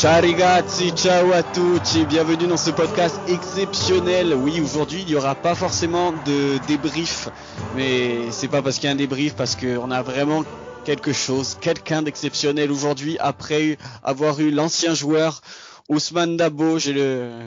Ciao 0.00 0.22
ragazzi, 0.22 0.92
ciao 0.92 1.30
à 1.34 1.42
tutti, 1.42 2.06
bienvenue 2.06 2.46
dans 2.46 2.56
ce 2.56 2.70
podcast 2.70 3.20
exceptionnel. 3.28 4.32
Oui, 4.32 4.58
aujourd'hui 4.58 5.02
il 5.02 5.08
n'y 5.08 5.14
aura 5.14 5.34
pas 5.34 5.54
forcément 5.54 6.12
de 6.24 6.56
débrief, 6.66 7.28
mais 7.76 8.30
c'est 8.30 8.48
pas 8.48 8.62
parce 8.62 8.76
qu'il 8.76 8.86
y 8.86 8.88
a 8.88 8.92
un 8.92 8.96
débrief, 8.96 9.34
parce 9.36 9.56
qu'on 9.56 9.90
a 9.90 10.00
vraiment 10.00 10.42
quelque 10.86 11.12
chose, 11.12 11.58
quelqu'un 11.60 12.00
d'exceptionnel 12.00 12.72
aujourd'hui 12.72 13.18
après 13.20 13.76
avoir 14.02 14.40
eu 14.40 14.50
l'ancien 14.50 14.94
joueur 14.94 15.42
Ousmane 15.90 16.36
Dabo, 16.36 16.78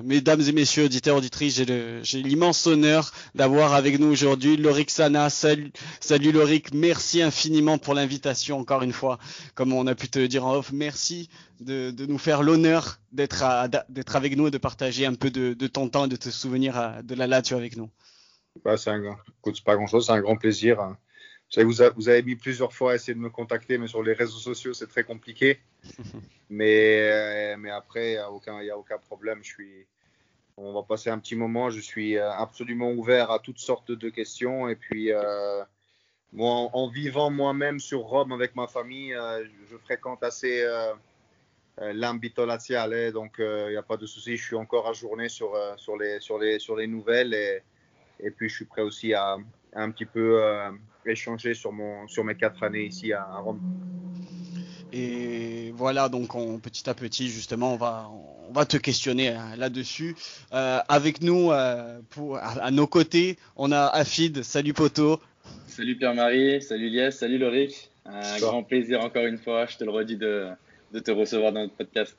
mesdames 0.04 0.42
et 0.42 0.52
messieurs 0.52 0.84
auditeurs 0.84 1.16
auditrices, 1.16 1.64
j'ai 1.64 2.22
l'immense 2.22 2.68
honneur 2.68 3.14
d'avoir 3.36 3.74
avec 3.74 3.98
nous 4.00 4.08
aujourd'hui 4.08 4.58
Lorik 4.58 4.90
Sana. 4.90 5.30
Salut, 5.30 5.72
salut 6.02 6.34
Lorik, 6.34 6.74
merci 6.74 7.22
infiniment 7.22 7.78
pour 7.78 7.94
l'invitation 7.94 8.60
encore 8.60 8.84
une 8.84 8.92
fois. 8.92 9.18
Comme 9.56 9.72
on 9.72 9.88
a 9.88 9.96
pu 9.96 10.10
te 10.10 10.20
dire 10.20 10.46
en 10.46 10.56
off, 10.56 10.74
merci 10.74 11.30
de, 11.62 11.94
nous 12.06 12.18
faire 12.18 12.44
l'honneur 12.44 13.00
d'être 13.14 13.44
avec 14.14 14.36
nous 14.36 14.48
et 14.48 14.52
de 14.52 14.58
partager 14.58 15.06
un 15.06 15.14
peu 15.14 15.32
de, 15.32 15.68
ton 15.68 15.88
temps 15.88 16.04
et 16.04 16.10
de 16.10 16.18
te 16.18 16.30
souvenir 16.30 17.02
de 17.02 17.16
la 17.16 17.28
Lazio 17.28 17.56
avec 17.56 17.78
nous. 17.78 17.90
Bah, 18.66 18.76
c'est 18.76 18.90
un, 18.90 19.02
pas 19.64 19.78
grand 19.78 19.88
chose, 19.88 20.08
c'est 20.08 20.12
un 20.12 20.20
grand 20.20 20.36
plaisir. 20.36 20.98
Vous, 21.58 21.74
vous, 21.96 22.10
avez 22.10 22.24
mis 22.24 22.36
plusieurs 22.36 22.74
fois 22.74 22.94
à 22.94 22.96
essayer 22.96 23.14
de 23.14 23.20
me 23.20 23.30
contacter, 23.30 23.78
mais 23.78 23.88
sur 23.88 24.02
les 24.02 24.14
réseaux 24.14 24.40
sociaux, 24.40 24.74
c'est 24.74 24.88
très 24.88 25.04
compliqué. 25.04 25.60
mais, 26.50 27.00
euh, 27.02 27.58
mais 27.60 27.70
après, 27.70 28.12
il 28.12 28.14
n'y 28.14 28.18
a, 28.18 28.32
aucun, 28.32 28.58
a 28.58 28.76
aucun 28.76 28.98
problème. 28.98 29.40
Je 29.44 29.50
suis, 29.50 29.86
on 30.58 30.74
va 30.74 30.82
passer 30.82 31.12
un 31.12 31.20
petit 31.20 31.36
moment. 31.36 31.70
Je 31.70 31.80
suis 31.80 32.18
euh, 32.18 32.32
absolument 32.32 32.92
ouvert 32.92 33.30
à 33.30 33.38
toutes 33.38 33.60
sortes 33.60 33.92
de 33.92 34.10
questions. 34.10 34.68
Et 34.68 34.76
puis, 34.76 35.12
euh, 35.12 35.64
moi, 36.32 36.70
en, 36.74 36.90
vivant 36.90 37.30
moi-même 37.30 37.80
sur 37.80 38.00
Rome 38.00 38.32
avec 38.32 38.56
ma 38.56 38.66
famille, 38.66 39.14
je, 39.14 39.78
fréquente 39.78 40.24
assez 40.24 40.66
l'ambito 41.78 42.48
laziale. 42.48 43.12
Donc, 43.12 43.36
il 43.38 43.70
n'y 43.70 43.78
a 43.78 43.84
pas 43.84 43.98
de 43.98 44.08
souci. 44.08 44.38
Je 44.38 44.44
suis 44.44 44.56
encore 44.56 44.88
ajourné 44.88 45.30
sur, 45.30 45.56
sur, 45.78 45.98
les, 45.98 46.20
sur, 46.20 46.40
les, 46.40 46.58
sur 46.58 46.76
les 46.76 46.88
nouvelles. 46.88 47.36
Et, 47.36 47.62
et 48.20 48.32
puis, 48.32 48.50
je 48.50 48.56
suis 48.56 48.66
prêt 48.66 48.82
aussi 48.82 49.14
à, 49.14 49.38
un 49.74 49.92
petit 49.92 50.06
peu 50.06 50.42
échanger 51.06 51.54
sur, 51.54 51.72
mon, 51.72 52.08
sur 52.08 52.24
mes 52.24 52.36
quatre 52.36 52.64
années 52.64 52.86
ici 52.86 53.14
à, 53.14 53.24
Rome. 53.38 53.60
Et 54.92 55.72
voilà, 55.76 56.10
donc 56.10 56.36
on, 56.36 56.60
petit 56.60 56.90
à 56.90 56.94
petit, 56.94 57.30
justement, 57.30 57.74
on 57.74 57.78
va, 57.78 58.10
on 58.48 58.52
va 58.52 58.66
te 58.66 58.78
questionner 58.78 59.30
hein, 59.30 59.56
là-dessus. 59.58 60.16
Euh, 60.54 60.80
avec 60.88 61.22
nous, 61.22 61.52
euh, 61.52 62.00
pour, 62.12 62.38
à, 62.38 62.70
nos 62.72 62.88
côtés, 62.88 63.38
on 63.56 63.72
a 63.72 63.86
Afid. 63.88 64.44
Salut 64.44 64.74
Poto. 64.74 65.20
Salut 65.68 65.98
Pierre-Marie, 65.98 66.62
salut 66.62 66.90
Lies, 66.90 67.12
salut 67.12 67.40
Loric. 67.40 67.90
Un 68.06 68.38
grand 68.40 68.64
plaisir 68.64 69.02
encore 69.02 69.26
une 69.26 69.38
fois, 69.38 69.66
je 69.66 69.78
te 69.78 69.84
le 69.84 69.92
redis, 69.92 70.18
de, 70.18 70.50
de 70.92 71.00
te 71.00 71.10
recevoir 71.10 71.52
dans 71.52 71.62
notre 71.62 71.76
podcast. 71.76 72.16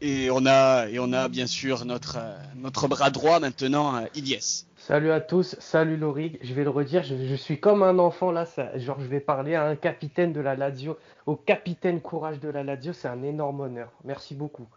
Et 0.00 0.30
on 0.30 0.44
a, 0.44 0.88
et 0.88 0.98
on 0.98 1.12
a 1.12 1.28
bien 1.28 1.46
sûr 1.46 1.84
notre, 1.86 2.18
euh, 2.18 2.36
notre 2.56 2.86
bras 2.86 3.10
droit 3.10 3.40
maintenant, 3.40 4.04
Ilyes. 4.14 4.66
Salut 4.76 5.10
à 5.10 5.20
tous, 5.20 5.56
salut 5.58 5.96
Lorig. 5.96 6.38
Je 6.42 6.54
vais 6.54 6.62
le 6.62 6.70
redire, 6.70 7.02
je, 7.02 7.34
suis 7.34 7.58
comme 7.58 7.82
un 7.82 7.98
enfant 7.98 8.30
là. 8.30 8.44
Ça, 8.44 8.78
genre, 8.78 9.00
je 9.00 9.06
vais 9.06 9.18
parler 9.20 9.54
à 9.54 9.64
un 9.64 9.74
capitaine 9.74 10.32
de 10.32 10.40
la 10.40 10.54
Lazio, 10.54 10.96
au 11.26 11.34
capitaine 11.34 12.00
courage 12.00 12.38
de 12.38 12.48
la 12.48 12.62
Lazio. 12.62 12.92
C'est 12.92 13.08
un 13.08 13.22
énorme 13.22 13.60
honneur. 13.60 13.90
Merci 14.04 14.34
beaucoup. 14.34 14.68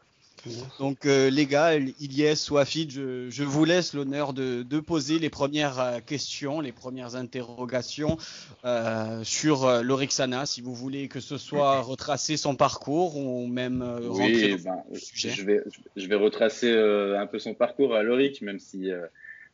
Donc 0.80 1.06
euh, 1.06 1.30
les 1.30 1.46
gars, 1.46 1.76
Ilyes 1.76 2.50
ou 2.52 2.58
Afid, 2.58 2.92
je, 2.92 3.30
je 3.30 3.44
vous 3.44 3.66
laisse 3.66 3.94
l'honneur 3.94 4.34
de, 4.34 4.64
de, 4.64 4.80
poser 4.80 5.20
les 5.20 5.30
premières 5.30 5.80
euh, 5.80 6.00
questions, 6.00 6.62
les 6.62 6.72
premières 6.72 7.16
interrogations 7.16 8.18
euh, 8.66 9.24
sur 9.24 9.66
euh, 9.66 9.82
l'Orixana, 9.82 10.46
si 10.46 10.62
vous 10.62 10.74
voulez 10.74 11.08
que 11.08 11.20
ce 11.20 11.38
soit 11.38 11.82
retracer 11.82 12.38
son 12.38 12.56
parcours 12.56 13.18
ou 13.18 13.48
même 13.48 13.84
rentrer 13.84 14.58
dans 14.58 14.64
ben, 14.64 14.84
le 14.92 15.00
sujet. 15.00 15.30
Je 15.30 15.44
vais, 15.44 15.64
je 15.96 16.08
vais 16.08 16.16
retracer 16.16 16.72
un 16.72 17.28
peu 17.28 17.40
son 17.40 17.54
parcours 17.54 17.96
à 17.96 18.04
Loric, 18.04 18.42
même 18.42 18.60
si 18.60 18.90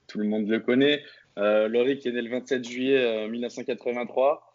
tout 0.08 0.20
le 0.20 0.26
monde 0.26 0.48
le 0.48 0.60
connaît. 0.60 1.04
Euh, 1.38 1.68
Lorik 1.68 2.06
est 2.06 2.12
né 2.12 2.22
le 2.22 2.30
27 2.30 2.64
juillet 2.64 3.28
1983. 3.28 4.54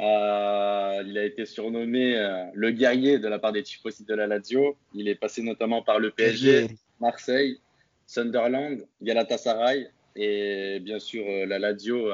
Euh, 0.00 0.80
euh, 1.00 1.02
il 1.06 1.18
a 1.18 1.24
été 1.24 1.46
surnommé 1.46 2.16
euh, 2.16 2.44
le 2.54 2.70
guerrier 2.70 3.18
de 3.18 3.28
la 3.28 3.38
part 3.38 3.52
des 3.52 3.62
tifosi 3.62 4.04
de 4.04 4.14
la 4.14 4.26
Lazio. 4.26 4.76
Il 4.94 5.08
est 5.08 5.14
passé 5.14 5.42
notamment 5.42 5.82
par 5.82 5.98
le 5.98 6.10
PSG, 6.10 6.66
Marseille, 7.00 7.58
Sunderland, 8.06 8.86
Galatasaray 9.02 9.88
et 10.16 10.80
bien 10.80 10.98
sûr 10.98 11.24
la 11.46 11.58
Lazio, 11.58 12.10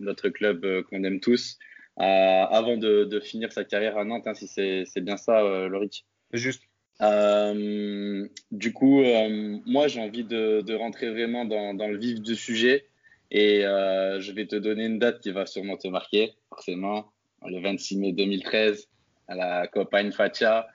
notre 0.00 0.28
club 0.28 0.82
qu'on 0.84 1.04
aime 1.04 1.20
tous, 1.20 1.58
avant 1.96 2.76
de, 2.76 3.04
de, 3.04 3.20
finir 3.20 3.52
sa 3.52 3.64
carrière 3.64 3.96
à 3.96 4.04
Nantes, 4.04 4.26
hein, 4.26 4.34
si 4.34 4.48
c'est 4.48 5.00
bien 5.00 5.16
ça, 5.16 5.40
Lorik. 5.68 6.04
Juste. 6.32 6.62
Euh, 7.00 8.26
du 8.50 8.72
coup, 8.72 9.02
euh, 9.02 9.58
moi, 9.66 9.86
j'ai 9.86 10.00
envie 10.00 10.24
de, 10.24 10.62
de, 10.62 10.74
rentrer 10.74 11.10
vraiment 11.10 11.44
dans, 11.44 11.74
dans, 11.74 11.86
le 11.86 11.96
vif 11.96 12.20
du 12.20 12.34
sujet 12.34 12.86
et 13.30 13.64
euh, 13.64 14.20
je 14.20 14.32
vais 14.32 14.46
te 14.46 14.56
donner 14.56 14.86
une 14.86 14.98
date 14.98 15.20
qui 15.20 15.30
va 15.30 15.46
sûrement 15.46 15.76
te 15.76 15.86
marquer, 15.86 16.32
forcément, 16.48 17.12
le 17.46 17.60
26 17.60 17.96
mai 17.98 18.12
2013 18.12 18.88
à 19.28 19.34
la 19.34 19.66
Copa 19.66 20.10
Faccia. 20.10 20.66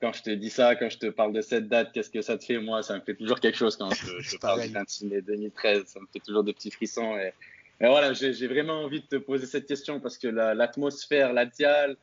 Quand 0.00 0.12
je 0.12 0.22
te 0.22 0.30
dis 0.30 0.48
ça, 0.50 0.76
quand 0.76 0.88
je 0.88 0.98
te 0.98 1.06
parle 1.06 1.32
de 1.32 1.42
cette 1.42 1.68
date, 1.68 1.92
qu'est-ce 1.92 2.10
que 2.10 2.22
ça 2.22 2.38
te 2.38 2.44
fait 2.44 2.58
Moi, 2.58 2.82
ça 2.82 2.96
me 2.96 3.00
fait 3.00 3.14
toujours 3.14 3.38
quelque 3.38 3.58
chose 3.58 3.76
quand 3.76 3.90
je, 3.90 4.18
je 4.20 4.36
parle 4.38 4.62
du 4.62 4.68
26 4.68 5.06
mai 5.06 5.20
2013. 5.20 5.84
Ça 5.86 6.00
me 6.00 6.06
fait 6.12 6.20
toujours 6.20 6.42
des 6.42 6.54
petits 6.54 6.70
frissons. 6.70 7.16
Et, 7.18 7.32
et 7.80 7.86
voilà, 7.86 8.12
j'ai 8.12 8.46
vraiment 8.46 8.82
envie 8.82 9.00
de 9.00 9.06
te 9.06 9.16
poser 9.16 9.46
cette 9.46 9.66
question 9.66 10.00
parce 10.00 10.16
que 10.18 10.28
l'atmosphère, 10.28 11.32
la, 11.32 11.46
dial, 11.46 11.96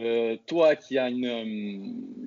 euh, 0.00 0.36
toi 0.46 0.70
euh, 0.70 0.74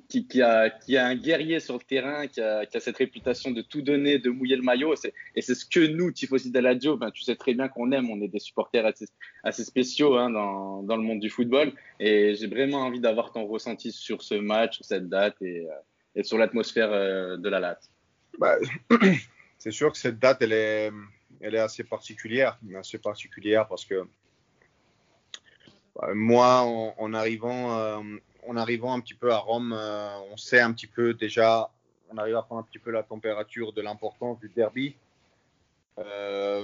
qui, 0.08 0.42
a, 0.42 1.06
un 1.06 1.14
guerrier 1.16 1.60
sur 1.60 1.74
le 1.74 1.80
terrain, 1.80 2.26
qui 2.26 2.40
a, 2.40 2.64
cette 2.78 2.96
réputation 2.96 3.50
de 3.50 3.60
tout 3.62 3.82
donner, 3.82 4.18
de 4.18 4.30
mouiller 4.30 4.56
le 4.56 4.62
maillot, 4.62 4.94
et 5.34 5.42
c'est 5.42 5.54
ce 5.54 5.66
que 5.66 5.86
nous, 5.86 6.10
Tifosi 6.10 6.50
Deladio, 6.50 6.96
ben, 6.96 7.10
tu 7.10 7.22
sais 7.22 7.36
très 7.36 7.54
bien 7.54 7.68
qu'on 7.68 7.92
aime, 7.92 8.10
on 8.10 8.22
est 8.22 8.28
des 8.28 8.38
supporters 8.38 8.86
assez, 8.86 9.64
spéciaux 9.64 10.16
hein, 10.16 10.30
dans, 10.30 10.96
le 10.96 11.02
monde 11.02 11.20
du 11.20 11.28
football, 11.28 11.72
et 12.00 12.34
j'ai 12.34 12.46
vraiment 12.46 12.78
envie 12.78 13.00
d'avoir 13.00 13.32
ton 13.32 13.46
ressenti 13.46 13.92
sur 13.92 14.22
ce 14.22 14.34
match, 14.34 14.76
sur 14.76 14.84
cette 14.84 15.08
date 15.08 15.36
et, 15.42 15.66
euh, 16.16 16.22
sur 16.22 16.38
l'atmosphère 16.38 16.90
de 16.90 17.48
la 17.48 17.60
latte. 17.60 17.90
Bah, 18.38 18.56
c'est 19.58 19.72
sûr 19.72 19.92
que 19.92 19.98
cette 19.98 20.18
date, 20.18 20.38
elle 20.40 20.52
est, 20.52 20.90
elle 21.40 21.54
est 21.54 21.60
assez 21.60 21.84
particulière, 21.84 22.58
assez 22.76 22.98
particulière 22.98 23.68
parce 23.68 23.84
que 23.84 24.06
moi, 26.14 26.60
en, 26.98 27.12
arrivant, 27.14 27.78
euh, 27.78 28.00
en 28.46 28.56
arrivant 28.56 28.94
un 28.94 29.00
petit 29.00 29.14
peu 29.14 29.32
à 29.32 29.38
Rome, 29.38 29.74
euh, 29.76 30.18
on 30.30 30.36
sait 30.36 30.60
un 30.60 30.72
petit 30.72 30.86
peu 30.86 31.14
déjà, 31.14 31.70
on 32.10 32.18
arrive 32.18 32.36
à 32.36 32.42
prendre 32.42 32.60
un 32.60 32.64
petit 32.64 32.78
peu 32.78 32.90
la 32.90 33.02
température 33.02 33.72
de 33.72 33.82
l'importance 33.82 34.38
du 34.38 34.48
derby. 34.48 34.96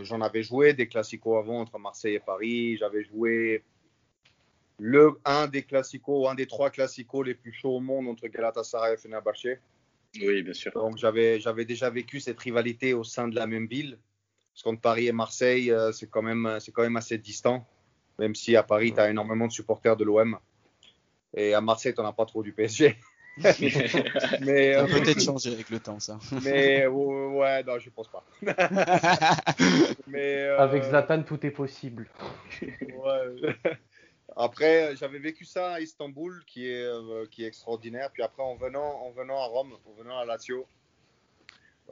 J'en 0.02 0.20
avais 0.20 0.44
joué 0.44 0.74
des 0.74 0.86
classicos 0.86 1.38
avant 1.38 1.60
entre 1.60 1.76
Marseille 1.80 2.14
et 2.14 2.20
Paris. 2.20 2.76
J'avais 2.76 3.02
joué 3.02 3.64
le 4.78 5.18
un 5.24 5.48
des 5.48 5.64
classicos, 5.64 6.28
un 6.28 6.36
des 6.36 6.46
trois 6.46 6.70
classicos 6.70 7.26
les 7.26 7.34
plus 7.34 7.52
chauds 7.52 7.76
au 7.76 7.80
monde 7.80 8.06
entre 8.06 8.28
Galatasaray 8.28 8.94
et 8.94 8.96
Fenerbahçe. 8.96 9.58
Oui, 10.20 10.42
bien 10.44 10.52
sûr. 10.52 10.70
Donc 10.74 10.98
j'avais 10.98 11.41
j'avais 11.41 11.64
déjà 11.64 11.91
vécu 11.91 12.20
cette 12.20 12.38
rivalité 12.38 12.94
au 12.94 13.02
sein 13.02 13.26
de 13.26 13.34
la 13.34 13.48
même 13.48 13.66
ville. 13.66 13.98
Parce 14.52 14.62
qu'entre 14.62 14.80
Paris 14.80 15.08
et 15.08 15.12
Marseille, 15.12 15.74
c'est 15.92 16.08
quand 16.08 16.22
même 16.22 16.58
c'est 16.60 16.70
quand 16.70 16.82
même 16.82 16.96
assez 16.96 17.18
distant 17.18 17.66
même 18.19 18.34
si 18.34 18.56
à 18.56 18.62
Paris, 18.62 18.92
tu 18.92 19.00
as 19.00 19.10
énormément 19.10 19.47
de 19.47 19.52
supporters 19.52 19.97
de 19.97 20.04
l'OM. 20.04 20.38
Et 21.34 21.54
à 21.54 21.60
Marseille, 21.60 21.94
tu 21.94 22.00
n'en 22.00 22.08
as 22.08 22.12
pas 22.12 22.26
trop 22.26 22.42
du 22.42 22.52
PSG. 22.52 22.97
mais 24.42 24.77
euh, 24.77 24.86
peut-être 24.86 25.21
changer 25.21 25.53
avec 25.53 25.68
le 25.68 25.80
temps, 25.80 25.98
ça. 25.98 26.21
mais 26.44 26.86
ouais, 26.86 27.65
non, 27.65 27.80
je 27.80 27.91
pense 27.91 28.09
pas. 28.09 28.24
mais, 30.06 30.44
euh, 30.44 30.59
Avec 30.60 30.84
Zlatan, 30.84 31.24
tout 31.24 31.44
est 31.44 31.50
possible. 31.50 32.09
ouais. 32.62 33.56
Après, 34.36 34.94
j'avais 34.97 35.18
vécu 35.18 35.44
ça 35.44 35.72
à 35.72 35.80
Istanbul, 35.80 36.44
qui 36.47 36.68
est, 36.68 36.84
euh, 36.84 37.27
qui 37.28 37.44
est 37.44 37.48
extraordinaire. 37.48 38.10
Puis 38.12 38.22
après, 38.22 38.42
en 38.42 38.54
venant, 38.54 39.03
en 39.03 39.10
venant 39.10 39.41
à 39.41 39.47
Rome, 39.47 39.72
en 39.84 39.92
venant 40.00 40.18
à 40.18 40.24
Lazio, 40.24 40.66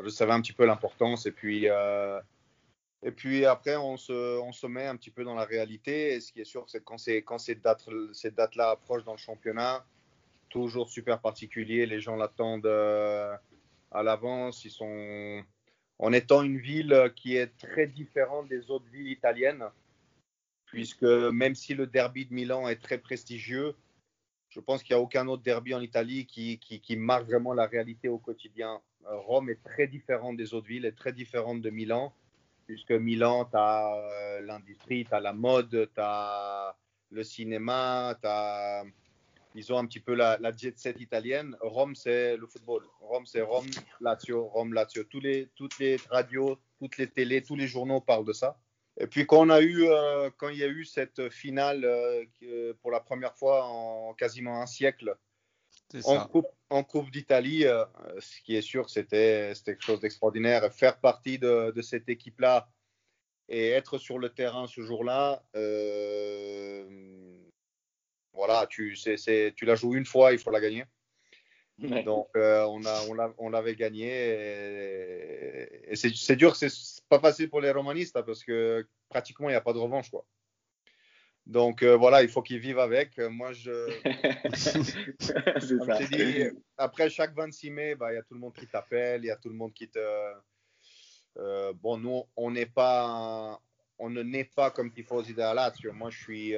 je 0.00 0.08
savais 0.11 0.32
un 0.32 0.41
petit 0.41 0.52
peu 0.52 0.64
l'importance. 0.64 1.26
Et 1.26 1.32
puis, 1.32 1.67
et 3.02 3.10
puis 3.10 3.44
après, 3.44 3.76
on 3.76 3.96
se, 3.96 4.66
met 4.66 4.87
un 4.87 4.96
petit 4.96 5.10
peu 5.10 5.25
dans 5.25 5.34
la 5.34 5.44
réalité. 5.44 6.14
Et 6.14 6.20
ce 6.20 6.32
qui 6.32 6.40
est 6.40 6.44
sûr, 6.44 6.64
c'est 6.69 6.81
que 6.81 7.20
quand, 7.20 7.38
ces 7.38 8.31
dates-là 8.31 8.70
approchent 8.70 9.04
dans 9.04 9.12
le 9.12 9.19
championnat, 9.19 9.84
toujours 10.49 10.88
super 10.88 11.20
particulier, 11.20 11.87
les 11.87 12.00
gens 12.00 12.14
l'attendent 12.14 12.66
euh, 12.66 13.34
à 13.90 14.02
l'avance. 14.04 14.64
Ils 14.64 14.70
sont 14.70 15.43
en 15.99 16.12
étant 16.12 16.43
une 16.43 16.58
ville 16.58 17.12
qui 17.16 17.37
est 17.37 17.56
très 17.58 17.88
différente 17.88 18.49
des 18.49 18.70
autres 18.70 18.88
villes 18.93 19.08
italiennes, 19.08 19.64
puisque 20.66 21.02
même 21.02 21.56
si 21.56 21.75
le 21.75 21.88
derby 21.88 22.26
de 22.26 22.34
Milan 22.34 22.69
est 22.69 22.81
très 22.81 22.99
prestigieux, 22.99 23.75
je 24.49 24.60
pense 24.60 24.82
qu'il 24.82 24.94
n'y 24.94 25.00
a 25.00 25.02
aucun 25.02 25.26
autre 25.26 25.43
derby 25.43 25.75
en 25.75 25.81
Italie 25.81 26.26
qui, 26.26 26.96
marque 26.96 27.25
vraiment 27.25 27.54
la 27.54 27.66
réalité 27.66 28.08
au 28.08 28.19
quotidien. 28.19 28.81
Euh, 29.06 29.16
Rome 29.16 29.50
est 29.50 29.62
très 29.64 29.88
différente 29.88 30.37
des 30.37 30.54
autres 30.54 30.69
villes, 30.69 30.84
est 30.84 30.96
très 30.96 31.12
différente 31.12 31.62
de 31.62 31.70
Milan 31.70 32.14
puisque 32.73 32.93
Milan, 32.93 33.45
tu 33.45 33.57
as 33.59 33.97
euh, 33.97 34.41
l'industrie, 34.41 35.05
tu 35.05 35.15
as 35.15 35.21
la 35.21 35.35
mode, 35.35 35.69
tu 35.69 36.01
as 36.01 36.75
le 37.11 37.23
cinéma, 37.23 38.19
as, 38.23 38.85
ils 39.55 39.71
ont 39.75 39.77
un 39.77 39.85
petit 39.85 40.01
peu 40.01 40.15
la, 40.15 40.39
jet 40.57 40.79
set 40.79 40.99
italienne. 40.99 41.55
Rome, 41.61 41.95
c'est 41.95 42.35
le 42.39 42.47
football. 42.47 42.83
Rome, 43.01 43.27
c'est 43.27 43.43
Rome, 43.43 43.67
Lazio, 44.01 44.47
Rome, 44.47 44.73
Lazio. 44.73 45.05
Toutes 45.05 45.79
les 45.79 45.97
radios, 46.09 46.59
toutes 46.79 46.97
les 46.97 47.09
télés, 47.09 47.43
tous 47.43 47.57
les 47.57 47.67
journaux 47.67 48.01
parlent 48.01 48.25
de 48.25 48.33
ça. 48.33 48.59
Et 48.99 49.07
puis 49.07 49.27
quand 49.27 49.51
euh, 49.51 50.31
il 50.51 50.57
y 50.57 50.65
a 50.65 50.69
eu 50.69 50.87
cette 50.87 51.29
finale 51.29 51.85
euh, 51.85 52.73
pour 52.81 52.91
la 52.91 53.01
première 53.01 53.37
fois 53.37 53.67
en 53.67 54.15
quasiment 54.15 54.63
un 54.63 54.67
siècle 54.67 55.15
en 56.05 56.27
coupe, 56.27 56.49
en 56.71 56.85
coupe 56.85 57.11
d'Italie, 57.11 57.65
euh, 57.65 57.85
ce 58.19 58.41
qui 58.43 58.56
est 58.56 58.62
sûr, 58.62 58.89
c'était 58.91 59.53
quelque 59.65 59.83
chose 59.83 60.00
d'extraordinaire. 60.00 60.73
Faire 60.73 60.99
partie 60.99 61.39
de, 61.39 61.71
de 61.71 61.83
cette 61.83 62.09
équipe-là 62.09 62.69
et 63.49 63.71
être 63.71 63.99
sur 63.99 64.19
le 64.19 64.31
terrain 64.31 64.67
ce 64.67 64.81
jour-là, 64.83 65.43
voilà, 68.33 68.67
tu, 68.67 68.97
tu 69.56 69.65
la 69.65 69.75
joues 69.75 69.94
une 69.94 70.06
fois, 70.06 70.33
il 70.33 70.39
faut 70.39 70.50
la 70.50 70.61
gagner. 70.61 70.85
Donc, 71.79 72.29
euh, 72.37 72.65
on, 72.65 72.85
a, 72.85 73.35
on, 73.38 73.50
l'avait 73.50 73.75
gagné. 73.75 74.09
Et, 75.88 75.97
c'est, 75.97 76.37
dur, 76.37 76.55
c'est 76.55 76.71
pas 77.09 77.19
facile 77.19 77.50
pour 77.50 77.61
les 77.61 77.71
romanistes 77.71 78.17
hein, 78.17 78.23
parce 78.25 78.45
que 78.45 78.87
pratiquement, 79.09 79.49
il 79.49 79.53
n'y 79.53 79.56
a 79.56 79.61
pas 79.61 79.73
de 79.73 79.79
revanche. 79.79 80.11
Quoi. 80.11 80.25
Donc, 81.47 81.83
euh, 81.83 81.97
voilà, 81.97 82.23
il 82.23 82.29
faut 82.29 82.43
qu'ils 82.43 82.61
vivent 82.61 82.79
avec. 82.79 83.19
Moi, 83.19 83.53
je. 83.53 83.73
après 86.79 87.11
chaque 87.11 87.35
26 87.35 87.71
mai, 87.71 87.94
bah, 87.94 88.12
il 88.12 88.17
y 88.17 88.19
a 88.19 88.23
tout 88.23 88.35
le 88.35 88.41
monde 88.41 88.55
qui 88.55 88.67
t'appelle, 88.67 89.25
il 89.25 89.27
y 89.27 89.31
a 89.31 89.37
tout 89.37 89.49
le 89.49 89.56
monde 89.56 89.73
qui 89.73 89.89
te. 89.89 89.99
Euh, 91.39 91.73
bon, 91.75 91.99
nous, 91.99 92.25
on 92.37 92.50
n'est 92.50 92.67
pas. 92.67 93.61
On 93.99 94.11
ne 94.11 94.23
naît 94.23 94.50
pas 94.56 94.71
comme 94.71 94.93
Tifosi 94.93 95.33
de 95.33 95.39
la 95.39 95.55
Lazio. 95.55 95.93
Moi, 95.93 96.11
je 96.11 96.19
suis 96.19 96.55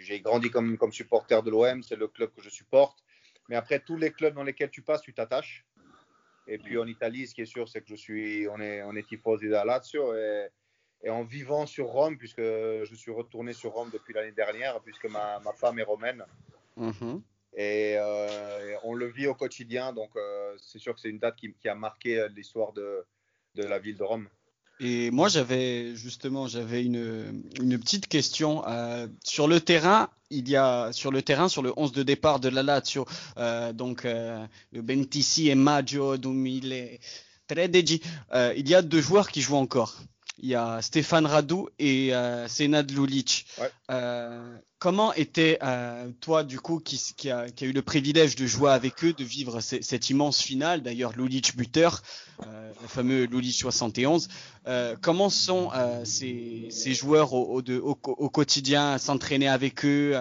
j'ai 0.00 0.20
grandi 0.20 0.50
comme, 0.50 0.76
comme 0.76 0.92
supporter 0.92 1.42
de 1.42 1.50
l'OM, 1.50 1.82
c'est 1.82 1.96
le 1.96 2.08
club 2.08 2.32
que 2.34 2.42
je 2.42 2.50
supporte. 2.50 3.02
Mais 3.48 3.56
après, 3.56 3.80
tous 3.80 3.96
les 3.96 4.10
clubs 4.10 4.34
dans 4.34 4.42
lesquels 4.42 4.70
tu 4.70 4.82
passes, 4.82 5.02
tu 5.02 5.14
t'attaches. 5.14 5.66
Et 6.46 6.58
puis 6.58 6.76
en 6.76 6.86
Italie, 6.86 7.26
ce 7.26 7.34
qui 7.34 7.42
est 7.42 7.46
sûr, 7.46 7.68
c'est 7.68 7.82
que 7.82 7.88
je 7.88 7.94
suis, 7.94 8.48
on 8.48 8.60
est, 8.60 8.82
on 8.82 8.96
est 8.96 9.06
tifosi 9.06 9.48
Lazio. 9.48 10.14
Et, 10.14 10.48
et, 11.02 11.10
en 11.10 11.22
vivant 11.22 11.66
sur 11.66 11.86
Rome, 11.86 12.16
puisque 12.16 12.40
je 12.40 12.94
suis 12.94 13.10
retourné 13.10 13.52
sur 13.52 13.72
Rome 13.72 13.90
depuis 13.92 14.14
l'année 14.14 14.32
dernière, 14.32 14.80
puisque 14.80 15.06
ma, 15.06 15.40
ma, 15.40 15.52
femme 15.52 15.78
est 15.78 15.84
romaine. 15.84 16.24
Mm-hmm. 16.78 17.20
Euh, 17.58 18.70
et, 18.70 18.76
on 18.84 18.94
le 18.94 19.06
vit 19.06 19.26
au 19.26 19.34
quotidien. 19.34 19.92
Donc 19.92 20.10
euh, 20.16 20.54
c'est 20.58 20.78
sûr 20.78 20.94
que 20.94 21.00
c'est 21.00 21.10
une 21.10 21.18
date 21.18 21.36
qui, 21.36 21.52
qui 21.60 21.68
a 21.68 21.74
marqué 21.74 22.26
l'histoire 22.34 22.72
de, 22.72 23.04
de 23.54 23.64
la 23.64 23.78
ville 23.78 23.96
de 23.96 24.04
Rome. 24.04 24.28
Et 24.84 25.12
moi, 25.12 25.28
j'avais 25.28 25.94
justement, 25.94 26.48
j'avais 26.48 26.84
une, 26.84 27.44
une, 27.60 27.78
petite 27.78 28.08
question 28.08 28.66
euh, 28.66 29.06
sur 29.22 29.46
le 29.46 29.60
terrain. 29.60 30.08
Il 30.30 30.48
y 30.48 30.56
a 30.56 30.92
sur 30.92 31.12
le 31.12 31.22
terrain, 31.22 31.48
sur 31.48 31.62
le 31.62 31.72
11 31.76 31.92
de 31.92 32.02
départ 32.02 32.40
de 32.40 32.48
la 32.48 32.64
Lazio, 32.64 33.06
euh, 33.36 33.72
donc 33.72 34.04
euh, 34.04 34.44
le 34.72 34.82
26 34.82 35.54
maggio 35.54 36.16
2013, 36.16 38.00
euh, 38.34 38.54
il 38.56 38.68
y 38.68 38.74
a 38.74 38.82
deux 38.82 39.00
joueurs 39.00 39.30
qui 39.30 39.40
jouent 39.40 39.56
encore 39.56 40.00
il 40.42 40.48
y 40.50 40.54
a 40.56 40.82
Stéphane 40.82 41.26
Radou 41.26 41.68
et 41.78 42.14
euh, 42.14 42.48
Senad 42.48 42.90
Lulic. 42.90 43.46
Euh, 43.90 44.58
comment 44.82 45.14
était 45.14 45.58
euh, 45.62 46.10
toi, 46.20 46.42
du 46.42 46.58
coup, 46.58 46.80
qui, 46.80 47.00
qui, 47.16 47.30
a, 47.30 47.48
qui, 47.48 47.64
a, 47.64 47.68
eu 47.68 47.72
le 47.72 47.82
privilège 47.82 48.34
de 48.34 48.46
jouer 48.46 48.72
avec 48.72 49.04
eux, 49.04 49.12
de 49.12 49.22
vivre 49.22 49.60
cette 49.60 50.10
immense 50.10 50.42
finale, 50.42 50.82
d'ailleurs 50.82 51.12
Lulic 51.12 51.56
buteur, 51.56 52.02
euh, 52.44 52.72
le 52.82 52.88
fameux 52.88 53.26
Lulic 53.26 53.54
71, 53.54 54.28
euh, 54.66 54.96
comment 55.00 55.30
sont 55.30 55.70
ces, 56.04 56.66
ces, 56.70 56.94
joueurs 56.94 57.32
au, 57.32 57.44
au, 57.54 57.62
de, 57.62 57.78
au, 57.78 57.96
au 58.02 58.28
quotidien, 58.28 58.98
s'entraîner 58.98 59.46
avec 59.46 59.84
eux 59.84 60.20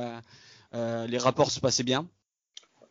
Les 0.74 1.18
rapports 1.18 1.50
se 1.50 1.60
passaient 1.60 1.82
bien? 1.82 2.08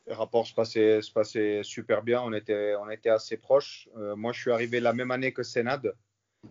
Les 0.08 0.14
rapports 0.14 0.48
se 0.48 0.54
passaient, 0.54 1.00
se 1.02 1.12
passaient 1.12 1.60
super 1.62 2.02
bien, 2.02 2.20
on 2.20 2.32
était, 2.32 2.74
on 2.82 2.90
était 2.90 3.10
assez 3.10 3.36
proches. 3.36 3.88
moi, 4.16 4.32
je 4.32 4.40
suis 4.40 4.50
arrivé 4.50 4.80
la 4.80 4.92
même 4.92 5.12
année 5.12 5.32
que 5.32 5.44
Senad, 5.44 5.94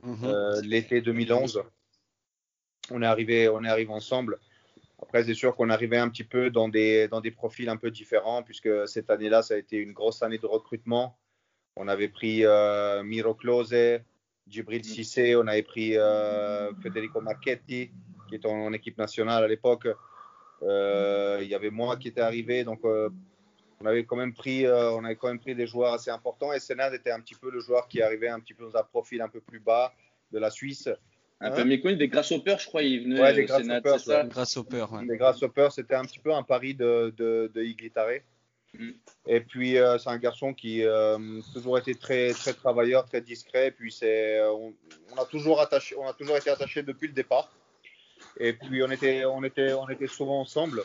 Mhm. 0.04 0.18
Euh, 0.24 0.62
l'été 0.62 1.02
2011. 1.02 1.64
On 2.92 3.02
est 3.02 3.06
arrivé, 3.06 3.50
on 3.50 3.64
est 3.64 3.70
arrivé 3.70 3.92
ensemble. 3.92 4.40
Après, 5.02 5.24
c'est 5.24 5.34
sûr 5.34 5.56
qu'on 5.56 5.70
arrivait 5.70 5.98
un 5.98 6.10
petit 6.10 6.24
peu 6.24 6.50
dans 6.50 6.68
des, 6.68 7.08
dans 7.08 7.22
des 7.22 7.32
profils 7.32 7.70
un 7.70 7.78
peu 7.78 7.90
différents, 7.92 8.44
puisque 8.44 8.88
cette 8.88 9.10
année-là, 9.10 9.42
ça 9.42 9.54
a 9.54 9.58
été 9.58 9.78
une 9.78 9.94
grosse 9.94 10.22
année 10.24 10.38
de 10.38 10.46
recrutement. 10.46 11.18
On 11.76 11.88
avait 11.88 12.10
pris 12.10 12.46
euh, 12.46 13.04
Miro 13.04 13.34
Close, 13.34 13.76
Djibril 14.48 14.84
Cissé, 14.84 15.36
on 15.36 15.48
avait 15.48 15.64
pris 15.64 15.98
euh, 15.98 16.74
Federico 16.82 17.22
Marchetti, 17.22 17.92
qui 18.28 18.36
était 18.36 18.48
en, 18.48 18.74
équipe 18.74 18.98
nationale 18.98 19.44
à 19.44 19.48
l'époque. 19.48 19.88
il 20.62 21.48
y 21.48 21.56
avait 21.56 21.70
moi 21.70 21.96
qui 21.96 22.10
était 22.10 22.22
arrivé, 22.22 22.64
donc 22.64 22.82
on 23.82 23.86
avait 23.86 24.04
quand 24.04 24.16
même 24.16 24.34
pris, 24.34 24.66
euh, 24.66 24.92
on 24.92 25.04
avait 25.06 25.16
quand 25.16 25.30
même 25.30 25.40
pris 25.40 25.56
des 25.56 25.68
joueurs 25.68 25.94
assez 25.94 26.12
importants. 26.12 26.52
Et 26.52 26.60
Senad 26.60 26.94
était 26.94 27.12
un 27.12 27.20
petit 27.20 27.36
peu 27.36 27.50
le 27.50 27.60
joueur 27.60 27.88
qui 27.88 28.02
arrivait 28.02 28.28
un 28.28 28.40
petit 28.40 28.54
peu 28.54 28.66
dans 28.66 28.78
un 28.78 28.84
profil 28.84 29.22
un 29.22 29.30
peu 29.30 29.40
plus 29.40 29.60
bas 29.60 29.94
de 30.32 30.40
la 30.40 30.50
Suisse. 30.50 30.90
Un 31.42 31.52
peu 31.52 31.64
méconnu, 31.64 31.96
des 31.96 32.10
Grasshoppers, 32.10 32.60
je 32.60 32.68
crois, 32.68 32.84
il 32.84 33.06
venait 33.06 33.22
ouais, 33.22 33.34
des 33.34 33.46
Grasshoppers, 33.46 34.00
ça 34.02 34.24
Grasshoppers, 34.26 34.92
ouais. 34.92 35.06
Des 35.06 35.16
Grasshoppers, 35.16 35.72
c'était 35.72 35.96
un 35.96 36.04
petit 36.04 36.20
peu 36.20 36.34
un 36.34 36.44
pari 36.44 36.76
de, 36.76 37.14
de, 37.16 37.50
de 37.54 37.64
Iglitare. 37.64 38.20
Mm. 38.74 38.90
Et 39.26 39.40
puis, 39.40 39.78
euh, 39.78 39.98
c'est 39.98 40.10
un 40.10 40.18
garçon 40.18 40.54
qui 40.54 40.84
a 40.84 40.88
euh, 40.88 41.42
toujours 41.54 41.78
été 41.78 41.96
très, 41.96 42.34
très 42.34 42.54
travailleur, 42.54 43.06
très 43.06 43.22
discret. 43.22 43.72
Puis, 43.72 43.94
c'est, 43.94 44.42
on, 44.42 44.74
on, 45.14 45.16
a 45.16 45.26
toujours 45.26 45.62
attaché, 45.62 45.96
on 45.96 46.06
a 46.06 46.14
toujours 46.14 46.36
été 46.36 46.50
attachés 46.50 46.84
depuis 46.84 47.08
le 47.08 47.14
départ. 47.14 47.50
Et 48.38 48.52
puis, 48.52 48.84
on 48.84 48.92
était, 48.92 49.24
on 49.24 49.42
était, 49.46 49.72
on 49.72 49.88
était 49.88 50.08
souvent 50.08 50.42
ensemble. 50.42 50.84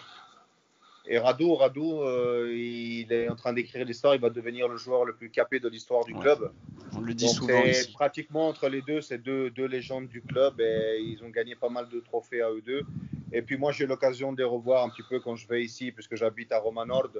Et 1.06 1.18
Radou, 1.18 1.54
Radou 1.54 2.02
euh, 2.02 2.50
il 2.54 3.12
est 3.12 3.28
en 3.28 3.36
train 3.36 3.52
d'écrire 3.52 3.84
l'histoire, 3.84 4.14
il 4.14 4.20
va 4.20 4.30
devenir 4.30 4.68
le 4.68 4.76
joueur 4.76 5.04
le 5.04 5.14
plus 5.14 5.30
capé 5.30 5.60
de 5.60 5.68
l'histoire 5.68 6.04
du 6.04 6.14
club. 6.14 6.50
On 6.96 7.00
le 7.00 7.12
dit 7.12 7.28
souvent. 7.28 7.62
Ici. 7.62 7.92
Pratiquement 7.92 8.48
entre 8.48 8.68
les 8.68 8.80
deux, 8.80 9.02
c'est 9.02 9.18
deux, 9.18 9.50
deux, 9.50 9.66
légendes 9.66 10.08
du 10.08 10.22
club 10.22 10.60
et 10.60 10.98
ils 11.00 11.22
ont 11.22 11.28
gagné 11.28 11.56
pas 11.56 11.68
mal 11.68 11.88
de 11.90 12.00
trophées 12.00 12.40
à 12.40 12.50
eux 12.50 12.62
deux. 12.62 12.82
Et 13.32 13.42
puis 13.42 13.58
moi, 13.58 13.72
j'ai 13.72 13.86
l'occasion 13.86 14.32
de 14.32 14.38
les 14.38 14.44
revoir 14.44 14.84
un 14.84 14.90
petit 14.90 15.02
peu 15.08 15.20
quand 15.20 15.36
je 15.36 15.46
vais 15.46 15.62
ici, 15.62 15.92
puisque 15.92 16.14
j'habite 16.14 16.52
à 16.52 16.58
Roma 16.58 16.86
Nord. 16.86 17.10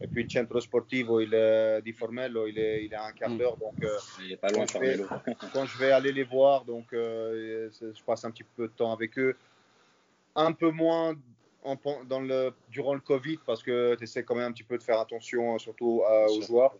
Et 0.00 0.06
puis 0.06 0.22
le 0.22 0.28
Centro 0.28 0.60
Sportivo 0.60 1.20
il 1.20 1.32
est, 1.32 1.80
di 1.82 1.92
Formello, 1.92 2.46
il 2.46 2.58
est, 2.58 2.84
il 2.84 2.92
est 2.92 2.96
à 2.96 3.06
un 3.06 3.12
quart 3.12 3.30
mm. 3.30 3.38
d'heure. 3.38 3.56
Donc, 3.56 3.82
euh, 3.82 3.96
il 4.22 4.32
est 4.32 4.36
pas 4.36 4.50
loin, 4.50 4.66
quand, 4.66 4.78
je 4.78 4.78
vais, 4.78 5.00
quand 5.52 5.64
je 5.64 5.78
vais 5.78 5.90
aller 5.90 6.12
les 6.12 6.24
voir, 6.24 6.64
donc 6.64 6.92
euh, 6.92 7.70
je 7.80 8.02
passe 8.04 8.24
un 8.24 8.30
petit 8.30 8.44
peu 8.44 8.68
de 8.68 8.72
temps 8.72 8.92
avec 8.92 9.18
eux. 9.18 9.34
Un 10.36 10.52
peu 10.52 10.70
moins 10.70 11.14
dans 12.08 12.20
le, 12.20 12.52
durant 12.70 12.94
le 12.94 13.00
Covid 13.00 13.38
parce 13.46 13.62
que 13.62 13.94
tu 13.96 14.04
essaies 14.04 14.24
quand 14.24 14.34
même 14.34 14.48
un 14.48 14.52
petit 14.52 14.62
peu 14.62 14.78
de 14.78 14.82
faire 14.82 15.00
attention, 15.00 15.58
surtout 15.58 16.02
aux 16.28 16.42
joueurs. 16.42 16.74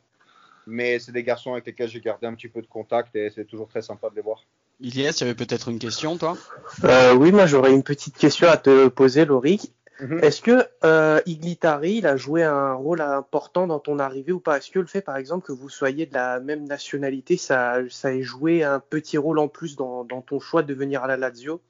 Mais 0.67 0.99
c'est 0.99 1.13
des 1.13 1.23
garçons 1.23 1.53
avec 1.53 1.67
lesquels 1.67 1.89
j'ai 1.89 2.01
gardé 2.01 2.27
un 2.27 2.35
petit 2.35 2.49
peu 2.49 2.63
de 2.63 2.67
contact 2.67 3.15
et 3.17 3.31
c'est 3.31 3.45
toujours 3.45 3.69
très 3.69 3.83
sympa 3.83 4.09
de 4.11 4.15
les 4.17 4.23
voir. 4.23 4.45
Ilias, 4.81 5.15
tu 5.19 5.25
avais 5.25 5.35
peut-être 5.35 5.69
une 5.69 5.79
question, 5.79 6.17
toi? 6.17 6.37
Euh, 6.85 7.15
Oui, 7.15 7.33
moi 7.33 7.47
j'aurais 7.47 7.73
une 7.73 7.83
petite 7.83 8.17
question 8.17 8.49
à 8.49 8.57
te 8.57 8.89
poser, 8.89 9.25
Laurie. 9.25 9.73
Mhm. 10.01 10.25
Est-ce 10.25 10.43
que 10.43 10.67
euh, 10.85 11.21
Iglitari 11.27 11.99
il 11.99 12.07
a 12.07 12.17
joué 12.17 12.43
un 12.43 12.73
rôle 12.75 13.01
important 13.01 13.69
dans 13.69 13.79
ton 13.79 13.99
arrivée 14.01 14.33
ou 14.33 14.41
pas? 14.41 14.57
Est-ce 14.57 14.71
que 14.71 14.81
le 14.81 14.87
fait, 14.87 15.03
par 15.03 15.17
exemple, 15.17 15.47
que 15.47 15.53
vous 15.53 15.69
soyez 15.69 16.07
de 16.07 16.15
la 16.15 16.41
même 16.41 16.65
nationalité, 16.65 17.37
ça, 17.37 17.79
ça 17.91 18.13
ait 18.13 18.23
joué 18.23 18.65
un 18.65 18.81
petit 18.81 19.19
rôle 19.19 19.39
en 19.39 19.47
plus 19.47 19.77
dans, 19.77 20.05
dans 20.05 20.21
ton 20.21 20.41
choix 20.41 20.63
de 20.65 20.75
venir 20.75 21.05
à 21.05 21.07
la 21.07 21.17
Lazio? 21.17 21.61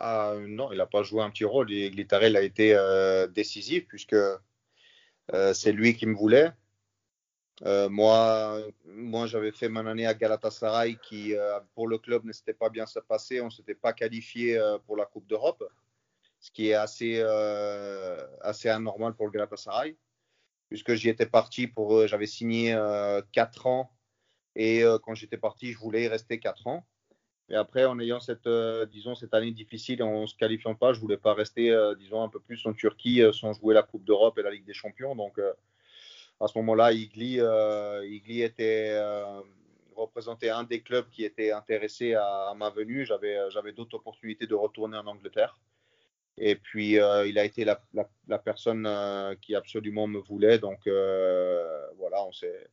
Ah, 0.00 0.34
non, 0.46 0.70
il 0.72 0.78
n'a 0.78 0.86
pas 0.86 1.02
joué 1.02 1.22
un 1.22 1.30
petit 1.30 1.44
rôle. 1.44 1.72
Et 1.72 1.90
a 2.36 2.42
été 2.42 2.74
euh, 2.74 3.26
décisif 3.26 3.86
puisque 3.88 4.14
euh, 4.14 5.54
c'est 5.54 5.72
lui 5.72 5.96
qui 5.96 6.06
me 6.06 6.14
voulait. 6.14 6.52
Euh, 7.64 7.88
moi, 7.88 8.60
moi 8.84 9.26
j'avais 9.26 9.50
fait 9.50 9.68
mon 9.68 9.84
année 9.86 10.06
à 10.06 10.14
Galatasaray 10.14 10.98
qui, 11.02 11.34
pour 11.74 11.88
le 11.88 11.98
club, 11.98 12.24
ne 12.24 12.32
s'était 12.32 12.54
pas 12.54 12.70
bien 12.70 12.84
passé. 13.08 13.40
On 13.40 13.46
ne 13.46 13.50
s'était 13.50 13.74
pas 13.74 13.92
qualifié 13.92 14.60
pour 14.86 14.96
la 14.96 15.04
Coupe 15.04 15.26
d'Europe, 15.26 15.64
ce 16.38 16.52
qui 16.52 16.68
est 16.68 16.74
assez, 16.74 17.20
assez 18.40 18.68
anormal 18.68 19.14
pour 19.14 19.26
le 19.26 19.32
Galatasaray, 19.32 19.96
puisque 20.68 20.94
j'y 20.94 21.08
étais 21.08 21.26
parti. 21.26 21.72
J'avais 22.06 22.26
signé 22.26 22.78
4 23.32 23.66
ans 23.66 23.92
et 24.54 24.84
quand 25.02 25.14
j'étais 25.14 25.38
parti, 25.38 25.72
je 25.72 25.78
voulais 25.78 26.04
y 26.04 26.08
rester 26.08 26.38
4 26.38 26.68
ans. 26.68 26.86
Et 27.50 27.54
après, 27.54 27.86
en 27.86 27.98
ayant 27.98 28.20
cette, 28.20 28.46
euh, 28.46 28.84
disons, 28.86 29.14
cette 29.14 29.32
année 29.32 29.52
difficile 29.52 30.02
en 30.02 30.22
ne 30.22 30.26
se 30.26 30.34
qualifiant 30.34 30.74
pas, 30.74 30.92
je 30.92 31.00
voulais 31.00 31.16
pas 31.16 31.32
rester, 31.32 31.70
euh, 31.70 31.94
disons, 31.94 32.22
un 32.22 32.28
peu 32.28 32.40
plus 32.40 32.64
en 32.66 32.74
Turquie 32.74 33.22
euh, 33.22 33.32
sans 33.32 33.54
jouer 33.54 33.72
la 33.74 33.82
Coupe 33.82 34.04
d'Europe 34.04 34.38
et 34.38 34.42
la 34.42 34.50
Ligue 34.50 34.66
des 34.66 34.74
Champions. 34.74 35.16
Donc, 35.16 35.40
à 36.40 36.46
ce 36.46 36.58
moment-là, 36.58 36.92
Igli, 36.92 37.40
Igli 38.04 38.42
était 38.42 39.00
représentait 39.96 40.50
un 40.50 40.62
des 40.62 40.80
clubs 40.80 41.08
qui 41.10 41.24
était 41.24 41.50
intéressé 41.50 42.14
à, 42.14 42.54
ma 42.56 42.70
venue. 42.70 43.04
J'avais, 43.04 43.72
d'autres 43.74 43.96
opportunités 43.96 44.46
de 44.46 44.54
retourner 44.54 44.96
en 44.96 45.06
Angleterre. 45.06 45.58
Et 46.36 46.54
puis, 46.54 46.92
il 46.92 47.38
a 47.38 47.44
été 47.44 47.64
la, 47.64 47.80
la 48.28 48.38
personne 48.38 48.88
qui 49.40 49.56
absolument 49.56 50.06
me 50.06 50.20
voulait. 50.20 50.58
Donc, 50.60 50.80
voilà, 50.86 52.24
on 52.24 52.32
s'est 52.32 52.68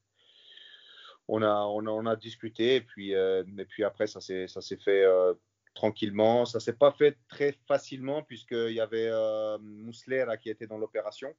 on 1.27 1.41
a, 1.41 1.65
on 1.65 1.85
a, 1.87 1.89
on 1.89 2.05
a 2.05 2.15
discuté 2.15 2.75
et 2.75 2.81
puis, 2.81 3.15
euh, 3.15 3.43
puis 3.69 3.83
après, 3.83 4.07
ça 4.07 4.19
s'est 4.19 4.47
fait 4.77 5.03
euh, 5.03 5.33
tranquillement. 5.73 6.45
Ça 6.45 6.59
s'est 6.59 6.73
pas 6.73 6.91
fait 6.91 7.17
très 7.27 7.53
facilement 7.67 8.23
puisqu'il 8.23 8.73
y 8.73 8.79
avait 8.79 9.09
euh, 9.11 9.57
Muslera 9.59 10.37
qui 10.37 10.49
était 10.49 10.67
dans 10.67 10.77
l'opération. 10.77 11.35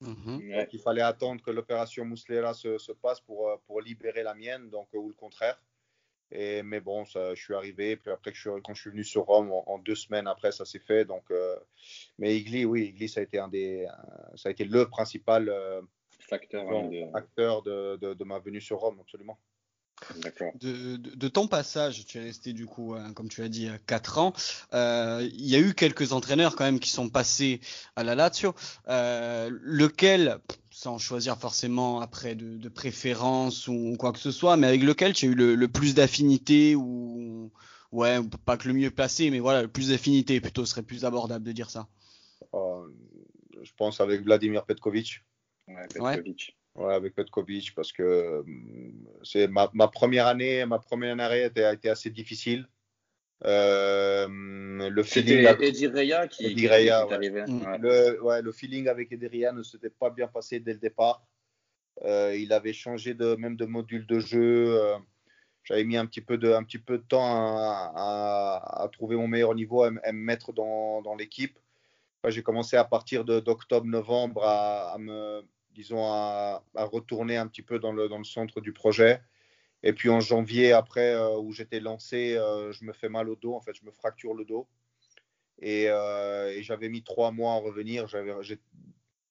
Mhm. 0.00 0.66
il 0.72 0.80
fallait 0.80 1.02
attendre 1.02 1.40
que 1.44 1.52
l'opération 1.52 2.04
Muslera 2.04 2.54
se, 2.54 2.76
se, 2.76 2.90
passe 2.90 3.20
pour, 3.20 3.48
euh, 3.48 3.56
pour 3.68 3.80
libérer 3.80 4.24
la 4.24 4.34
mienne, 4.34 4.68
donc, 4.68 4.88
ou 4.94 5.08
le 5.08 5.14
contraire. 5.14 5.62
Et, 6.32 6.62
mais 6.62 6.80
bon, 6.80 7.04
ça, 7.04 7.34
je 7.34 7.42
suis 7.42 7.54
arrivé. 7.54 7.96
Puis 7.96 8.10
après, 8.10 8.32
je 8.34 8.50
quand 8.60 8.74
je 8.74 8.80
suis 8.80 8.90
venu 8.90 9.04
sur 9.04 9.22
Rome, 9.24 9.52
en, 9.52 9.78
deux 9.78 9.94
semaines 9.94 10.26
après, 10.26 10.50
ça 10.50 10.64
s'est 10.64 10.80
fait. 10.80 11.04
Donc, 11.04 11.30
euh, 11.30 11.56
mais 12.18 12.36
Igli, 12.36 12.64
oui, 12.64 12.86
Igli, 12.86 13.08
ça 13.08 13.20
a 13.20 13.22
été 13.22 13.38
un 13.38 13.48
des, 13.48 13.86
ça 14.34 14.48
a 14.48 14.52
été 14.52 14.64
le 14.64 14.88
principal 14.88 15.48
euh, 15.48 15.82
facteur, 16.32 16.66
acteur 17.14 17.62
de, 17.62 17.96
de, 17.96 18.14
de, 18.14 18.24
ma 18.24 18.38
venue 18.38 18.60
sur 18.60 18.78
Rome, 18.78 18.98
absolument. 19.00 19.38
De, 20.60 20.96
de, 20.96 21.28
ton 21.28 21.46
passage, 21.46 22.04
tu 22.06 22.18
es 22.18 22.22
resté 22.22 22.52
du 22.52 22.66
coup, 22.66 22.94
hein, 22.94 23.12
comme 23.12 23.28
tu 23.28 23.42
as 23.42 23.48
dit, 23.48 23.68
4 23.86 24.18
ans. 24.18 24.32
Euh, 24.72 25.28
il 25.32 25.46
y 25.46 25.54
a 25.54 25.60
eu 25.60 25.74
quelques 25.74 26.12
entraîneurs 26.12 26.56
quand 26.56 26.64
même 26.64 26.80
qui 26.80 26.90
sont 26.90 27.08
passés 27.08 27.60
à 27.94 28.02
la 28.02 28.14
Lazio. 28.14 28.54
Euh, 28.88 29.50
lequel, 29.62 30.38
sans 30.70 30.98
choisir 30.98 31.36
forcément 31.38 32.00
après 32.00 32.34
de, 32.34 32.68
préférence 32.68 33.68
ou 33.68 33.94
quoi 33.98 34.12
que 34.12 34.18
ce 34.18 34.32
soit, 34.32 34.56
mais 34.56 34.66
avec 34.66 34.82
lequel 34.82 35.12
tu 35.12 35.26
as 35.26 35.28
eu 35.28 35.34
le, 35.34 35.68
plus 35.68 35.94
d'affinité 35.94 36.74
ou 36.74 37.52
ouais, 37.92 38.18
pas 38.44 38.56
que 38.56 38.66
le 38.66 38.74
mieux 38.74 38.90
placé, 38.90 39.30
mais 39.30 39.38
voilà, 39.38 39.62
le 39.62 39.68
plus 39.68 39.90
d'affinité 39.90 40.40
plutôt 40.40 40.64
serait 40.64 40.82
plus 40.82 41.04
abordable 41.04 41.44
de 41.44 41.52
dire 41.52 41.70
ça. 41.70 41.86
Euh, 42.54 42.88
je 43.62 43.70
pense 43.76 44.00
avec 44.00 44.22
Vladimir 44.22 44.64
Petkovic. 44.64 45.22
Ouais, 45.68 45.86
Petkovic. 45.88 46.56
Ouais, 46.74 46.94
avec 46.94 47.14
Petkovic, 47.14 47.74
parce 47.74 47.92
que 47.92 48.40
hum, 48.40 49.06
c'est 49.22 49.46
ma, 49.46 49.70
ma, 49.74 49.88
première 49.88 50.26
année, 50.26 50.64
ma 50.64 50.78
première 50.78 51.12
année 51.12 51.50
a 51.62 51.72
été 51.72 51.88
assez 51.88 52.10
difficile. 52.10 52.66
Euh, 53.44 54.28
le 54.28 55.02
feeling 55.02 55.46
avec 55.46 55.68
Eddie 55.68 55.88
Reya 55.88 56.28
qui, 56.28 56.46
Eddie 56.46 56.68
Reya, 56.68 57.08
ouais. 57.08 57.18
Le, 57.80 58.22
ouais, 58.22 58.40
le, 58.40 58.52
feeling 58.52 58.86
avec 58.86 59.10
Eddie 59.10 59.26
Reya 59.26 59.52
ne 59.52 59.64
s'était 59.64 59.90
pas 59.90 60.10
bien 60.10 60.28
passé 60.28 60.60
dès 60.60 60.74
le 60.74 60.78
départ. 60.78 61.26
Euh, 62.04 62.36
il 62.36 62.52
avait 62.52 62.72
changé 62.72 63.14
de 63.14 63.34
même 63.34 63.56
de 63.56 63.64
module 63.64 64.06
de 64.06 64.20
jeu. 64.20 64.80
Euh, 64.80 64.96
J'avais 65.64 65.84
mis 65.84 65.96
un 65.96 66.06
petit 66.06 66.20
peu 66.20 66.38
de 66.38 66.52
un 66.52 66.62
petit 66.62 66.78
peu 66.78 66.98
de 66.98 67.02
temps 67.02 67.24
à, 67.24 67.92
à, 67.94 68.82
à 68.84 68.88
trouver 68.88 69.16
mon 69.16 69.26
meilleur 69.26 69.54
niveau, 69.54 69.82
à, 69.82 69.90
à 70.04 70.12
me 70.12 70.18
mettre 70.18 70.52
dans, 70.52 71.02
dans 71.02 71.16
l'équipe. 71.16 71.58
J'ai 72.28 72.42
commencé 72.42 72.76
à 72.76 72.84
partir 72.84 73.24
d'octobre-novembre 73.24 74.44
à, 74.44 74.92
à, 74.92 74.98
me 74.98 75.44
disons, 75.74 76.04
à, 76.04 76.62
retourner 76.74 77.36
un 77.36 77.46
petit 77.46 77.62
peu 77.62 77.78
dans 77.78 77.92
le, 77.92 78.08
dans 78.08 78.18
le, 78.18 78.24
centre 78.24 78.60
du 78.60 78.72
projet. 78.72 79.22
Et 79.82 79.92
puis 79.92 80.10
en 80.10 80.20
janvier, 80.20 80.72
après, 80.72 81.14
euh, 81.14 81.38
où 81.38 81.52
j'étais 81.52 81.80
lancé, 81.80 82.36
euh, 82.36 82.72
je 82.72 82.84
me 82.84 82.92
fais 82.92 83.08
mal 83.08 83.28
au 83.28 83.36
dos, 83.36 83.54
en 83.54 83.60
fait, 83.60 83.74
je 83.74 83.84
me 83.84 83.90
fracture 83.90 84.34
le 84.34 84.44
dos. 84.44 84.68
Et, 85.60 85.88
euh, 85.88 86.62
j'avais 86.62 86.88
mis 86.88 87.02
trois 87.02 87.32
mois 87.32 87.54
à 87.54 87.58
revenir. 87.58 88.06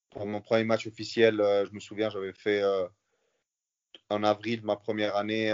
Pour 0.10 0.26
mon 0.26 0.42
premier 0.42 0.66
match 0.66 0.88
officiel, 0.88 1.38
je 1.38 1.72
me 1.74 1.80
souviens, 1.80 2.10
j'avais 2.10 2.34
fait 2.34 2.62
en 4.10 4.24
avril 4.24 4.62
ma 4.64 4.76
première 4.76 5.16
année 5.16 5.54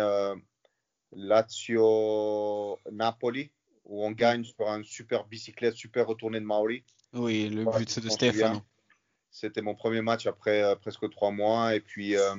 Lazio-Napoli, 1.12 3.52
où 3.86 4.04
on 4.04 4.12
gagne 4.12 4.44
sur 4.44 4.68
un 4.68 4.82
super 4.84 5.26
bicyclette, 5.26 5.76
super 5.76 6.08
retourné 6.08 6.40
de 6.40 6.46
Maori. 6.46 6.84
Oui, 7.14 7.50
le 7.50 7.66
but 7.66 8.00
de 8.00 8.10
Stéphane. 8.10 8.62
C'était 9.30 9.62
mon 9.62 9.76
premier 9.76 10.02
match 10.02 10.26
après 10.26 10.64
euh, 10.64 10.76
presque 10.76 11.10
trois 11.10 11.32
mois. 11.32 11.76
Et 11.76 11.80
puis, 11.80 12.16
euh, 12.16 12.36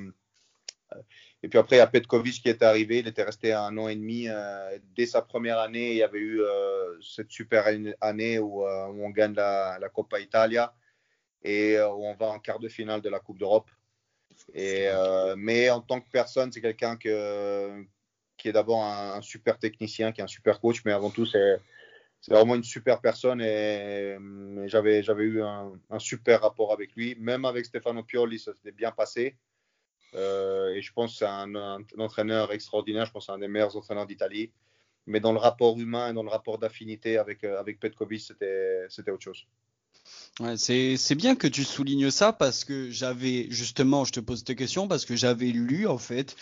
et 1.43 1.47
puis 1.47 1.57
après, 1.57 1.77
il 1.77 1.79
y 1.79 1.81
a 1.81 1.87
Petkovic 1.87 2.41
qui 2.41 2.49
est 2.49 2.61
arrivé. 2.61 2.99
Il 2.99 3.07
était 3.07 3.23
resté 3.23 3.53
un 3.53 3.77
an 3.77 3.87
et 3.87 3.95
demi. 3.95 4.27
Euh, 4.27 4.77
dès 4.95 5.05
sa 5.05 5.21
première 5.21 5.59
année, 5.59 5.91
il 5.91 5.97
y 5.97 6.03
avait 6.03 6.19
eu 6.19 6.41
cette 7.01 7.31
super 7.31 7.65
année 8.01 8.39
où, 8.39 8.63
on 8.65 9.09
gagne 9.09 9.33
la, 9.33 9.77
la, 9.79 9.89
Coppa 9.89 10.19
Italia 10.19 10.73
et 11.41 11.79
où 11.79 12.05
on 12.05 12.15
va 12.15 12.27
en 12.27 12.39
quart 12.39 12.59
de 12.59 12.67
finale 12.67 13.01
de 13.01 13.09
la 13.09 13.19
Coupe 13.19 13.37
d'Europe. 13.37 13.69
Et, 14.53 14.89
mais 15.37 15.69
en 15.69 15.81
tant 15.81 16.01
que 16.01 16.09
personne, 16.11 16.51
c'est 16.51 16.61
quelqu'un 16.61 16.97
que, 16.97 17.85
qui 18.37 18.49
est 18.49 18.53
d'abord 18.53 18.83
un, 18.83 19.13
un, 19.13 19.21
super 19.21 19.57
technicien, 19.57 20.11
qui 20.11 20.21
est 20.21 20.23
un 20.23 20.27
super 20.27 20.59
coach, 20.59 20.81
mais 20.83 20.91
avant 20.91 21.11
tout, 21.11 21.25
c'est 21.25 21.59
c'est 22.21 22.33
vraiment 22.33 22.55
une 22.55 22.63
super 22.63 22.99
personne 23.01 23.41
et, 23.41 24.17
j'avais, 24.65 25.03
j'avais 25.03 25.23
eu 25.23 25.41
un, 25.41 25.71
super 25.99 26.41
rapport 26.41 26.73
avec 26.73 26.93
lui. 26.95 27.15
Même 27.19 27.45
avec 27.45 27.65
Stefano 27.65 28.03
Pioli, 28.03 28.39
ça 28.39 28.53
s'était 28.53 28.71
bien 28.71 28.91
passé. 28.91 29.37
Euh, 30.15 30.73
et 30.73 30.81
je 30.81 30.91
pense 30.91 31.13
que 31.13 31.17
c'est 31.19 31.25
un, 31.25 31.83
entraîneur 31.97 32.51
extraordinaire. 32.51 33.05
Je 33.05 33.11
pense 33.11 33.27
c'est 33.27 33.31
un 33.31 33.39
des 33.39 33.47
meilleurs 33.47 33.75
entraîneurs 33.75 34.05
d'Italie. 34.05 34.51
Mais 35.07 35.19
dans 35.19 35.31
le 35.31 35.39
rapport 35.39 35.79
humain 35.79 36.11
et 36.11 36.13
dans 36.13 36.23
le 36.23 36.29
rapport 36.29 36.59
d'affinité 36.59 37.17
avec, 37.17 37.43
euh, 37.43 37.59
avec 37.59 37.79
Petkovic, 37.79 38.21
c'était, 38.21 38.85
c'était 38.89 39.11
autre 39.11 39.23
chose. 39.23 39.47
Ouais, 40.39 40.55
c'est, 40.57 41.15
bien 41.15 41.35
que 41.35 41.47
tu 41.47 41.63
soulignes 41.63 42.11
ça 42.11 42.33
parce 42.33 42.63
que 42.63 42.89
j'avais 42.89 43.47
justement, 43.49 44.05
je 44.05 44.11
te 44.11 44.19
pose 44.19 44.43
cette 44.45 44.57
question 44.57 44.87
parce 44.87 45.05
que 45.05 45.15
j'avais 45.15 45.47
lu 45.47 45.87
en 45.87 45.97
fait, 45.97 46.35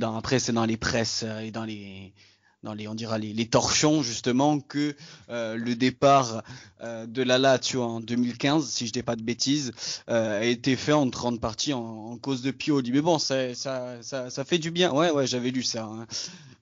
dans, 0.00 0.16
après 0.16 0.38
c'est 0.38 0.52
dans 0.52 0.64
les 0.64 0.76
presses 0.76 1.24
et 1.42 1.50
dans 1.50 1.64
les, 1.64 2.14
dans 2.62 2.74
les, 2.74 2.86
on 2.86 2.94
dira 2.94 3.18
les, 3.18 3.32
les 3.32 3.46
torchons 3.46 4.02
justement 4.02 4.60
que 4.60 4.94
euh, 5.30 5.56
le 5.56 5.74
départ 5.74 6.42
euh, 6.80 7.06
de 7.06 7.22
la 7.22 7.38
Lazio 7.38 7.82
en 7.82 8.00
2015, 8.00 8.68
si 8.68 8.86
je 8.86 8.92
dis 8.92 9.02
pas 9.02 9.16
de 9.16 9.22
bêtises, 9.22 9.72
euh, 10.08 10.40
a 10.40 10.44
été 10.44 10.76
fait 10.76 10.92
en 10.92 11.08
30 11.10 11.40
parties 11.40 11.72
en, 11.72 12.16
cause 12.18 12.42
de 12.42 12.50
Pioli. 12.50 12.92
Mais 12.92 13.00
bon, 13.00 13.18
ça, 13.18 13.54
ça, 13.54 14.02
ça, 14.02 14.30
ça, 14.30 14.44
fait 14.44 14.58
du 14.58 14.70
bien. 14.70 14.92
Ouais, 14.92 15.10
ouais, 15.10 15.26
j'avais 15.26 15.50
lu 15.50 15.62
ça. 15.62 15.84
Hein. 15.84 16.06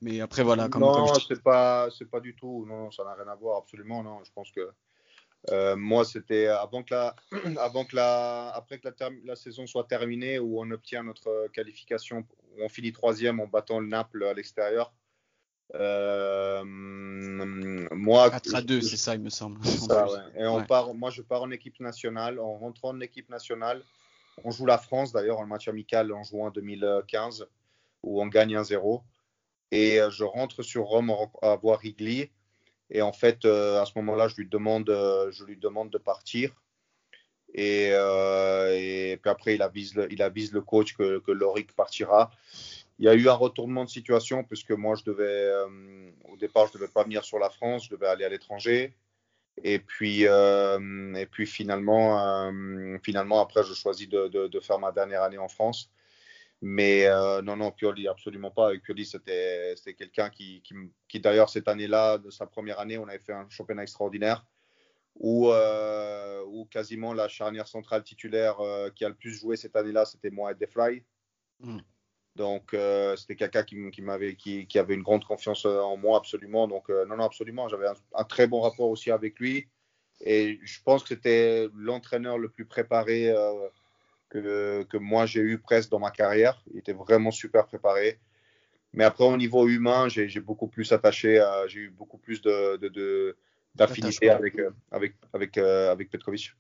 Mais 0.00 0.21
après 0.21 0.42
voilà. 0.42 0.69
Comme, 0.69 0.83
non, 0.83 1.07
comme 1.07 1.21
c'est 1.28 1.42
pas, 1.42 1.88
c'est 1.97 2.11
pas 2.11 2.21
du 2.21 2.35
tout. 2.35 2.64
Non, 2.66 2.90
ça 2.90 3.04
n'a 3.04 3.14
rien 3.14 3.30
à 3.30 3.35
voir 3.35 3.59
absolument. 3.59 4.02
Non, 4.02 4.21
je 4.25 4.30
pense 4.35 4.50
que 4.50 4.71
euh, 5.50 5.76
moi, 5.76 6.04
c'était 6.04 6.47
avant 6.47 6.83
que 6.83 6.95
la, 6.95 7.14
avant 7.61 7.85
que 7.85 7.97
la, 7.97 8.50
après 8.54 8.78
que 8.78 8.88
la, 8.88 9.11
la, 9.25 9.37
saison 9.37 9.66
soit 9.66 9.85
terminée, 9.85 10.38
où 10.38 10.62
on 10.62 10.71
obtient 10.71 11.02
notre 11.02 11.49
qualification, 11.52 12.25
où 12.57 12.64
on 12.64 12.69
finit 12.71 12.92
troisième 12.92 13.40
en 13.40 13.47
battant 13.47 13.80
le 13.80 13.87
Naples 13.87 14.25
à 14.25 14.33
l'extérieur. 14.33 14.92
Euh, 15.75 16.65
moi, 16.65 18.31
4 18.31 18.55
à 18.55 18.62
2, 18.62 18.81
c'est 18.81 18.97
ça, 18.97 19.15
il 19.15 19.21
me 19.21 19.31
semble. 19.31 19.61
Et 20.37 20.47
on 20.47 20.65
part, 20.65 20.95
moi, 20.95 21.11
je 21.11 21.23
pars 21.23 21.43
en 21.43 21.50
équipe 21.50 21.81
nationale. 21.81 22.39
En 22.41 22.57
rentrant 22.57 22.89
en 22.91 23.00
équipe 23.00 23.29
nationale, 23.29 23.83
on 24.45 24.50
joue 24.50 24.67
la 24.67 24.79
France 24.79 25.12
d'ailleurs 25.12 25.39
en 25.39 25.47
match 25.47 25.69
amical 25.69 26.12
en 26.12 26.23
juin 26.23 26.50
2015 26.50 27.47
où 28.03 28.23
on 28.23 28.27
gagne 28.27 28.57
1-0. 28.57 29.03
Et 29.71 30.00
euh, 30.00 30.11
je 30.11 30.25
rentre 30.25 30.62
sur 30.62 30.85
Rome 30.85 31.15
à 31.43 31.55
voir 31.57 31.85
Igli. 31.85 32.31
Et 32.91 33.03
en 33.03 33.12
fait, 33.12 33.45
euh, 33.45 33.81
à 33.81 33.87
ce 33.87 33.93
moment-là, 33.97 34.27
je 34.27 34.37
lui 34.37 34.49
demande, 34.49 34.89
je 35.31 35.45
lui 35.45 35.57
demande 35.57 35.91
de 35.91 35.99
partir. 35.99 36.50
Et, 37.55 37.91
et 37.91 39.17
puis 39.21 39.31
après, 39.31 39.55
il 39.55 39.62
avise 39.62 39.95
le, 39.95 40.12
il 40.12 40.23
avise 40.23 40.53
le 40.53 40.61
coach 40.61 40.97
que, 40.97 41.19
que 41.21 41.31
Loric 41.31 41.73
partira. 41.75 42.31
Il 43.00 43.04
y 43.04 43.09
a 43.09 43.14
eu 43.14 43.30
un 43.30 43.35
retournement 43.35 43.87
de 43.87 43.88
situation 43.88 44.45
puisque 44.45 44.73
moi, 44.73 44.95
je 44.95 45.04
devais, 45.04 45.25
euh, 45.25 46.11
au 46.30 46.37
départ, 46.37 46.66
je 46.66 46.73
ne 46.75 46.83
devais 46.83 46.92
pas 46.92 47.02
venir 47.02 47.25
sur 47.25 47.38
la 47.38 47.49
France, 47.49 47.87
je 47.87 47.95
devais 47.95 48.07
aller 48.07 48.26
à 48.26 48.28
l'étranger. 48.28 48.95
Et 49.64 49.78
puis, 49.78 50.26
euh, 50.26 51.14
et 51.14 51.25
puis 51.25 51.47
finalement, 51.47 52.21
euh, 52.21 52.99
finalement, 53.02 53.40
après, 53.40 53.64
je 53.64 53.73
choisis 53.73 54.07
de, 54.07 54.61
faire 54.61 54.78
ma 54.78 54.92
dernière 54.92 55.23
année 55.23 55.38
en 55.38 55.49
France. 55.49 55.90
Mais 56.61 57.09
non, 57.42 57.57
non, 57.57 57.71
Pioli, 57.73 58.07
absolument 58.07 58.50
pas. 58.50 58.66
Avec 58.66 58.83
Pioli, 58.83 59.07
c'était 59.07 59.75
quelqu'un 59.97 60.28
qui, 60.28 60.61
qui, 60.61 60.75
qui 61.09 61.21
d'ailleurs, 61.21 61.49
cette 61.49 61.69
année-là, 61.69 62.19
de 62.19 62.28
sa 62.28 62.45
première 62.45 62.80
année, 62.80 62.99
on 62.99 63.09
avait 63.09 63.19
fait 63.19 63.33
un 63.33 63.49
championnat 63.49 63.83
extraordinaire 63.83 64.45
où, 65.14 65.50
où 65.50 66.66
quasiment 66.66 67.14
la 67.14 67.28
charnière 67.28 67.66
centrale 67.66 68.04
titulaire 68.04 68.59
qui 68.95 69.07
a 69.07 69.09
le 69.09 69.14
plus 69.14 69.33
joué 69.33 69.57
cette 69.57 69.75
année-là, 69.75 70.04
c'était 70.04 70.30
moi 70.30 70.52
et 70.52 70.54
Defly. 70.54 71.02
Mm. 71.61 71.78
Donc, 72.41 72.73
euh, 72.73 73.17
c'était 73.17 73.37
quelqu'un 73.37 73.65
qui, 73.65 73.91
qui, 73.91 74.01
m'avait, 74.01 74.35
qui, 74.35 74.67
qui, 74.67 74.79
avait 74.79 74.95
une 74.95 75.03
grande 75.03 75.27
confiance 75.27 75.67
euh, 75.67 75.79
en 75.81 75.99
moi, 75.99 76.17
absolument. 76.17 76.67
Donc, 76.67 76.89
euh, 76.89 77.05
non, 77.05 77.19
non, 77.19 77.25
absolument. 77.25 77.69
J'avais 77.69 77.87
un, 78.15 78.25
très 78.25 78.47
bon 78.47 78.63
rapport 78.63 78.89
aussi 78.89 79.11
avec 79.11 79.39
lui. 79.39 79.69
Et 80.23 80.59
je 80.63 80.79
pense 80.83 81.03
que 81.03 81.11
c'était 81.11 81.69
l'entraîneur 81.77 82.39
le 82.39 82.49
plus 82.49 82.65
préparé 82.65 83.31
que, 84.31 84.85
que, 84.85 84.97
moi 84.97 85.27
j'ai 85.27 85.41
eu 85.41 85.59
presque 85.59 85.91
dans 85.91 85.99
ma 85.99 86.11
carrière. 86.11 86.63
Il 86.73 86.79
était 86.79 86.95
vraiment 86.95 87.31
super 87.31 87.67
préparé. 87.67 88.19
Mais 88.95 89.05
après, 89.05 89.25
au 89.25 89.37
niveau 89.37 89.69
humain, 89.69 90.09
j'ai, 90.09 90.41
beaucoup 90.41 90.69
plus 90.69 90.93
attaché, 90.93 91.47
j'ai 91.69 91.81
eu 91.81 91.91
beaucoup 91.91 92.19
plus 92.19 92.41
de, 92.41 92.79
de, 92.79 93.37
d'affinité 93.75 94.31
avec, 94.31 94.57
avec, 94.91 95.15
avec, 95.35 95.59
avec 95.59 96.11
Petkovic. 96.11 96.55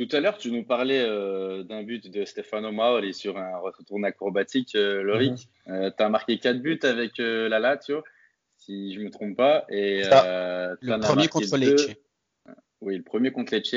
Tout 0.00 0.08
à 0.16 0.20
l'heure, 0.20 0.38
tu 0.38 0.50
nous 0.50 0.64
parlais 0.64 1.02
euh, 1.02 1.62
d'un 1.62 1.82
but 1.82 2.10
de 2.10 2.24
Stefano 2.24 2.72
Maoli 2.72 3.12
sur 3.12 3.36
un 3.36 3.58
retour 3.58 4.02
acrobatique, 4.02 4.74
euh, 4.74 5.02
Loric. 5.02 5.50
Mhm. 5.66 5.74
Euh, 5.74 5.90
tu 5.94 6.02
as 6.02 6.08
marqué 6.08 6.38
4 6.38 6.58
buts 6.62 6.80
avec 6.84 7.18
la 7.18 7.58
Lazio, 7.58 8.02
si 8.56 8.94
je 8.94 9.00
ne 9.00 9.04
me 9.04 9.10
trompe 9.10 9.36
pas. 9.36 9.66
Et, 9.68 10.00
le 10.00 11.00
premier 11.00 11.28
contre 11.28 11.54
Lecce. 11.58 11.88
Oui, 12.80 12.96
le 12.96 13.02
premier 13.02 13.30
contre 13.30 13.54
Lecce. 13.54 13.74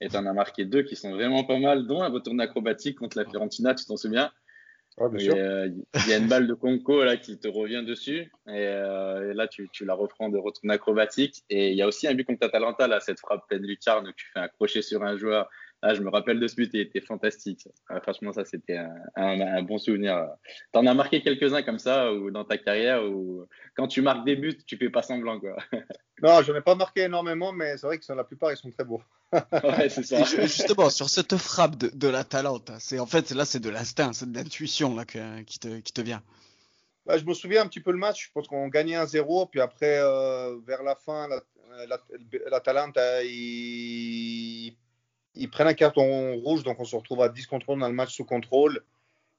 Et 0.00 0.08
tu 0.08 0.16
en 0.16 0.24
as 0.24 0.32
marqué 0.32 0.64
deux 0.64 0.82
qui 0.82 0.96
sont 0.96 1.10
vraiment 1.10 1.44
pas 1.44 1.58
mal, 1.58 1.86
dont 1.86 2.02
un 2.02 2.08
retour 2.08 2.32
acrobatique 2.40 2.98
contre 2.98 3.18
la 3.18 3.26
Fiorentina, 3.26 3.74
tu 3.74 3.84
t'en 3.84 3.98
souviens? 3.98 4.32
Il 5.12 5.22
y 6.08 6.12
a 6.14 6.16
une 6.16 6.26
balle 6.26 6.46
de 6.46 6.54
Conco 6.54 7.04
là 7.04 7.18
qui 7.18 7.38
te 7.38 7.48
revient 7.48 7.84
dessus 7.86 8.32
et, 8.48 8.64
là 8.64 9.46
tu, 9.46 9.68
tu, 9.70 9.84
la 9.84 9.92
reprends 9.92 10.30
de 10.30 10.38
retourne 10.38 10.70
acrobatique 10.70 11.44
et 11.50 11.72
il 11.72 11.76
y 11.76 11.82
a 11.82 11.86
aussi 11.86 12.08
un 12.08 12.14
but 12.14 12.24
contre 12.24 12.46
Atalanta 12.46 12.88
là 12.88 12.98
cette 13.00 13.20
frappe 13.20 13.46
pleine 13.46 13.66
lucarne 13.66 14.06
que 14.06 14.16
tu 14.16 14.26
fais 14.32 14.40
accrocher 14.40 14.80
sur 14.80 15.02
un 15.02 15.18
joueur 15.18 15.50
ah, 15.82 15.94
je 15.94 16.00
me 16.00 16.08
rappelle 16.08 16.40
de 16.40 16.48
ce 16.48 16.56
but, 16.56 16.70
il 16.72 16.80
était 16.80 17.00
fantastique. 17.00 17.68
Ah, 17.88 18.00
franchement, 18.00 18.32
ça, 18.32 18.44
c'était 18.44 18.78
un, 19.14 19.62
bon 19.62 19.78
souvenir. 19.78 20.26
Tu 20.72 20.78
en 20.78 20.86
as 20.86 20.94
marqué 20.94 21.22
quelques-uns 21.22 21.62
comme 21.62 21.78
ça 21.78 22.12
ou 22.12 22.30
dans 22.30 22.44
ta 22.44 22.56
carrière 22.56 23.04
où 23.04 23.46
quand 23.76 23.86
tu 23.86 24.00
marques 24.00 24.24
des 24.24 24.36
buts, 24.36 24.56
tu 24.66 24.76
fais 24.76 24.88
pas 24.88 25.02
semblant. 25.02 25.38
Quoi. 25.38 25.56
Non, 26.22 26.40
je 26.40 26.50
n'en 26.50 26.58
ai 26.58 26.62
pas 26.62 26.74
marqué 26.74 27.02
énormément, 27.02 27.52
mais 27.52 27.76
c'est 27.76 27.86
vrai 27.86 27.98
que 27.98 28.12
la 28.14 28.24
plupart, 28.24 28.50
ils 28.50 28.56
sont 28.56 28.70
très 28.70 28.84
beaux. 28.84 29.02
ouais, 29.32 29.90
c'est 29.90 30.02
ça. 30.02 30.22
justement, 30.42 30.88
sur 30.88 31.10
cette 31.10 31.36
frappe 31.36 31.76
de, 31.76 31.90
de 31.94 32.08
la 32.08 32.24
Talente, 32.24 32.72
c'est 32.78 32.98
en 32.98 33.04
fait, 33.04 33.32
là, 33.32 33.44
c'est 33.44 33.60
de 33.60 33.68
l'instinct, 33.68 34.14
c'est 34.14 34.32
de 34.32 34.34
l'intuition 34.34 34.96
là, 34.96 35.04
qui, 35.04 35.58
te, 35.58 35.80
qui 35.80 35.92
te 35.92 36.00
vient. 36.00 36.22
Bah, 37.04 37.18
je 37.18 37.24
me 37.26 37.34
souviens 37.34 37.62
un 37.62 37.66
petit 37.66 37.80
peu 37.80 37.92
le 37.92 37.98
match. 37.98 38.28
Je 38.28 38.32
pense 38.32 38.48
qu'on 38.48 38.68
gagnait 38.68 38.96
1-0. 38.96 39.50
Puis 39.50 39.60
après, 39.60 39.98
euh, 40.00 40.56
vers 40.66 40.82
la 40.82 40.94
fin, 40.94 41.28
la, 41.28 41.42
la, 41.86 42.00
la 42.50 42.60
Talente, 42.60 42.98
il 43.24 44.74
ils 45.36 45.50
prennent 45.50 45.68
un 45.68 45.74
carton 45.74 46.36
rouge, 46.36 46.62
donc 46.64 46.80
on 46.80 46.84
se 46.84 46.96
retrouve 46.96 47.22
à 47.22 47.28
10 47.28 47.46
contre 47.46 47.76
dans 47.76 47.88
le 47.88 47.94
match 47.94 48.14
sous 48.14 48.24
contrôle. 48.24 48.82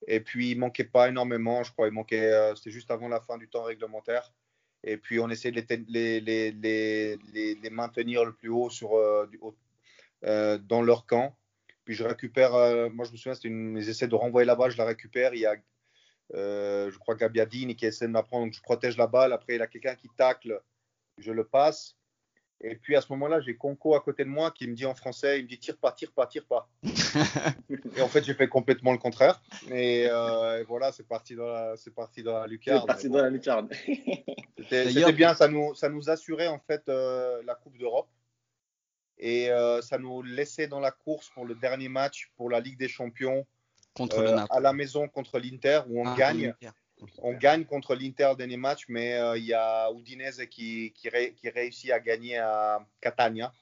Et 0.06 0.20
puis, 0.20 0.52
il 0.52 0.60
manquait 0.60 0.84
pas 0.84 1.10
énormément, 1.10 1.64
je 1.64 1.72
crois. 1.72 1.88
Il 1.88 1.94
manquait, 1.94 2.32
euh, 2.32 2.56
c'était 2.56 2.72
juste 2.72 2.92
avant 2.92 3.08
la 3.08 3.20
fin 3.20 3.38
du 3.38 3.50
temps 3.50 3.64
réglementaire. 3.64 4.32
Et 4.84 4.98
puis, 4.98 5.20
on 5.20 5.30
essayait 5.30 5.52
de 5.52 5.64
les, 5.90 7.70
maintenir 7.72 8.24
le 8.24 8.34
plus 8.34 8.50
haut, 8.50 8.70
euh, 8.84 9.26
euh, 10.26 10.58
dans 10.60 10.82
leur 10.82 11.08
camp. 11.08 11.36
Puis, 11.84 11.96
je 11.96 12.04
récupère, 12.04 12.52
moi, 12.92 13.06
je 13.06 13.12
me 13.12 13.18
souviens, 13.18 13.34
c'était 13.34 13.48
une, 13.48 13.78
ils 13.78 13.90
essaient 13.90 14.08
de 14.08 14.16
renvoyer 14.16 14.46
la 14.46 14.56
balle, 14.56 14.72
je 14.72 14.78
la 14.78 14.86
récupère. 14.86 15.34
Il 15.34 15.40
y 15.40 15.46
a, 15.46 15.56
je 16.34 16.98
crois, 17.00 17.16
Gabiadini 17.16 17.76
qui 17.76 17.86
essaie 17.86 18.06
de 18.06 18.12
m'apprendre, 18.12 18.46
donc 18.46 18.54
je 18.54 18.62
protège 18.62 18.98
la 18.98 19.08
balle. 19.08 19.34
Après, 19.34 19.56
il 19.56 19.60
y 19.60 19.62
a 19.62 19.68
quelqu'un 19.68 19.96
qui 19.96 20.10
tacle, 20.16 20.62
je 21.18 21.32
le 21.32 21.46
passe. 21.46 21.98
Et 22.62 22.76
puis 22.76 22.96
à 22.96 23.02
ce 23.02 23.12
moment-là, 23.14 23.40
j'ai 23.40 23.56
Conco 23.56 23.96
à 23.96 24.02
côté 24.02 24.24
de 24.24 24.30
moi 24.30 24.50
qui 24.52 24.68
me 24.68 24.74
dit 24.74 24.86
en 24.86 24.96
français, 24.96 25.40
il 25.40 25.44
me 25.44 25.48
dit 25.48 25.60
tire 25.60 25.78
pas, 25.78 25.92
tire 25.92 26.12
pas, 26.12 26.26
tire 26.26 26.46
pas. 26.46 26.68
et 27.96 28.02
en 28.02 28.08
fait, 28.08 28.24
j'ai 28.24 28.34
fait 28.34 28.48
complètement 28.48 28.92
le 28.92 28.98
contraire. 28.98 29.42
Et, 29.70 30.08
euh, 30.10 30.64
voilà, 30.68 30.92
c'est 30.92 31.08
parti 31.08 31.36
dans 31.36 31.48
la, 31.48 31.78
c'est 31.78 31.94
parti 31.94 32.24
dans 32.24 32.40
la 32.40 32.48
lucarne. 32.48 32.82
C'est 32.82 32.88
parti 32.88 33.10
dans 33.10 33.22
la 33.22 33.30
lucarne. 33.30 33.70
c'était, 34.70 35.12
bien, 35.12 35.36
ça 35.36 35.48
nous, 35.48 35.76
ça 35.76 35.90
nous 35.90 36.10
assurait 36.10 36.48
en 36.48 36.60
fait 36.60 36.82
euh, 36.90 37.44
la 37.46 37.54
Coupe 37.54 37.78
d'Europe. 37.78 38.10
Et 39.20 39.52
euh, 39.52 39.82
ça 39.82 39.98
nous 39.98 40.24
laissait 40.24 40.68
dans 40.68 40.80
la 40.80 40.92
course 40.92 41.30
pour 41.30 41.46
le 41.46 41.56
dernier 41.56 41.90
match 41.90 42.32
pour 42.38 42.50
la 42.50 42.60
Ligue 42.60 42.78
des 42.78 42.88
Champions 42.88 43.46
contre 43.96 44.22
le 44.22 44.36
à 44.52 44.60
la 44.60 44.74
maison 44.74 45.08
contre 45.08 45.40
l'Inter 45.40 45.82
où 45.88 46.02
on 46.02 46.08
ah, 46.08 46.16
gagne. 46.16 46.54
On 47.20 47.34
gagne 47.34 47.66
contre 47.66 47.96
l'Inter 47.96 48.34
dernier 48.38 48.58
match, 48.58 48.86
mais 48.88 49.16
euh, 49.16 49.38
il 49.38 49.46
y 49.46 49.54
a 49.54 49.92
Udinese 49.92 50.46
qui, 50.50 50.94
qui, 50.94 51.10
réussit 51.50 51.92
à 51.92 52.00
gagner 52.00 52.38
à 52.38 52.86
Catania. 53.02 53.54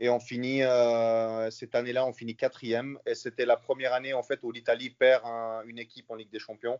Et 0.00 0.08
on 0.08 0.20
finit, 0.20 0.62
euh, 0.62 1.50
cette 1.50 1.74
année-là, 1.74 2.06
on 2.06 2.12
finit 2.12 2.36
quatrième. 2.36 2.98
Et 3.06 3.14
c'était 3.14 3.46
la 3.46 3.56
première 3.56 3.92
année, 3.92 4.12
en 4.12 4.22
fait, 4.22 4.40
où 4.42 4.52
l'Italie 4.52 4.90
perd 4.90 5.24
une 5.66 5.78
équipe 5.78 6.10
en 6.10 6.14
Ligue 6.14 6.30
des 6.30 6.38
Champions, 6.38 6.78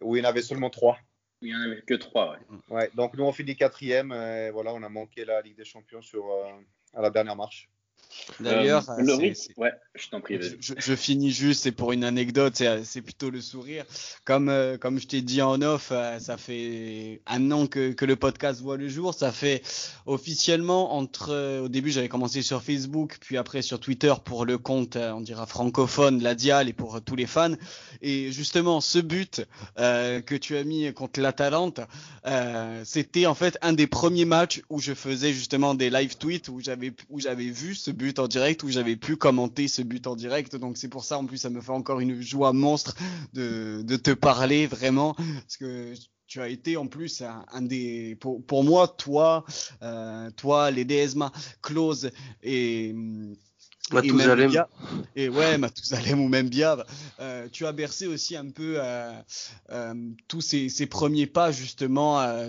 où 0.00 0.16
il 0.16 0.22
y 0.22 0.26
en 0.26 0.28
avait 0.28 0.42
seulement 0.42 0.70
trois. 0.70 0.98
Il 1.40 1.48
n'y 1.48 1.54
en 1.54 1.70
avait 1.70 1.82
que 1.82 1.94
trois, 1.94 2.36
ouais. 2.70 2.90
Donc 2.94 3.14
nous, 3.14 3.24
on 3.24 3.32
finit 3.32 3.56
quatrième. 3.56 4.12
Et 4.12 4.50
voilà, 4.50 4.74
on 4.74 4.82
a 4.82 4.88
manqué 4.88 5.24
la 5.24 5.40
Ligue 5.40 5.56
des 5.56 5.64
Champions 5.64 6.02
sur, 6.02 6.30
euh, 6.30 6.52
à 6.94 7.02
la 7.02 7.10
dernière 7.10 7.36
marche. 7.36 7.70
D'ailleurs, 8.40 8.88
euh, 8.90 9.16
ouais, 9.56 9.72
je 9.94 10.08
t'en 10.08 10.20
prie. 10.20 10.38
Je, 10.60 10.94
finis 10.94 11.30
juste, 11.30 11.62
c'est 11.62 11.72
pour 11.72 11.92
une 11.92 12.04
anecdote, 12.04 12.62
c'est 12.84 13.02
plutôt 13.02 13.30
le 13.30 13.40
sourire. 13.40 13.84
Comme, 14.24 14.48
euh, 14.48 14.76
comme 14.76 14.98
je 14.98 15.06
t'ai 15.06 15.22
dit 15.22 15.42
en 15.42 15.60
off, 15.62 15.88
euh, 15.90 16.18
ça 16.18 16.36
fait 16.36 17.20
un 17.26 17.50
an 17.50 17.66
que, 17.66 17.92
que, 17.92 18.04
le 18.04 18.16
podcast 18.16 18.60
voit 18.60 18.76
le 18.76 18.88
jour. 18.88 19.14
Ça 19.14 19.32
fait 19.32 19.62
officiellement 20.06 20.94
entre, 20.94 21.60
au 21.60 21.68
début 21.68 21.90
j'avais 21.90 22.08
commencé 22.08 22.42
sur 22.42 22.62
Facebook, 22.62 23.16
puis 23.20 23.36
après 23.36 23.62
sur 23.62 23.80
Twitter 23.80 24.14
pour 24.24 24.44
le 24.44 24.58
compte, 24.58 24.96
on 24.96 25.20
dira 25.20 25.46
francophone, 25.46 26.22
la 26.22 26.34
Dial 26.34 26.68
et 26.68 26.72
pour 26.72 27.00
tous 27.02 27.16
les 27.16 27.26
fans. 27.26 27.54
Et 28.02 28.30
justement, 28.30 28.80
ce 28.80 28.98
but 28.98 29.46
que 29.76 30.36
tu 30.36 30.56
as 30.56 30.64
mis 30.64 30.92
contre 30.92 31.20
l'Atalante, 31.20 31.80
c'était 32.84 33.26
en 33.26 33.34
fait 33.34 33.58
un 33.62 33.72
des 33.72 33.86
premiers 33.86 34.24
matchs 34.24 34.62
où 34.70 34.80
je 34.80 34.94
faisais 34.94 35.32
justement 35.32 35.74
des 35.74 35.90
live 35.90 36.16
tweets 36.16 36.48
où 36.48 36.60
j'avais 36.60 36.92
où 37.10 37.20
j'avais 37.20 37.50
vu 37.50 37.74
ce 37.74 37.87
but 37.90 38.18
en 38.18 38.28
direct 38.28 38.62
où 38.62 38.68
j'avais 38.68 38.96
pu 38.96 39.16
commenter 39.16 39.68
ce 39.68 39.82
but 39.82 40.06
en 40.06 40.16
direct. 40.16 40.56
Donc 40.56 40.76
c'est 40.76 40.88
pour 40.88 41.04
ça 41.04 41.18
en 41.18 41.26
plus 41.26 41.38
ça 41.38 41.50
me 41.50 41.60
fait 41.60 41.72
encore 41.72 42.00
une 42.00 42.20
joie 42.20 42.52
monstre 42.52 42.94
de, 43.32 43.82
de 43.82 43.96
te 43.96 44.10
parler 44.10 44.66
vraiment 44.66 45.14
parce 45.14 45.56
que 45.56 45.94
tu 46.26 46.40
as 46.42 46.48
été 46.48 46.76
en 46.76 46.86
plus 46.86 47.22
un, 47.22 47.62
des 47.62 48.16
pour, 48.20 48.44
pour, 48.44 48.62
moi 48.62 48.86
toi 48.86 49.44
euh, 49.82 50.30
toi 50.32 50.70
les 50.70 50.84
DSMA 50.84 51.32
Close 51.62 52.10
et 52.42 52.94
Mathusalem. 53.92 54.52
Et, 55.16 55.28
ouais, 55.28 55.58
ou 56.12 56.28
même 56.28 56.48
Bia. 56.48 56.84
Euh, 57.20 57.48
tu 57.50 57.66
as 57.66 57.72
bercé 57.72 58.06
aussi 58.06 58.36
un 58.36 58.50
peu 58.50 58.76
euh, 58.78 59.12
euh, 59.70 59.94
tous 60.28 60.40
ces, 60.40 60.68
ces, 60.68 60.86
premiers 60.86 61.26
pas 61.26 61.52
justement 61.52 62.20
euh, 62.20 62.48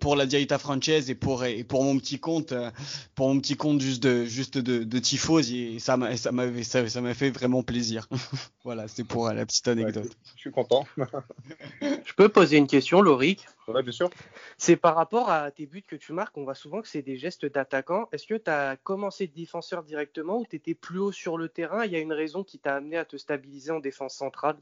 pour 0.00 0.16
la 0.16 0.26
Diaita 0.26 0.58
française 0.58 1.10
et 1.10 1.14
pour 1.14 1.44
et 1.44 1.64
pour 1.64 1.84
mon 1.84 1.98
petit 1.98 2.18
compte, 2.18 2.52
euh, 2.52 2.70
pour 3.14 3.28
mon 3.28 3.40
petit 3.40 3.56
compte 3.56 3.80
juste 3.80 4.02
de 4.02 4.24
juste 4.24 4.58
de, 4.58 4.84
de 4.84 4.98
tifose 4.98 5.52
et 5.52 5.78
ça 5.78 5.96
m'a 5.96 6.16
ça 6.16 6.32
m'avait 6.32 6.62
ça, 6.62 6.88
ça 6.88 7.00
m'a 7.00 7.14
fait 7.14 7.30
vraiment 7.30 7.62
plaisir. 7.62 8.08
voilà, 8.64 8.88
c'était 8.88 9.04
pour 9.04 9.28
la 9.28 9.46
petite 9.46 9.68
anecdote. 9.68 10.16
je 10.34 10.40
suis 10.40 10.50
content. 10.50 10.86
je 11.80 12.12
peux 12.16 12.28
poser 12.28 12.56
une 12.56 12.66
question, 12.66 13.00
Loric 13.00 13.46
Ouais, 13.68 13.82
bien 13.82 13.92
sûr. 13.92 14.10
C'est 14.58 14.76
par 14.76 14.94
rapport 14.94 15.28
à 15.28 15.50
tes 15.50 15.66
buts 15.66 15.82
que 15.82 15.96
tu 15.96 16.12
marques, 16.12 16.36
on 16.36 16.44
voit 16.44 16.54
souvent 16.54 16.82
que 16.82 16.88
c'est 16.88 17.02
des 17.02 17.16
gestes 17.16 17.46
d'attaquant. 17.46 18.08
Est-ce 18.12 18.26
que 18.26 18.34
tu 18.34 18.48
as 18.48 18.76
commencé 18.76 19.26
de 19.26 19.34
défenseur 19.34 19.82
directement 19.82 20.38
ou 20.38 20.46
tu 20.48 20.54
étais 20.54 20.74
plus 20.80 20.98
haut 20.98 21.12
sur 21.12 21.38
le 21.38 21.48
terrain 21.48 21.84
Il 21.84 21.92
y 21.92 21.96
a 21.96 22.00
une 22.00 22.12
raison 22.12 22.44
qui 22.44 22.58
t'a 22.58 22.76
amené 22.76 22.96
à 22.96 23.04
te 23.04 23.16
stabiliser 23.16 23.72
en 23.72 23.80
défense 23.80 24.14
centrale? 24.14 24.56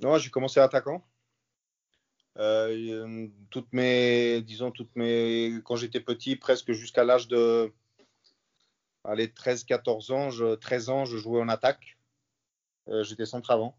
Non, 0.00 0.18
j'ai 0.18 0.30
commencé 0.30 0.60
attaquant. 0.60 1.04
Euh, 2.38 3.28
toutes 3.50 3.72
mes, 3.72 4.42
disons, 4.42 4.70
toutes 4.70 4.94
mes, 4.94 5.54
quand 5.64 5.76
j'étais 5.76 6.00
petit, 6.00 6.36
presque 6.36 6.72
jusqu'à 6.72 7.02
l'âge 7.02 7.28
de 7.28 7.72
allez, 9.06 9.28
13-14 9.28 10.12
ans, 10.12 10.30
je, 10.30 10.54
13 10.54 10.90
ans, 10.90 11.04
je 11.04 11.16
jouais 11.16 11.40
en 11.40 11.48
attaque. 11.48 11.96
Euh, 12.88 13.02
j'étais 13.02 13.26
centre 13.26 13.50
avant. 13.50 13.76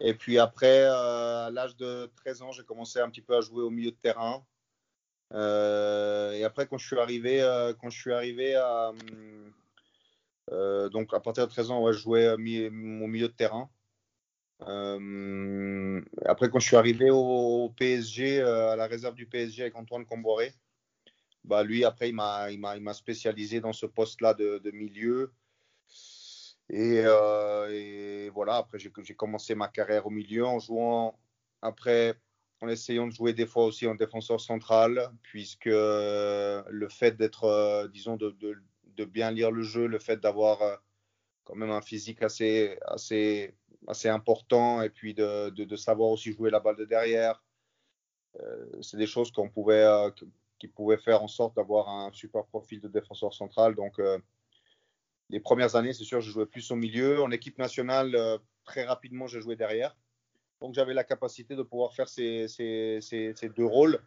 Et 0.00 0.14
puis 0.14 0.38
après, 0.38 0.84
euh, 0.84 1.46
à 1.46 1.50
l'âge 1.50 1.76
de 1.76 2.10
13 2.16 2.42
ans, 2.42 2.52
j'ai 2.52 2.64
commencé 2.64 3.00
un 3.00 3.10
petit 3.10 3.20
peu 3.20 3.36
à 3.36 3.40
jouer 3.40 3.62
au 3.62 3.70
milieu 3.70 3.90
de 3.90 3.96
terrain. 3.96 4.44
Euh, 5.32 6.32
et 6.32 6.44
après, 6.44 6.66
quand 6.66 6.78
je 6.78 6.86
suis 6.86 6.98
arrivé, 6.98 7.40
quand 7.80 7.90
je 7.90 7.98
suis 7.98 8.12
arrivé 8.12 8.54
à. 8.54 8.92
Donc, 10.50 11.14
à 11.14 11.20
partir 11.20 11.46
de 11.46 11.52
13 11.52 11.70
ans, 11.70 11.82
ouais, 11.82 11.92
je 11.92 11.98
jouais 11.98 12.28
au 12.28 12.38
milieu 12.38 13.28
de 13.28 13.32
terrain. 13.32 13.70
après, 14.60 16.50
quand 16.50 16.60
je 16.60 16.66
suis 16.66 16.76
arrivé 16.76 17.10
au, 17.10 17.72
PSG, 17.76 18.40
à 18.42 18.76
la 18.76 18.86
réserve 18.86 19.14
du 19.14 19.26
PSG 19.26 19.62
avec 19.62 19.76
Antoine 19.76 20.04
Comboiré, 20.04 20.52
bah, 21.44 21.62
lui, 21.64 21.84
après, 21.84 22.10
il 22.10 22.14
m'a 22.14 22.94
spécialisé 22.94 23.60
dans 23.60 23.72
ce 23.72 23.86
poste-là 23.86 24.34
de, 24.34 24.70
milieu. 24.72 25.32
Euh, 26.72 27.68
et, 27.70 28.28
voilà, 28.30 28.56
après, 28.56 28.78
j'ai 28.78 29.14
commencé 29.14 29.54
ma 29.54 29.68
carrière 29.68 30.06
au 30.06 30.10
milieu 30.10 30.46
en 30.46 30.58
jouant, 30.58 31.18
après, 31.62 32.14
en 32.60 32.68
essayant 32.68 33.06
de 33.06 33.12
jouer 33.12 33.32
des 33.32 33.46
fois 33.46 33.64
aussi 33.64 33.86
en 33.86 33.94
défenseur 33.94 34.40
central, 34.40 35.10
puisque 35.22 35.66
euh, 35.66 36.62
le 36.68 36.88
fait 36.88 37.16
d'être, 37.16 37.44
euh, 37.44 37.88
disons, 37.88 38.16
de, 38.16 38.62
bien 39.04 39.30
lire 39.30 39.50
le 39.50 39.62
jeu, 39.62 39.86
le 39.86 39.98
fait 39.98 40.18
d'avoir 40.18 40.80
quand 41.44 41.54
même 41.54 41.70
un 41.70 41.80
physique 41.80 42.22
assez, 42.22 42.78
assez, 42.86 43.54
assez 43.86 44.08
important, 44.08 44.82
et 44.82 44.90
puis 44.90 45.14
de, 45.14 45.50
de 45.50 45.76
savoir 45.76 46.10
aussi 46.10 46.32
jouer 46.32 46.50
la 46.50 46.60
balle 46.60 46.76
de 46.76 46.84
derrière, 46.84 47.42
c'est 48.80 48.96
des 48.96 49.06
choses 49.06 49.32
qu'on 49.32 49.48
pouvait, 49.48 49.86
qui 50.58 50.68
pouvaient 50.68 50.98
faire 50.98 51.22
en 51.22 51.28
sorte 51.28 51.56
d'avoir 51.56 51.88
un 51.88 52.12
super 52.12 52.44
profil 52.46 52.80
de 52.80 52.88
défenseur 52.88 53.34
central. 53.34 53.74
Donc, 53.74 53.98
les 55.30 55.40
premières 55.40 55.76
années, 55.76 55.92
c'est 55.92 56.04
sûr, 56.04 56.20
je 56.20 56.30
jouais 56.30 56.46
plus 56.46 56.70
au 56.70 56.76
milieu. 56.76 57.22
En 57.22 57.30
équipe 57.30 57.58
nationale, 57.58 58.14
euh, 58.14 58.38
très 58.64 58.84
rapidement, 58.84 59.26
j'ai 59.28 59.40
joué 59.40 59.56
derrière. 59.56 59.96
Donc, 60.60 60.74
j'avais 60.74 60.92
la 60.92 61.04
capacité 61.04 61.54
de 61.54 61.62
pouvoir 61.62 61.94
faire 61.94 62.08
ces, 62.08 62.46
deux 63.56 63.64
rôles. 63.64 64.02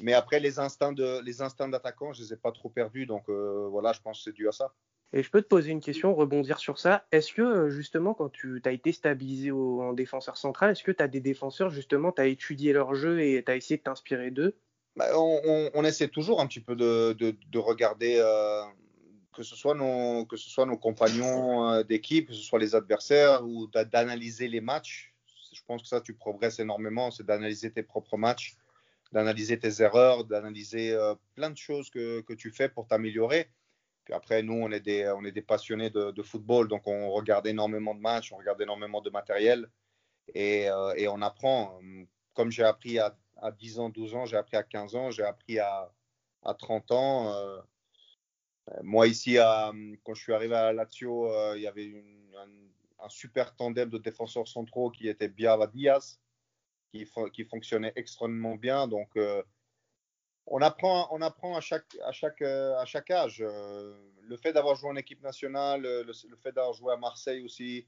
Mais 0.00 0.14
après, 0.14 0.40
les 0.40 0.58
instincts, 0.58 0.92
de, 0.92 1.20
les 1.22 1.42
instincts 1.42 1.68
d'attaquant, 1.68 2.12
je 2.12 2.20
ne 2.20 2.26
les 2.26 2.32
ai 2.32 2.36
pas 2.36 2.52
trop 2.52 2.68
perdus. 2.68 3.06
Donc, 3.06 3.28
euh, 3.28 3.68
voilà, 3.70 3.92
je 3.92 4.00
pense 4.00 4.18
que 4.18 4.24
c'est 4.24 4.34
dû 4.34 4.48
à 4.48 4.52
ça. 4.52 4.72
Et 5.12 5.22
je 5.22 5.30
peux 5.30 5.42
te 5.42 5.48
poser 5.48 5.70
une 5.70 5.80
question, 5.80 6.14
rebondir 6.14 6.58
sur 6.58 6.78
ça. 6.78 7.04
Est-ce 7.12 7.32
que, 7.34 7.42
euh, 7.42 7.70
justement, 7.70 8.14
quand 8.14 8.30
tu 8.30 8.62
as 8.64 8.72
été 8.72 8.92
stabilisé 8.92 9.50
en 9.52 9.92
défenseur 9.92 10.36
central, 10.36 10.70
est-ce 10.70 10.82
que 10.82 10.92
tu 10.92 11.02
as 11.02 11.08
des 11.08 11.20
défenseurs, 11.20 11.70
justement, 11.70 12.12
tu 12.12 12.22
as 12.22 12.26
étudié 12.26 12.72
leur 12.72 12.94
jeu 12.94 13.20
et 13.20 13.42
tu 13.44 13.52
as 13.52 13.56
essayé 13.56 13.76
de 13.76 13.82
t'inspirer 13.82 14.30
d'eux? 14.30 14.56
Bah, 14.96 15.06
on, 15.16 15.84
essaie 15.84 16.08
toujours 16.08 16.40
un 16.40 16.46
petit 16.46 16.60
peu 16.60 16.76
de, 16.76 17.58
regarder 17.58 18.16
que 19.34 19.42
ce 19.42 19.56
soit 19.56 19.74
nos, 19.74 20.26
que 20.26 20.36
ce 20.36 20.50
soit 20.50 20.66
nos 20.66 20.76
compagnons 20.76 21.70
euh, 21.70 21.82
d'équipe, 21.82 22.28
que 22.28 22.34
ce 22.34 22.42
soit 22.42 22.58
les 22.58 22.74
adversaires, 22.74 23.42
ou 23.44 23.66
d'analyser 23.66 24.48
les 24.48 24.60
matchs 24.60 25.12
je 25.52 25.60
pense 25.66 25.82
que 25.82 25.88
ça, 25.88 26.00
tu 26.00 26.14
progresses 26.14 26.58
énormément, 26.58 27.10
c'est 27.10 27.24
d'analyser 27.24 27.70
tes 27.70 27.82
propres 27.82 28.16
matchs, 28.16 28.56
d'analyser 29.12 29.58
tes 29.58 29.82
erreurs, 29.82 30.24
d'analyser 30.24 30.92
euh, 30.92 31.14
plein 31.34 31.50
de 31.50 31.56
choses 31.56 31.90
que, 31.90 32.22
que, 32.22 32.32
tu 32.32 32.50
fais 32.50 32.68
pour 32.68 32.86
t'améliorer. 32.86 33.50
Puis 34.04 34.14
après, 34.14 34.42
nous, 34.42 34.54
on 34.54 34.70
est 34.72 34.80
des, 34.80 35.08
on 35.16 35.24
est 35.24 35.32
des 35.32 35.42
passionnés 35.42 35.90
de, 35.90 36.22
football, 36.22 36.66
donc 36.66 36.86
on 36.86 37.10
regarde 37.10 37.46
énormément 37.46 37.94
de 37.94 38.00
matchs, 38.00 38.32
on 38.32 38.36
regarde 38.36 38.60
énormément 38.60 39.00
de 39.00 39.10
matériel 39.10 39.68
et, 40.34 40.68
euh, 40.68 40.94
et 40.96 41.06
on 41.08 41.22
apprend. 41.22 41.78
Comme 42.34 42.50
j'ai 42.50 42.64
appris 42.64 42.98
à, 42.98 43.16
à, 43.36 43.52
10 43.52 43.78
ans, 43.78 43.88
12 43.90 44.14
ans, 44.14 44.26
j'ai 44.26 44.36
appris 44.36 44.56
à 44.56 44.62
15 44.62 44.96
ans, 44.96 45.10
j'ai 45.10 45.22
appris 45.22 45.58
à, 45.60 45.92
à 46.42 46.54
30 46.54 46.90
ans. 46.90 47.32
Euh, 47.32 47.60
moi, 48.82 49.06
ici, 49.06 49.36
quand 49.36 50.14
je 50.14 50.22
suis 50.22 50.32
arrivé 50.32 50.54
à 50.54 50.72
Lazio, 50.72 51.28
il 51.54 51.62
y 51.62 51.66
avait 51.66 52.04
un, 52.38 53.04
un, 53.04 53.08
super 53.08 53.54
tandem 53.54 53.90
de 53.90 53.98
défenseurs 53.98 54.48
centraux 54.48 54.90
qui 54.90 55.08
était 55.08 55.28
Biava 55.28 55.66
Diaz, 55.66 56.18
qui, 56.92 57.44
fonctionnait 57.44 57.92
extrêmement 57.96 58.56
bien. 58.56 58.86
Donc, 58.86 59.08
euh, 59.16 59.42
on 60.46 60.60
apprend, 60.60 61.08
on 61.10 61.22
apprend 61.22 61.56
à 61.56 61.60
chaque, 61.60 61.96
à 62.04 62.12
chaque, 62.12 62.42
euh, 62.42 62.76
à 62.78 62.84
chaque 62.84 63.10
âge. 63.10 63.38
Euh, 63.40 63.94
le 64.22 64.36
fait 64.36 64.52
d'avoir 64.52 64.76
joué 64.76 64.90
en 64.90 64.96
équipe 64.96 65.22
nationale, 65.22 65.82
le, 65.82 66.12
fait 66.42 66.52
d'avoir 66.52 66.74
joué 66.74 66.92
à 66.92 66.96
Marseille 66.96 67.44
aussi 67.44 67.86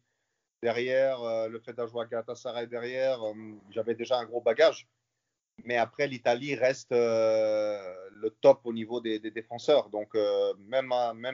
derrière, 0.62 1.48
le 1.48 1.60
fait 1.60 1.72
d'avoir 1.72 1.88
joué 1.88 2.02
à 2.02 2.06
Galatasaray 2.06 2.66
derrière, 2.66 3.20
j'avais 3.70 3.94
déjà 3.94 4.18
un 4.18 4.24
gros 4.24 4.40
bagage. 4.40 4.88
Mais 5.64 5.76
après, 5.76 6.08
l'Italie 6.08 6.54
reste 6.54 6.90
le 6.90 8.28
top 8.40 8.60
au 8.64 8.72
niveau 8.72 9.00
des, 9.00 9.18
défenseurs. 9.18 9.90
Donc, 9.90 10.14
même, 10.58 10.88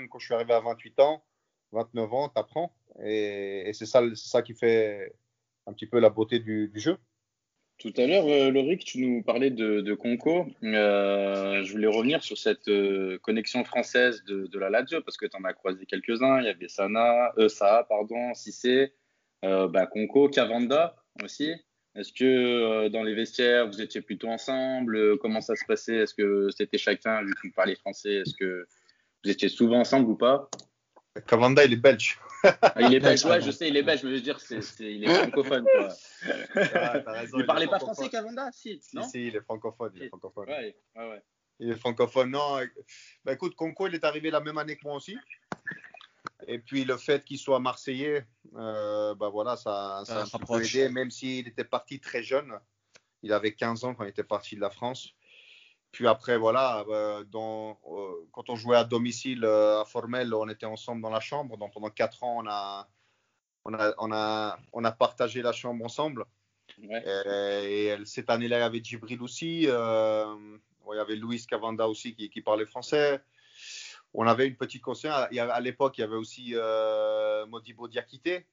quand 0.08 0.18
je 0.18 0.26
suis 0.26 0.34
arrivé 0.34 0.52
à 0.52 0.60
28 0.60 1.00
ans, 1.00 1.24
29 1.72 2.12
ans, 2.12 2.28
tu 2.28 2.38
apprends. 2.38 2.74
Et, 3.02 3.70
c'est 3.72 3.86
ça, 3.86 4.42
qui 4.42 4.54
fait 4.54 5.14
un 5.66 5.72
petit 5.72 5.86
peu 5.86 5.98
la 5.98 6.10
beauté 6.10 6.40
du 6.40 6.70
jeu. 6.74 6.98
Tout 7.80 7.94
à 7.96 8.06
l'heure, 8.06 8.26
euh, 8.26 8.76
tu 8.76 8.98
nous 8.98 9.22
parlais 9.22 9.48
de, 9.48 9.94
Conco. 9.94 10.46
Euh, 10.62 11.64
je 11.64 11.72
voulais 11.72 11.86
revenir 11.86 12.22
sur 12.22 12.36
cette 12.36 12.68
euh, 12.68 13.18
connexion 13.22 13.64
française 13.64 14.22
de, 14.24 14.58
la 14.58 14.68
Lazio 14.68 15.00
parce 15.00 15.16
que 15.16 15.24
tu 15.24 15.34
en 15.34 15.44
as 15.44 15.54
croisé 15.54 15.86
quelques-uns. 15.86 16.40
Il 16.40 16.44
y 16.44 16.50
avait 16.50 16.68
Sana, 16.68 17.32
euh, 17.38 17.48
Saha, 17.48 17.84
pardon, 17.84 18.34
Cissé, 18.34 18.92
bah, 19.42 19.86
Conco, 19.86 20.28
Cavanda 20.28 20.94
aussi. 21.24 21.54
Est-ce 21.94 22.12
que 22.12 22.88
dans 22.88 23.02
les 23.02 23.14
vestiaires, 23.14 23.66
vous 23.66 23.80
étiez 23.80 24.02
plutôt 24.02 24.28
ensemble? 24.28 25.16
Comment 25.16 25.40
ça 25.40 25.56
se 25.56 25.64
passait? 25.64 25.96
Est-ce 25.96 26.12
que 26.12 26.50
c'était 26.50 26.76
chacun, 26.76 27.22
vu 27.22 27.32
que 27.32 27.48
vous 27.48 27.54
parlez 27.54 27.76
français, 27.76 28.16
est-ce 28.16 28.34
que 28.34 28.66
vous 29.24 29.30
étiez 29.30 29.48
souvent 29.48 29.80
ensemble 29.80 30.10
ou 30.10 30.16
pas? 30.16 30.50
Cavanda, 31.26 31.64
il 31.64 31.72
est 31.72 31.76
belge. 31.76 32.18
Ah, 32.44 32.82
il 32.82 32.94
est 32.94 33.00
belge, 33.00 33.24
ouais, 33.24 33.40
je 33.40 33.50
sais, 33.50 33.68
il 33.68 33.76
est 33.76 33.82
belge, 33.82 34.02
mais 34.04 34.10
je 34.10 34.14
veux 34.14 34.20
dire, 34.20 34.40
c'est, 34.40 34.62
c'est, 34.62 34.94
il 34.94 35.04
est 35.04 35.14
francophone. 35.14 35.64
Quoi. 35.64 35.88
Ah, 36.74 37.02
raison, 37.06 37.38
il 37.38 37.40
ne 37.40 37.46
parlait 37.46 37.66
pas 37.66 37.78
français, 37.78 38.08
Cavanda 38.08 38.50
Si, 38.52 38.80
non? 38.92 39.02
si, 39.02 39.10
si, 39.10 39.26
il 39.28 39.36
est 39.36 39.40
francophone. 39.40 39.92
Il 39.96 40.04
est 40.04 40.08
francophone. 40.08 40.48
Ouais, 40.48 40.76
ouais, 40.96 41.10
ouais. 41.10 41.22
Il 41.58 41.70
est 41.70 41.76
francophone. 41.76 42.30
Non, 42.30 42.60
bah, 43.24 43.32
écoute, 43.32 43.54
Conco, 43.54 43.86
il 43.86 43.94
est 43.94 44.04
arrivé 44.04 44.30
la 44.30 44.40
même 44.40 44.58
année 44.58 44.76
que 44.76 44.84
moi 44.84 44.94
aussi. 44.94 45.18
Et 46.46 46.58
puis 46.58 46.84
le 46.84 46.96
fait 46.96 47.24
qu'il 47.24 47.38
soit 47.38 47.60
marseillais, 47.60 48.26
euh, 48.56 49.14
bah 49.14 49.28
voilà, 49.28 49.56
ça, 49.56 50.02
ça, 50.06 50.26
ça 50.26 50.38
a 50.38 50.40
un 50.40 50.44
peu 50.44 50.64
aidé, 50.64 50.88
même 50.88 51.10
s'il 51.10 51.46
était 51.46 51.64
parti 51.64 52.00
très 52.00 52.22
jeune. 52.22 52.58
Il 53.22 53.32
avait 53.32 53.52
15 53.52 53.84
ans 53.84 53.94
quand 53.94 54.04
il 54.04 54.10
était 54.10 54.24
parti 54.24 54.56
de 54.56 54.60
la 54.60 54.70
France. 54.70 55.14
Puis 55.92 56.06
après, 56.06 56.36
voilà, 56.36 56.84
euh, 56.88 57.24
dans, 57.24 57.78
euh, 57.90 58.26
quand 58.32 58.48
on 58.48 58.56
jouait 58.56 58.76
à 58.76 58.84
domicile 58.84 59.44
euh, 59.44 59.80
à 59.80 59.84
Formel, 59.84 60.32
on 60.34 60.48
était 60.48 60.66
ensemble 60.66 61.02
dans 61.02 61.10
la 61.10 61.20
chambre. 61.20 61.56
Donc 61.56 61.72
pendant 61.72 61.90
quatre 61.90 62.22
ans, 62.22 62.36
on 62.38 62.48
a, 62.48 62.88
on 63.64 63.74
a, 63.74 63.94
on 63.98 64.12
a, 64.12 64.58
on 64.72 64.84
a 64.84 64.92
partagé 64.92 65.42
la 65.42 65.52
chambre 65.52 65.84
ensemble. 65.84 66.26
Ouais. 66.78 67.04
Et, 67.66 67.86
et, 67.86 68.04
cette 68.04 68.30
année-là, 68.30 68.58
il 68.58 68.60
y 68.60 68.64
avait 68.64 68.82
Djibril 68.82 69.20
aussi. 69.22 69.64
Euh, 69.66 70.36
il 70.92 70.96
y 70.96 71.00
avait 71.00 71.16
Luis 71.16 71.44
Cavanda 71.46 71.88
aussi 71.88 72.14
qui, 72.14 72.30
qui, 72.30 72.40
parlait 72.40 72.66
français. 72.66 73.20
On 74.14 74.26
avait 74.26 74.46
une 74.46 74.56
petite 74.56 74.82
conscience. 74.82 75.14
À 75.14 75.60
l'époque, 75.60 75.98
il 75.98 76.00
y 76.02 76.04
avait 76.04 76.16
aussi 76.16 76.54
Modibo 77.48 77.88
Diakité 77.88 78.46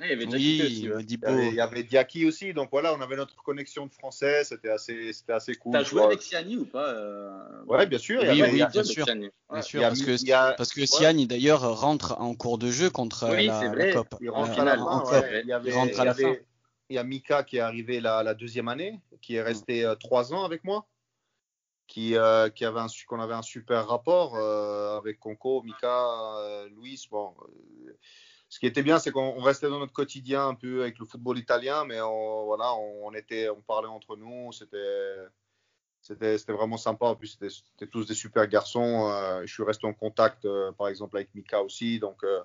il 0.00 0.08
y 0.08 0.12
avait 0.12 0.26
oui, 0.26 0.34
aussi, 0.34 0.90
ouais. 0.90 1.02
il, 1.02 1.12
y 1.12 1.24
avait, 1.24 1.48
il 1.48 1.54
y 1.54 1.60
avait 1.60 1.82
Diaki 1.84 2.26
aussi, 2.26 2.52
donc 2.52 2.70
voilà, 2.72 2.94
on 2.94 3.00
avait 3.00 3.14
notre 3.14 3.36
connexion 3.36 3.86
de 3.86 3.92
français, 3.92 4.42
c'était 4.42 4.70
assez, 4.70 5.12
c'était 5.12 5.34
assez 5.34 5.54
cool. 5.54 5.72
T'as 5.72 5.84
joué 5.84 6.02
avec 6.02 6.20
Siani 6.20 6.56
ou 6.56 6.64
pas 6.64 6.88
euh... 6.88 7.64
Ouais, 7.66 7.86
bien 7.86 7.98
sûr. 7.98 8.20
Oui, 8.20 8.28
il 8.32 8.38
y 8.38 8.42
avait, 8.42 8.50
oui, 8.50 8.56
il 8.56 8.60
y 8.60 8.62
a, 8.62 8.68
bien 8.68 8.82
sûr. 8.82 9.06
Bien 9.06 9.62
sûr, 9.62 9.80
parce, 9.82 10.02
que, 10.02 10.32
a... 10.32 10.52
parce 10.54 10.72
que 10.72 10.84
Siani 10.84 11.28
d'ailleurs 11.28 11.80
rentre 11.80 12.20
en 12.20 12.34
cours 12.34 12.58
de 12.58 12.70
jeu 12.70 12.90
contre 12.90 13.28
oui, 13.30 13.46
la, 13.46 13.92
COP. 13.92 14.16
Il 14.20 14.30
rentre 14.30 14.58
à 14.58 14.64
la 14.64 14.76
fin. 14.76 15.04
Ouais. 15.12 15.42
Il, 15.42 15.48
y 15.48 15.52
avait, 15.52 15.70
il 15.70 15.74
rentre 15.74 16.00
à 16.00 16.04
la 16.04 16.14
fin. 16.14 16.34
Il 16.90 16.96
y 16.96 16.98
a 16.98 17.04
Mika 17.04 17.44
qui 17.44 17.58
est 17.58 17.60
arrivé 17.60 18.00
la, 18.00 18.24
la 18.24 18.34
deuxième 18.34 18.68
année, 18.68 19.00
qui 19.22 19.36
est 19.36 19.42
resté 19.42 19.84
euh, 19.84 19.94
trois 19.94 20.34
ans 20.34 20.44
avec 20.44 20.64
moi, 20.64 20.86
qui, 21.86 22.16
euh, 22.16 22.50
qui 22.50 22.64
avait 22.64 22.80
un, 22.80 22.86
qu'on 23.06 23.20
avait 23.20 23.34
un 23.34 23.42
super 23.42 23.86
rapport 23.86 24.36
euh, 24.36 24.98
avec 24.98 25.18
Conco, 25.20 25.62
Mika, 25.62 26.06
euh, 26.38 26.68
Luis. 26.68 27.06
Bon, 27.10 27.32
euh, 27.86 27.96
ce 28.54 28.60
qui 28.60 28.66
était 28.66 28.84
bien, 28.84 29.00
c'est 29.00 29.10
qu'on 29.10 29.40
restait 29.40 29.68
dans 29.68 29.80
notre 29.80 29.92
quotidien 29.92 30.46
un 30.46 30.54
peu 30.54 30.82
avec 30.82 31.00
le 31.00 31.06
football 31.06 31.36
italien, 31.38 31.84
mais 31.84 32.00
on, 32.00 32.44
voilà, 32.44 32.72
on, 32.76 33.12
était, 33.12 33.48
on 33.48 33.60
parlait 33.60 33.88
entre 33.88 34.14
nous, 34.14 34.52
c'était, 34.52 35.16
c'était, 36.00 36.52
vraiment 36.52 36.76
sympa. 36.76 37.06
En 37.06 37.16
plus, 37.16 37.36
c'était, 37.36 37.88
tous 37.88 38.06
des 38.06 38.14
super 38.14 38.46
garçons. 38.46 39.10
Euh, 39.10 39.40
je 39.44 39.52
suis 39.52 39.64
resté 39.64 39.88
en 39.88 39.92
contact, 39.92 40.44
euh, 40.44 40.70
par 40.70 40.86
exemple, 40.86 41.16
avec 41.16 41.34
Mika 41.34 41.64
aussi, 41.64 41.98
donc 41.98 42.22
euh, 42.22 42.44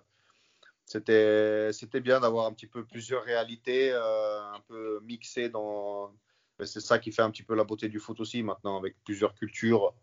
c'était, 0.84 2.02
bien 2.02 2.20
d'avoir 2.20 2.48
un 2.48 2.54
petit 2.54 2.66
peu 2.66 2.84
plusieurs 2.84 3.22
réalités, 3.22 3.94
un 3.94 4.62
peu 4.68 5.02
mixées 5.04 5.50
dans. 5.50 6.12
C'est 6.64 6.82
ça 6.82 6.98
qui 6.98 7.12
fait 7.12 7.22
un 7.22 7.30
petit 7.30 7.44
peu 7.44 7.54
la 7.54 7.66
beauté 7.66 7.88
du 7.88 8.00
foot 8.00 8.20
aussi 8.20 8.42
maintenant, 8.42 8.80
avec 8.80 8.96
plusieurs 9.04 9.36
cultures. 9.36 9.94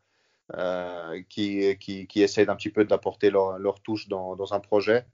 Qui, 1.28 1.76
qui, 1.78 2.06
qui 2.06 2.22
essayent 2.22 2.48
un 2.48 2.54
petit 2.54 2.70
peu 2.70 2.84
d'apporter 2.84 3.30
leur, 3.30 3.58
leur 3.58 3.80
touche 3.80 4.06
dans 4.06 4.54
un 4.54 4.60
projet. 4.60 5.04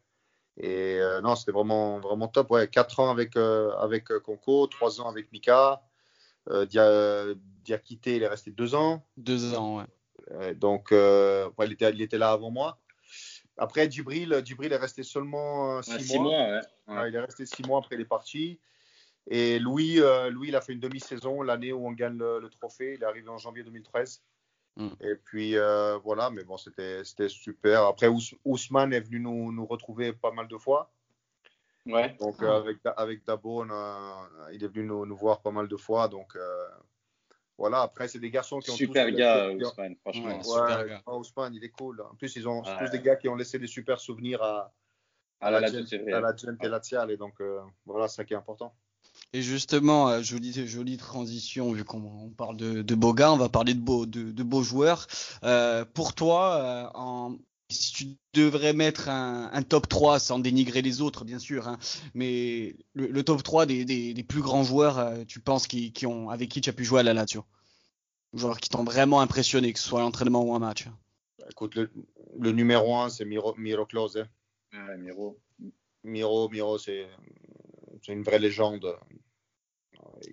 Et 0.59 0.99
euh, 1.01 1.21
non, 1.21 1.35
c'était 1.35 1.53
vraiment, 1.53 1.99
vraiment 2.01 2.29
top. 2.29 2.51
Ouais, 2.51 2.69
4 2.69 3.01
ans 3.01 3.11
avec, 3.11 3.37
euh, 3.37 3.73
avec 3.79 4.09
Conco, 4.19 4.67
3 4.67 5.01
ans 5.01 5.09
avec 5.09 5.33
Mika. 5.33 5.83
Euh, 6.51 6.67
Dia, 6.67 7.35
Diakité, 7.65 8.17
il 8.17 8.23
est 8.23 8.29
resté 8.29 8.51
2 8.51 8.75
ans. 8.75 9.05
2 9.17 9.55
ans, 9.55 9.79
ouais. 9.79 9.85
Euh, 10.33 10.55
donc, 10.55 10.91
ouais, 10.91 11.67
il, 11.67 11.73
était, 11.73 11.91
il 11.91 12.03
était 12.03 12.19
là 12.19 12.33
avant 12.33 12.51
moi. 12.51 12.79
Après, 13.57 13.91
Djibril, 13.91 14.43
Djibril 14.45 14.73
est 14.73 14.77
resté 14.77 15.03
seulement 15.03 15.83
6 15.83 16.13
ouais, 16.13 16.19
mois. 16.19 16.23
mois 16.23 16.33
ouais. 16.33 16.61
Ouais, 16.89 17.09
il 17.09 17.15
est 17.15 17.21
resté 17.21 17.47
6 17.47 17.63
mois 17.63 17.79
après, 17.79 17.97
il 17.97 18.01
est 18.01 18.07
parti. 18.07 18.59
Et 19.29 19.59
Louis, 19.59 20.01
Louis, 20.31 20.49
il 20.49 20.57
a 20.57 20.61
fait 20.61 20.73
une 20.73 20.81
demi-saison 20.81 21.43
l'année 21.43 21.73
où 21.73 21.87
on 21.87 21.93
gagne 21.93 22.19
le, 22.19 22.41
le, 22.41 22.51
trophée. 22.51 22.95
Il 22.95 23.03
est 23.03 23.07
arrivé 23.07 23.29
en 23.29 23.39
janvier 23.39 23.63
2013. 23.63 24.23
Mm. 24.77 24.89
Et 25.01 25.15
puis 25.17 25.57
euh, 25.57 25.99
voilà, 25.99 26.31
mais 26.31 26.45
bon, 26.45 26.57
c'était 26.57 27.03
super. 27.29 27.85
Après, 27.85 28.09
Ous 28.09 28.21
Ousmane 28.45 28.93
est 28.93 29.01
venu 29.01 29.21
nous, 29.21 29.53
nous, 29.53 29.67
retrouver 29.67 30.13
pas 30.13 30.31
mal 30.31 30.49
de 30.49 30.57
fois. 30.57 30.91
Ouais. 31.85 32.17
Donc 32.21 32.43
euh, 32.43 32.59
avec, 32.59 32.79
avec 32.97 33.25
Dabo, 33.25 33.63
a, 33.63 34.29
il 34.53 34.65
est 34.65 34.69
venu 34.69 34.87
nous, 34.87 35.05
nous, 35.05 35.17
voir 35.17 35.43
pas 35.43 35.51
mal 35.51 35.69
de 35.69 35.77
fois. 35.77 36.09
Donc 36.09 36.37
euh, 36.37 36.69
voilà, 37.59 37.83
après, 37.83 38.09
c'est 38.09 38.19
des 38.19 38.31
garçons 38.31 38.61
qui 38.61 38.71
ont 38.71 38.75
super 38.75 39.07
tous, 39.09 39.17
gars, 39.17 39.51
Ousmane, 39.51 39.97
franchement. 39.97 40.39
Ouais, 40.39 40.43
super 40.43 40.87
gars. 40.87 41.03
Oh, 41.07 41.19
Ousmane, 41.19 41.55
il 41.55 41.65
est 41.65 41.71
cool. 41.71 42.01
En 42.01 42.15
plus, 42.15 42.35
ils 42.37 42.49
ont 42.49 42.63
ouais. 42.63 42.79
tous 42.79 42.91
des 42.91 43.01
gars 43.01 43.17
qui 43.17 43.29
ont 43.29 43.37
laissé 43.37 43.59
des 43.59 43.67
super 43.67 44.01
souvenirs 44.01 44.43
à, 44.43 44.73
à, 45.41 45.49
à 45.49 45.51
la, 45.51 45.61
la, 45.61 45.69
la. 45.71 47.13
Et 47.13 47.17
donc 47.19 47.43
voilà, 47.85 48.09
c'est 48.09 48.17
ça 48.17 48.25
qui 48.25 48.33
est 48.33 48.39
important. 48.39 48.75
Et 49.35 49.41
justement, 49.41 50.23
jolie, 50.23 50.53
jolie 50.67 50.99
transition, 50.99 51.73
vu 51.73 51.85
qu'on 51.85 52.31
parle 52.37 52.57
de, 52.57 52.83
de 52.83 52.95
beaux 52.95 53.15
gars, 53.15 53.33
on 53.33 53.39
va 53.39 53.49
parler 53.49 53.73
de 53.73 53.81
beaux, 53.81 54.05
de, 54.05 54.31
de 54.31 54.43
beaux 54.43 54.63
joueurs. 54.63 55.07
Euh, 55.43 55.87
pour 55.87 56.15
toi, 56.15 56.57
euh, 56.57 56.91
en, 56.95 57.39
si 57.71 57.93
tu 57.93 58.07
devrais 58.35 58.75
mettre 58.75 59.09
un, 59.09 59.51
un, 59.51 59.63
top 59.63 59.89
3 59.89 60.19
sans 60.19 60.39
dénigrer 60.39 60.83
les 60.83 61.01
autres, 61.01 61.25
bien 61.25 61.39
sûr, 61.39 61.67
hein, 61.67 61.79
mais 62.13 62.77
le, 62.93 63.07
le, 63.07 63.23
top 63.23 63.43
3 63.43 63.65
des, 63.65 63.87
des, 63.87 64.13
des, 64.13 64.23
plus 64.23 64.43
grands 64.43 64.65
joueurs, 64.65 64.99
euh, 64.99 65.25
tu 65.27 65.41
penses, 65.41 65.67
qui, 65.67 65.93
qui 65.93 66.07
ont, 66.07 66.29
avec 66.29 66.51
qui 66.51 66.61
tu 66.61 66.69
as 66.69 66.75
pu 66.75 66.85
jouer 66.85 67.01
à 67.01 67.03
la 67.03 67.15
Lazio? 67.15 67.45
Joueurs 68.35 68.61
qui 68.61 68.69
t'ont 68.69 68.85
vraiment 68.85 69.23
impressionné, 69.23 69.73
que 69.73 69.79
ce 69.79 69.89
soit 69.89 70.01
à 70.01 70.03
l'entraînement 70.03 70.43
ou 70.43 70.55
un 70.55 70.59
match? 70.59 70.89
Écoute, 71.51 71.75
le, 71.75 71.91
le 72.39 72.53
numéro 72.53 72.97
1, 72.97 73.09
c'est 73.09 73.25
Miro, 73.25 73.55
Miro 73.57 73.87
Klose. 73.87 74.25
Ah, 74.75 74.97
Miro. 74.99 75.39
Miro, 76.05 76.49
Miro, 76.51 76.77
c'est 76.79 77.09
c'est 78.03 78.13
une 78.13 78.23
vraie 78.23 78.39
légende. 78.39 78.97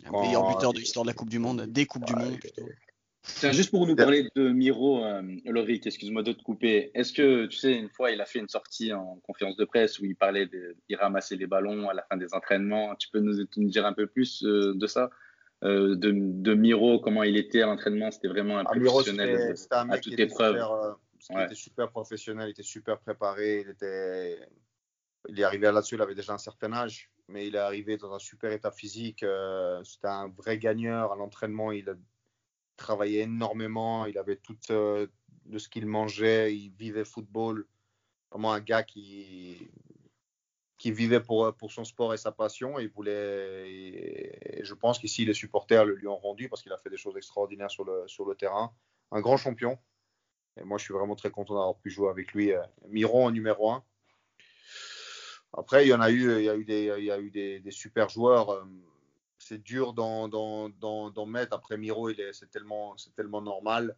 Un 0.05 0.21
meilleur 0.21 0.47
buteur 0.47 0.73
de 0.73 0.79
l'histoire 0.79 1.05
de 1.05 1.09
la 1.09 1.13
Coupe 1.13 1.29
du 1.29 1.39
Monde, 1.39 1.61
des 1.67 1.85
Coupes 1.85 2.05
du 2.05 2.15
Monde 2.15 2.37
plutôt. 2.39 2.67
Tiens, 3.21 3.51
juste 3.51 3.69
pour 3.69 3.85
nous 3.85 3.95
parler 3.95 4.29
de 4.35 4.49
Miro, 4.49 5.03
euh, 5.03 5.21
Loric, 5.45 5.85
excuse-moi 5.85 6.23
de 6.23 6.31
te 6.31 6.41
couper. 6.41 6.89
Est-ce 6.93 7.13
que, 7.13 7.45
tu 7.45 7.57
sais, 7.57 7.73
une 7.73 7.89
fois, 7.89 8.11
il 8.11 8.21
a 8.21 8.25
fait 8.25 8.39
une 8.39 8.47
sortie 8.47 8.93
en 8.93 9.19
conférence 9.23 9.57
de 9.57 9.65
presse 9.65 9.99
où 9.99 10.05
il 10.05 10.15
parlait 10.15 10.47
de, 10.47 10.75
il 10.87 10.95
ramassait 10.95 11.35
les 11.35 11.45
ballons 11.45 11.89
à 11.89 11.93
la 11.93 12.03
fin 12.03 12.17
des 12.17 12.33
entraînements. 12.33 12.95
Tu 12.95 13.09
peux 13.09 13.19
nous, 13.19 13.45
nous 13.57 13.69
dire 13.69 13.85
un 13.85 13.93
peu 13.93 14.07
plus 14.07 14.43
euh, 14.43 14.73
de 14.73 14.87
ça? 14.87 15.09
Euh, 15.63 15.95
de, 15.95 16.13
de, 16.13 16.53
Miro, 16.53 16.99
comment 16.99 17.23
il 17.23 17.35
était 17.35 17.61
à 17.61 17.65
l'entraînement? 17.65 18.09
C'était 18.09 18.29
vraiment 18.29 18.57
un 18.57 18.63
ah, 18.65 18.73
professionnel 18.73 19.37
Miro, 19.37 19.55
c'était, 19.55 19.75
un 19.75 19.85
mec 19.85 19.97
à 19.97 19.99
toute 19.99 20.19
épreuve. 20.19 20.53
Super, 20.53 20.71
euh, 20.71 20.91
ouais. 21.31 21.41
Il 21.41 21.45
était 21.45 21.55
super 21.55 21.91
professionnel, 21.91 22.47
il 22.47 22.51
était 22.51 22.63
super 22.63 22.99
préparé, 22.99 23.65
il 23.65 23.69
était 23.69 24.39
il 25.27 25.39
est 25.39 25.43
arrivé 25.43 25.69
là-dessus, 25.69 25.95
il 25.95 26.01
avait 26.01 26.15
déjà 26.15 26.33
un 26.33 26.37
certain 26.37 26.71
âge. 26.71 27.11
Mais 27.29 27.47
il 27.47 27.55
est 27.55 27.59
arrivé 27.59 27.97
dans 27.97 28.13
un 28.13 28.19
super 28.19 28.51
état 28.51 28.71
physique. 28.71 29.23
Euh, 29.23 29.83
c'était 29.83 30.07
un 30.07 30.27
vrai 30.29 30.57
gagneur. 30.57 31.13
À 31.13 31.15
l'entraînement, 31.15 31.71
il 31.71 31.89
a 31.89 31.93
travaillé 32.75 33.21
énormément. 33.21 34.05
Il 34.05 34.17
avait 34.17 34.35
tout 34.35 34.57
euh, 34.71 35.07
de 35.45 35.57
ce 35.57 35.69
qu'il 35.69 35.85
mangeait. 35.85 36.55
Il 36.55 36.71
vivait 36.71 37.05
football. 37.05 37.67
Vraiment 38.31 38.53
un 38.53 38.59
gars 38.59 38.83
qui, 38.83 39.69
qui 40.77 40.91
vivait 40.91 41.19
pour, 41.19 41.55
pour 41.55 41.71
son 41.71 41.83
sport 41.83 42.13
et 42.13 42.17
sa 42.17 42.31
passion. 42.31 42.79
Et 42.79 42.87
voulait, 42.87 44.61
je 44.63 44.73
pense 44.73 44.99
qu'ici, 44.99 45.25
les 45.25 45.33
supporters 45.33 45.85
le 45.85 45.95
lui 45.95 46.07
ont 46.07 46.17
rendu 46.17 46.49
parce 46.49 46.61
qu'il 46.61 46.73
a 46.73 46.77
fait 46.77 46.89
des 46.89 46.97
choses 46.97 47.17
extraordinaires 47.17 47.71
sur 47.71 47.85
le, 47.85 48.07
sur 48.07 48.25
le 48.25 48.35
terrain. 48.35 48.73
Un 49.11 49.21
grand 49.21 49.37
champion. 49.37 49.77
Et 50.59 50.63
moi, 50.63 50.77
je 50.77 50.83
suis 50.83 50.93
vraiment 50.93 51.15
très 51.15 51.31
content 51.31 51.53
d'avoir 51.53 51.77
pu 51.77 51.89
jouer 51.89 52.09
avec 52.09 52.33
lui. 52.33 52.51
Euh, 52.53 52.61
Miron 52.87 53.31
numéro 53.31 53.71
1. 53.71 53.83
Après, 55.57 55.85
il 55.85 55.89
y 55.89 55.93
en 55.93 56.01
a 56.01 56.11
eu, 56.11 56.37
il 56.37 56.43
y 56.43 56.49
a 56.49 56.55
eu 56.55 56.65
des, 56.65 56.93
il 56.97 57.05
y 57.05 57.11
a 57.11 57.19
eu 57.19 57.31
des, 57.31 57.71
super 57.71 58.09
joueurs. 58.09 58.51
Euh, 58.51 58.63
c'est 59.37 59.61
dur 59.63 59.93
d'en 59.93 61.25
mettre. 61.25 61.53
Après 61.53 61.77
Miro, 61.77 62.09
c'est 62.33 62.51
tellement, 62.51 62.95
tellement 63.15 63.41
normal. 63.41 63.95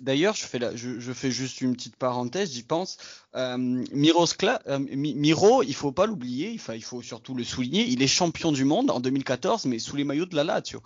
D'ailleurs, 0.00 0.34
je 0.34 0.44
fais, 0.44 0.58
je, 0.76 1.12
fais 1.12 1.30
juste 1.30 1.60
une 1.60 1.74
petite 1.74 1.96
parenthèse, 1.96 2.52
j'y 2.52 2.62
pense. 2.62 2.98
Euh, 3.34 3.56
euh, 3.56 4.78
Miro, 4.92 5.62
il 5.62 5.74
faut 5.74 5.92
pas 5.92 6.06
l'oublier, 6.06 6.50
il 6.50 6.82
faut 6.82 7.02
surtout 7.02 7.34
le 7.34 7.44
souligner. 7.44 7.84
Il 7.84 8.02
est 8.02 8.08
champion 8.08 8.52
du 8.52 8.64
monde 8.64 8.90
en 8.90 9.00
2014, 9.00 9.66
mais 9.66 9.78
sous 9.78 9.96
les 9.96 10.04
maillots 10.04 10.26
de 10.26 10.36
la 10.36 10.44
Lazio. 10.44 10.82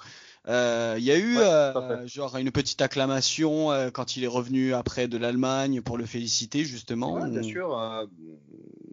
Euh, 0.48 0.96
il 0.98 1.04
y 1.04 1.12
a 1.12 1.18
eu 1.18 1.38
euh, 1.38 2.06
genre 2.08 2.36
une 2.36 2.50
petite 2.50 2.82
acclamation 2.82 3.70
euh, 3.70 3.90
quand 3.90 4.16
il 4.16 4.24
est 4.24 4.28
revenu 4.28 4.74
après 4.74 5.06
de 5.06 5.16
l'Allemagne 5.16 5.82
pour 5.82 5.96
le 5.96 6.04
féliciter 6.04 6.64
justement. 6.64 7.14
Ouais, 7.14 7.30
bien 7.30 7.42
sûr. 7.42 8.08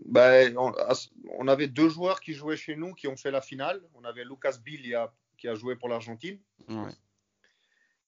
Ben, 0.06 0.56
on, 0.58 1.48
avait 1.48 1.68
deux 1.68 1.90
joueurs 1.90 2.20
qui 2.20 2.34
jouaient 2.34 2.58
chez 2.58 2.76
nous 2.76 2.94
qui 2.94 3.08
ont 3.08 3.18
fait 3.18 3.32
la 3.32 3.42
finale. 3.42 3.82
On 3.96 4.04
avait 4.04 4.24
Lucas 4.24 4.58
Bill 4.64 4.96
qui 5.38 5.48
a 5.48 5.56
joué 5.56 5.76
pour 5.76 5.90
l'Argentine, 5.90 6.40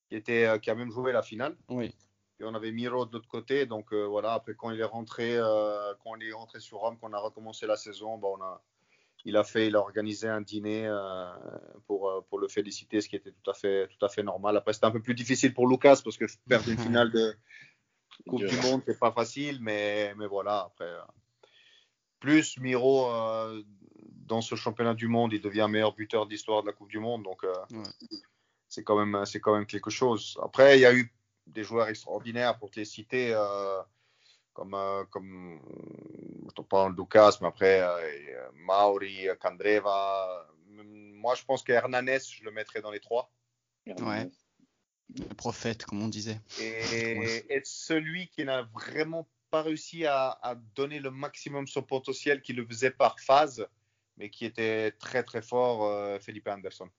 qui 0.10 0.16
était 0.16 0.60
qui 0.62 0.70
a 0.70 0.76
même 0.76 0.92
joué 0.92 1.12
la 1.12 1.24
finale. 1.24 1.56
Oui. 1.70 1.96
Et 2.40 2.44
on 2.44 2.56
avait 2.56 2.72
Miro 2.72 3.06
de 3.06 3.14
l'autre 3.14 3.28
côté. 3.28 3.66
Donc 3.66 3.92
voilà. 3.94 4.34
Après 4.34 4.54
quand 4.56 4.70
il 4.70 4.80
est 4.80 4.84
rentré, 4.84 5.40
quand 6.04 6.16
il 6.16 6.28
est 6.28 6.34
rentré 6.34 6.60
sur 6.60 6.78
Rome, 6.80 6.98
qu'on 7.00 7.14
a 7.14 7.20
recommencé 7.20 7.66
la 7.66 7.78
saison, 7.78 8.20
ben, 8.20 8.28
on 8.38 8.42
a 8.42 8.62
il 9.26 9.38
a 9.38 9.44
fait, 9.44 9.68
il 9.68 9.76
a 9.76 9.80
organisé 9.80 10.28
un 10.28 10.42
dîner 10.42 10.88
euh, 10.88 11.32
pour, 11.86 12.10
euh, 12.10 12.22
pour 12.30 12.40
le 12.40 12.48
féliciter, 12.48 13.02
ce 13.02 13.10
qui 13.10 13.16
était 13.16 13.32
tout 13.32 13.50
à 13.50 13.54
fait, 13.54 13.88
tout 13.88 14.04
à 14.06 14.10
fait 14.10 14.24
normal. 14.24 14.58
Après, 14.58 14.74
c'était 14.74 14.86
un 14.86 14.92
peu 14.92 15.02
plus 15.02 15.14
difficile 15.14 15.54
pour 15.54 15.68
Lucas 15.68 16.02
parce 16.04 16.18
que 16.18 16.26
perdre 16.48 16.70
une 16.70 16.78
finale 16.80 17.12
de 17.12 17.36
Coupe 18.28 18.46
du 18.46 18.58
Monde, 18.58 18.82
c'est 18.86 19.00
pas 19.00 19.12
facile, 19.12 19.60
mais, 19.62 20.14
mais 20.16 20.28
voilà. 20.28 20.68
Après, 20.68 20.86
euh, 20.86 21.02
plus 22.20 22.58
Miro 22.60 23.10
dans 24.28 24.42
ce 24.42 24.54
championnat 24.56 24.94
du 24.94 25.08
monde, 25.08 25.34
il 25.34 25.42
devient 25.42 25.68
meilleur 25.70 25.96
buteur 25.96 26.28
d'histoire 26.28 26.62
de 26.62 26.68
la 26.68 26.74
Coupe 26.74 26.90
du 26.90 27.00
Monde, 27.00 27.24
donc 27.24 27.44
c'est 28.68 28.84
quand 28.84 29.04
même, 29.04 29.26
c'est 29.26 29.40
quand 29.40 29.56
même 29.56 29.66
quelque 29.66 29.90
chose. 29.90 30.40
Après, 30.44 30.78
il 30.78 30.82
y 30.82 30.86
a 30.86 30.94
eu 30.94 31.12
des 31.48 31.64
joueurs 31.64 31.88
extraordinaires 31.88 32.60
pour 32.60 32.70
te 32.70 32.80
les 32.80 32.86
citer 32.86 33.34
comme, 34.54 34.74
euh, 34.74 35.04
comme 35.06 35.60
je 36.56 36.62
parle 36.64 36.96
de 36.96 37.02
Lucas, 37.02 37.38
mais 37.42 37.48
après 37.48 37.82
euh, 37.82 38.00
euh, 38.30 38.50
Mauri, 38.54 39.28
Candreva. 39.40 40.48
Moi, 40.68 41.36
je 41.36 41.44
pense 41.44 41.64
que 41.64 41.72
Hernanes, 41.72 42.20
je 42.20 42.44
le 42.44 42.52
mettrais 42.52 42.82
dans 42.82 42.92
les 42.92 43.00
trois. 43.00 43.32
Ouais. 43.86 44.30
Le 45.18 45.36
prophète, 45.36 45.86
comme 45.86 46.02
on 46.02 46.08
disait. 46.08 46.40
Et, 46.60 47.46
et 47.50 47.62
celui 47.64 48.28
qui 48.30 48.46
n'a 48.46 48.64
vraiment 48.64 49.28
pas 49.50 49.62
réussi 49.62 50.06
à, 50.06 50.40
à, 50.42 50.56
donner 50.56 51.00
le 51.00 51.12
maximum 51.12 51.68
son 51.68 51.84
potentiel, 51.84 52.42
qui 52.42 52.54
le 52.54 52.66
faisait 52.66 52.92
par 52.92 53.20
phase, 53.20 53.68
mais 54.18 54.30
qui 54.30 54.46
était 54.46 54.92
très 54.94 55.24
très 55.24 55.42
fort, 55.42 56.22
Felipe 56.22 56.48
Anderson. 56.48 56.90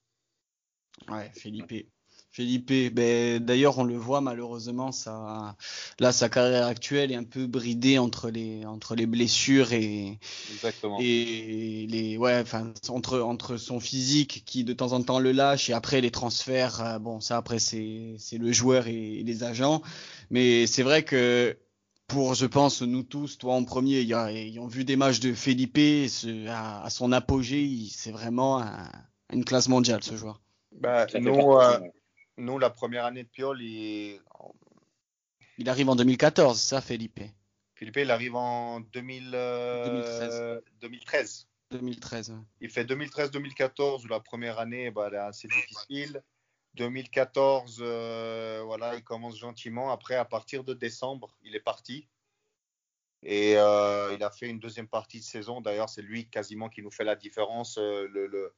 Ouais, 1.08 1.30
Felipe. 1.34 1.88
Felipe, 2.32 2.72
ben, 2.94 3.44
d'ailleurs 3.44 3.78
on 3.78 3.84
le 3.84 3.96
voit 3.96 4.22
malheureusement, 4.22 4.90
ça, 4.90 5.54
là 6.00 6.12
sa 6.12 6.30
carrière 6.30 6.66
actuelle 6.66 7.12
est 7.12 7.16
un 7.16 7.24
peu 7.24 7.46
bridée 7.46 7.98
entre 7.98 8.30
les 8.30 8.64
entre 8.64 8.94
les 8.94 9.04
blessures 9.04 9.74
et 9.74 10.18
Exactement. 10.50 10.96
et 10.98 11.86
les 11.90 12.16
ouais, 12.16 12.40
enfin 12.40 12.72
entre 12.88 13.20
entre 13.20 13.58
son 13.58 13.80
physique 13.80 14.44
qui 14.46 14.64
de 14.64 14.72
temps 14.72 14.92
en 14.92 15.02
temps 15.02 15.18
le 15.18 15.32
lâche 15.32 15.68
et 15.68 15.74
après 15.74 16.00
les 16.00 16.10
transferts, 16.10 16.80
euh, 16.80 16.98
bon 16.98 17.20
ça 17.20 17.36
après 17.36 17.58
c'est 17.58 18.14
c'est 18.16 18.38
le 18.38 18.50
joueur 18.50 18.86
et, 18.86 19.22
les 19.22 19.44
agents, 19.44 19.82
mais 20.30 20.66
c'est 20.66 20.82
vrai 20.82 21.02
que 21.02 21.54
pour, 22.06 22.34
je 22.34 22.46
pense, 22.46 22.82
nous 22.82 23.02
tous, 23.02 23.38
toi 23.38 23.54
en 23.54 23.64
premier, 23.64 24.00
ayant 24.00 24.66
vu 24.66 24.84
des 24.84 24.96
matchs 24.96 25.20
de 25.20 25.32
Felipe 25.32 25.78
à, 26.48 26.90
son 26.90 27.10
apogée, 27.10 27.70
c'est 27.90 28.10
vraiment 28.10 28.62
une 29.32 29.44
classe 29.46 29.68
mondiale, 29.68 30.02
ce 30.02 30.16
joueur. 30.16 30.40
Bah, 30.78 31.06
nous, 31.14 31.52
euh, 31.52 31.78
nous, 32.42 32.58
la 32.58 32.70
première 32.70 33.04
année 33.04 33.22
de 33.22 33.28
Piol, 33.28 33.62
il... 33.62 34.20
il 35.58 35.68
arrive 35.68 35.88
en 35.88 35.96
2014, 35.96 36.60
ça, 36.60 36.80
Felipe. 36.80 37.20
Felipe, 37.74 37.96
il 37.96 38.10
arrive 38.10 38.36
en 38.36 38.80
2000, 38.80 39.30
2013. 39.30 40.62
2013. 40.80 41.46
2013. 41.70 42.34
Il 42.60 42.70
fait 42.70 42.84
2013-2014, 42.84 44.04
où 44.04 44.08
la 44.08 44.20
première 44.20 44.58
année, 44.58 44.90
bah, 44.90 45.06
elle 45.08 45.14
est 45.14 45.18
assez 45.18 45.48
difficile. 45.48 46.22
2014, 46.74 47.78
euh, 47.80 48.62
voilà, 48.64 48.96
il 48.96 49.04
commence 49.04 49.38
gentiment. 49.38 49.90
Après, 49.90 50.16
à 50.16 50.24
partir 50.24 50.64
de 50.64 50.74
décembre, 50.74 51.36
il 51.42 51.54
est 51.54 51.60
parti. 51.60 52.08
Et 53.22 53.56
euh, 53.56 54.14
il 54.14 54.22
a 54.24 54.30
fait 54.30 54.48
une 54.48 54.58
deuxième 54.58 54.88
partie 54.88 55.20
de 55.20 55.24
saison. 55.24 55.60
D'ailleurs, 55.60 55.88
c'est 55.88 56.02
lui 56.02 56.28
quasiment 56.28 56.68
qui 56.68 56.82
nous 56.82 56.90
fait 56.90 57.04
la 57.04 57.14
différence. 57.14 57.78
Euh, 57.78 58.08
le, 58.08 58.26
le, 58.26 58.54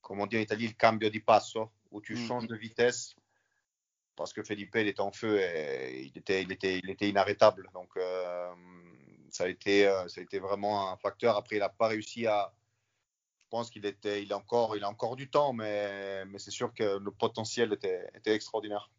comment 0.00 0.26
dire 0.26 0.40
en 0.40 0.42
Italie, 0.42 0.68
le 0.68 0.74
cambio 0.74 1.10
di 1.10 1.20
passo 1.20 1.70
où 1.92 2.00
tu 2.00 2.14
mm. 2.14 2.26
changes 2.26 2.46
de 2.48 2.56
vitesse 2.56 3.14
parce 4.16 4.32
que 4.32 4.42
Felipe 4.42 4.74
il 4.74 4.88
était 4.88 5.00
en 5.00 5.12
feu 5.12 5.40
et 5.40 6.02
il 6.02 6.18
était, 6.18 6.42
il 6.42 6.52
était, 6.52 6.78
il 6.78 6.90
était 6.90 7.08
inarrêtable. 7.08 7.68
Donc 7.74 7.88
euh, 7.96 8.48
ça, 9.30 9.44
a 9.44 9.48
été, 9.48 9.86
euh, 9.86 10.06
ça 10.08 10.20
a 10.20 10.24
été 10.24 10.38
vraiment 10.38 10.90
un 10.92 10.96
facteur. 10.96 11.36
Après, 11.36 11.56
il 11.56 11.60
n'a 11.60 11.68
pas 11.68 11.88
réussi 11.88 12.26
à. 12.26 12.52
Je 13.38 13.44
pense 13.50 13.70
qu'il 13.70 13.84
était, 13.84 14.22
il 14.22 14.32
a 14.32 14.36
encore, 14.36 14.76
il 14.76 14.84
a 14.84 14.88
encore 14.88 15.14
du 15.14 15.28
temps, 15.28 15.52
mais, 15.52 16.24
mais 16.24 16.38
c'est 16.38 16.50
sûr 16.50 16.72
que 16.72 16.98
le 16.98 17.10
potentiel 17.10 17.72
était, 17.72 18.08
était 18.14 18.34
extraordinaire. 18.34 18.90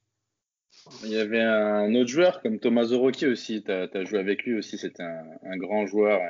Il 1.03 1.09
y 1.09 1.17
avait 1.17 1.41
un 1.41 1.93
autre 1.95 2.09
joueur 2.09 2.41
comme 2.41 2.59
Thomas 2.59 2.87
Rocchi 2.91 3.25
aussi. 3.25 3.63
Tu 3.63 3.71
as, 3.71 4.03
joué 4.03 4.19
avec 4.19 4.43
lui 4.43 4.55
aussi. 4.55 4.77
C'était 4.77 5.03
un, 5.03 5.25
un, 5.43 5.57
grand 5.57 5.87
joueur. 5.87 6.21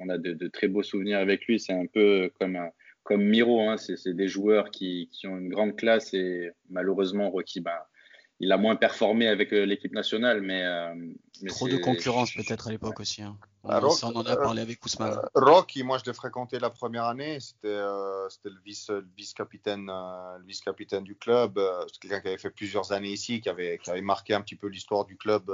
On 0.00 0.08
a 0.08 0.18
de, 0.18 0.32
de, 0.32 0.48
très 0.48 0.66
beaux 0.66 0.82
souvenirs 0.82 1.18
avec 1.18 1.46
lui. 1.46 1.60
C'est 1.60 1.72
un 1.72 1.86
peu 1.86 2.32
comme 2.40 2.56
un, 2.56 2.70
comme 3.02 3.24
Miro. 3.24 3.68
Hein, 3.68 3.76
c'est 3.76 4.14
des 4.14 4.28
joueurs 4.28 4.70
qui, 4.70 5.08
qui, 5.12 5.26
ont 5.26 5.36
une 5.36 5.48
grande 5.48 5.76
classe 5.76 6.14
et 6.14 6.50
malheureusement, 6.70 7.30
Rocky, 7.30 7.60
ben, 7.60 7.78
il 8.40 8.50
a 8.50 8.56
moins 8.56 8.74
performé 8.74 9.28
avec 9.28 9.52
euh, 9.52 9.64
l'équipe 9.64 9.92
nationale. 9.92 10.42
Mais, 10.42 10.64
euh, 10.64 10.94
mais 11.42 11.50
Trop 11.50 11.68
de 11.68 11.76
concurrence 11.76 12.34
peut-être 12.34 12.68
à 12.68 12.70
l'époque 12.70 12.98
aussi. 13.00 13.22
Hein. 13.22 13.38
On, 13.62 13.68
ah, 13.70 13.78
Rock, 13.78 13.98
on, 14.02 14.16
en 14.16 14.26
a 14.26 14.36
parlé 14.36 14.60
avec 14.60 14.84
Ousmane. 14.84 15.12
Euh, 15.12 15.28
Rocky, 15.34 15.84
moi 15.84 15.98
je 15.98 16.10
l'ai 16.10 16.12
fréquenté 16.12 16.58
la 16.58 16.68
première 16.68 17.04
année. 17.04 17.38
C'était 17.38 17.68
euh, 17.68 18.28
le 18.44 19.04
vice-capitaine 19.16 19.86
le 19.86 20.44
vice 20.44 20.62
du 21.04 21.14
club. 21.14 21.60
C'est 21.92 22.00
quelqu'un 22.00 22.20
qui 22.20 22.28
avait 22.28 22.38
fait 22.38 22.50
plusieurs 22.50 22.90
années 22.90 23.12
ici, 23.12 23.40
qui 23.40 23.48
avait, 23.48 23.78
qui 23.78 23.90
avait 23.90 24.00
marqué 24.00 24.34
un 24.34 24.40
petit 24.40 24.56
peu 24.56 24.66
l'histoire 24.66 25.04
du 25.04 25.16
club 25.16 25.48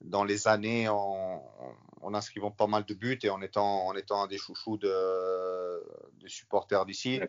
dans 0.00 0.24
les 0.24 0.46
années 0.46 0.88
en, 0.88 1.44
en, 2.02 2.14
inscrivant 2.14 2.50
pas 2.50 2.66
mal 2.66 2.84
de 2.84 2.94
buts 2.94 3.18
et 3.22 3.30
en 3.30 3.42
étant, 3.42 3.86
en 3.86 3.94
étant 3.94 4.22
un 4.22 4.26
des 4.26 4.38
chouchous 4.38 4.78
de, 4.78 5.84
des 6.20 6.28
supporters 6.28 6.86
d'ici. 6.86 7.20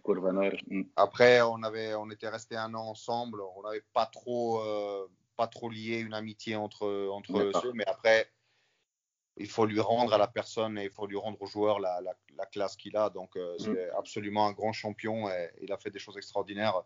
Mm. 0.68 0.84
Après, 0.96 1.42
on, 1.42 1.64
avait, 1.64 1.96
on 1.96 2.10
était 2.12 2.30
resté 2.30 2.56
un 2.56 2.74
an 2.76 2.88
ensemble, 2.88 3.42
on 3.58 3.64
n'avait 3.64 3.84
pas 3.94 4.06
trop, 4.06 4.62
euh, 4.62 5.08
pas 5.36 5.48
trop 5.48 5.70
lié 5.70 5.98
une 5.98 6.14
amitié 6.14 6.56
entre, 6.56 7.10
entre 7.10 7.40
eux, 7.40 7.72
mais 7.74 7.86
après, 7.88 8.32
il 9.38 9.50
faut 9.50 9.66
lui 9.66 9.80
rendre 9.80 10.14
à 10.14 10.18
la 10.18 10.28
personne 10.28 10.78
et 10.78 10.86
il 10.86 10.92
faut 10.92 11.08
lui 11.08 11.18
rendre 11.18 11.42
au 11.42 11.48
joueur 11.48 11.80
la, 11.80 12.02
la, 12.02 12.14
la 12.36 12.46
classe 12.46 12.76
qu'il 12.76 12.96
a. 12.98 13.10
Donc, 13.10 13.36
euh, 13.36 13.56
mm. 13.56 13.60
c'est 13.60 13.90
absolument 13.92 14.46
un 14.48 14.52
grand 14.52 14.74
champion 14.74 15.30
et 15.30 15.50
il 15.62 15.72
a 15.72 15.78
fait 15.78 15.90
des 15.92 16.00
choses 16.00 16.18
extraordinaires. 16.18 16.84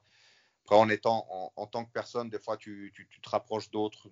Après, 0.64 0.78
en 0.78 0.88
étant 0.88 1.28
en, 1.30 1.52
en 1.58 1.68
tant 1.68 1.84
que 1.84 1.92
personne, 1.92 2.30
des 2.30 2.40
fois, 2.40 2.56
tu, 2.56 2.94
tu, 2.96 3.08
tu 3.10 3.20
te 3.20 3.30
rapproches 3.30 3.70
d'autres 3.70 4.08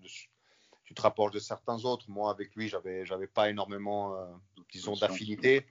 tu 0.92 0.96
te 0.96 1.02
rapproches 1.04 1.32
de 1.32 1.40
certains 1.40 1.86
autres. 1.86 2.06
Moi, 2.10 2.30
avec 2.30 2.54
lui, 2.56 2.68
j'avais, 2.68 3.06
j'avais 3.06 3.28
pas 3.28 3.50
énormément, 3.50 4.14
euh, 4.14 4.26
disons, 4.74 4.94
d'affinité. 4.98 5.66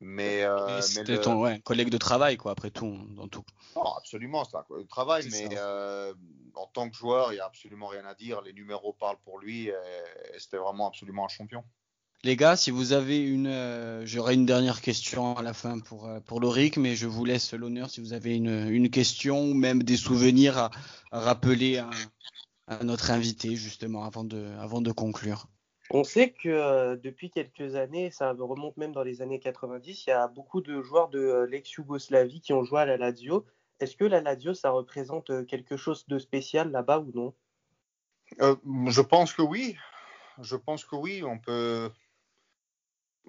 Mais, 0.00 0.42
euh, 0.42 0.80
c'était 0.82 1.20
ton 1.20 1.40
ouais, 1.40 1.60
collègue 1.60 1.88
de 1.88 1.98
travail, 1.98 2.36
quoi, 2.36 2.50
après 2.50 2.70
tout, 2.70 2.98
dans 3.10 3.28
tout. 3.28 3.44
Non, 3.76 3.94
absolument, 3.96 4.44
c'est 4.44 4.56
un 4.56 4.62
collègue 4.64 4.86
de 4.86 4.90
travail, 4.90 5.26
mais 5.30 5.48
euh, 5.52 6.12
en 6.54 6.66
tant 6.66 6.90
que 6.90 6.96
joueur, 6.96 7.32
il 7.32 7.36
n'y 7.36 7.40
a 7.40 7.46
absolument 7.46 7.86
rien 7.86 8.04
à 8.04 8.14
dire. 8.14 8.42
Les 8.42 8.52
numéros 8.52 8.92
parlent 8.92 9.20
pour 9.24 9.38
lui, 9.38 9.68
et, 9.68 9.74
c'était 10.38 10.58
vraiment 10.58 10.88
absolument 10.88 11.26
un 11.26 11.28
champion. 11.28 11.62
Les 12.24 12.34
gars, 12.34 12.56
si 12.56 12.72
vous 12.72 12.92
avez 12.92 13.18
une, 13.18 13.46
euh, 13.46 14.04
j'aurai 14.04 14.34
une 14.34 14.46
dernière 14.46 14.80
question 14.80 15.36
à 15.36 15.42
la 15.42 15.52
fin 15.52 15.78
pour 15.78 16.06
euh, 16.06 16.18
pour 16.18 16.40
Loric, 16.40 16.76
mais 16.76 16.96
je 16.96 17.06
vous 17.06 17.24
laisse 17.24 17.52
l'honneur 17.52 17.88
si 17.88 18.00
vous 18.00 18.14
avez 18.14 18.34
une, 18.34 18.68
une 18.68 18.90
question 18.90 19.44
ou 19.44 19.54
même 19.54 19.82
des 19.82 19.96
souvenirs 19.96 20.58
à, 20.58 20.70
à 21.12 21.20
rappeler 21.20 21.78
à, 21.78 21.88
à 22.66 22.82
notre 22.84 23.10
invité 23.10 23.56
justement 23.56 24.04
avant 24.04 24.24
de, 24.24 24.46
avant 24.58 24.80
de 24.80 24.92
conclure. 24.92 25.46
On 25.90 26.02
sait 26.02 26.30
que 26.30 26.48
euh, 26.48 26.96
depuis 26.96 27.30
quelques 27.30 27.76
années, 27.76 28.10
ça 28.10 28.32
remonte 28.32 28.76
même 28.76 28.92
dans 28.92 29.04
les 29.04 29.22
années 29.22 29.38
90, 29.38 30.06
il 30.06 30.10
y 30.10 30.12
a 30.12 30.26
beaucoup 30.26 30.60
de 30.60 30.82
joueurs 30.82 31.08
de 31.08 31.20
euh, 31.20 31.46
l'ex-Yougoslavie 31.46 32.40
qui 32.40 32.52
ont 32.52 32.64
joué 32.64 32.80
à 32.80 32.86
la 32.86 32.96
Lazio. 32.96 33.44
Est-ce 33.78 33.96
que 33.96 34.04
la 34.04 34.20
Lazio, 34.20 34.52
ça 34.52 34.70
représente 34.70 35.30
euh, 35.30 35.44
quelque 35.44 35.76
chose 35.76 36.04
de 36.08 36.18
spécial 36.18 36.72
là-bas 36.72 36.98
ou 36.98 37.12
non? 37.14 37.34
Je 38.40 39.00
pense 39.00 39.32
que 39.32 39.42
oui. 39.42 39.76
Je 40.40 40.56
pense 40.56 40.84
que 40.84 40.96
oui. 40.96 41.22
On 41.22 41.38
peut. 41.38 41.90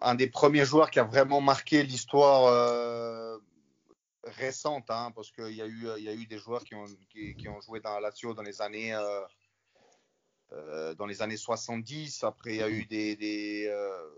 Un 0.02 0.16
des 0.16 0.28
premiers 0.28 0.66
joueurs 0.66 0.90
qui 0.90 1.00
a 1.00 1.04
vraiment 1.04 1.42
marqué 1.42 1.84
l'histoire 1.84 3.40
récente, 4.36 4.90
hein, 4.90 5.12
parce 5.16 5.32
qu'il 5.32 5.54
y, 5.54 5.62
a 5.62 5.66
eu, 5.66 5.88
y 6.00 6.10
a 6.10 6.14
eu 6.14 6.26
des 6.26 6.38
joueurs 6.38 6.64
qui 6.64 6.76
ont, 6.76 6.86
qui, 7.10 7.48
ont 7.48 7.62
joué 7.62 7.80
dans 7.80 7.94
la 7.96 8.00
Lazio 8.00 8.34
dans 8.34 8.44
les 8.44 8.62
années 8.62 8.94
euh, 10.54 10.96
dans 10.96 11.06
les 11.06 11.22
années 11.22 11.38
70. 11.38 12.24
Après, 12.24 12.56
il 12.56 12.58
y 12.58 12.64
a 12.64 12.70
eu 12.70 12.86
des, 12.86 13.68
euh, 13.68 14.10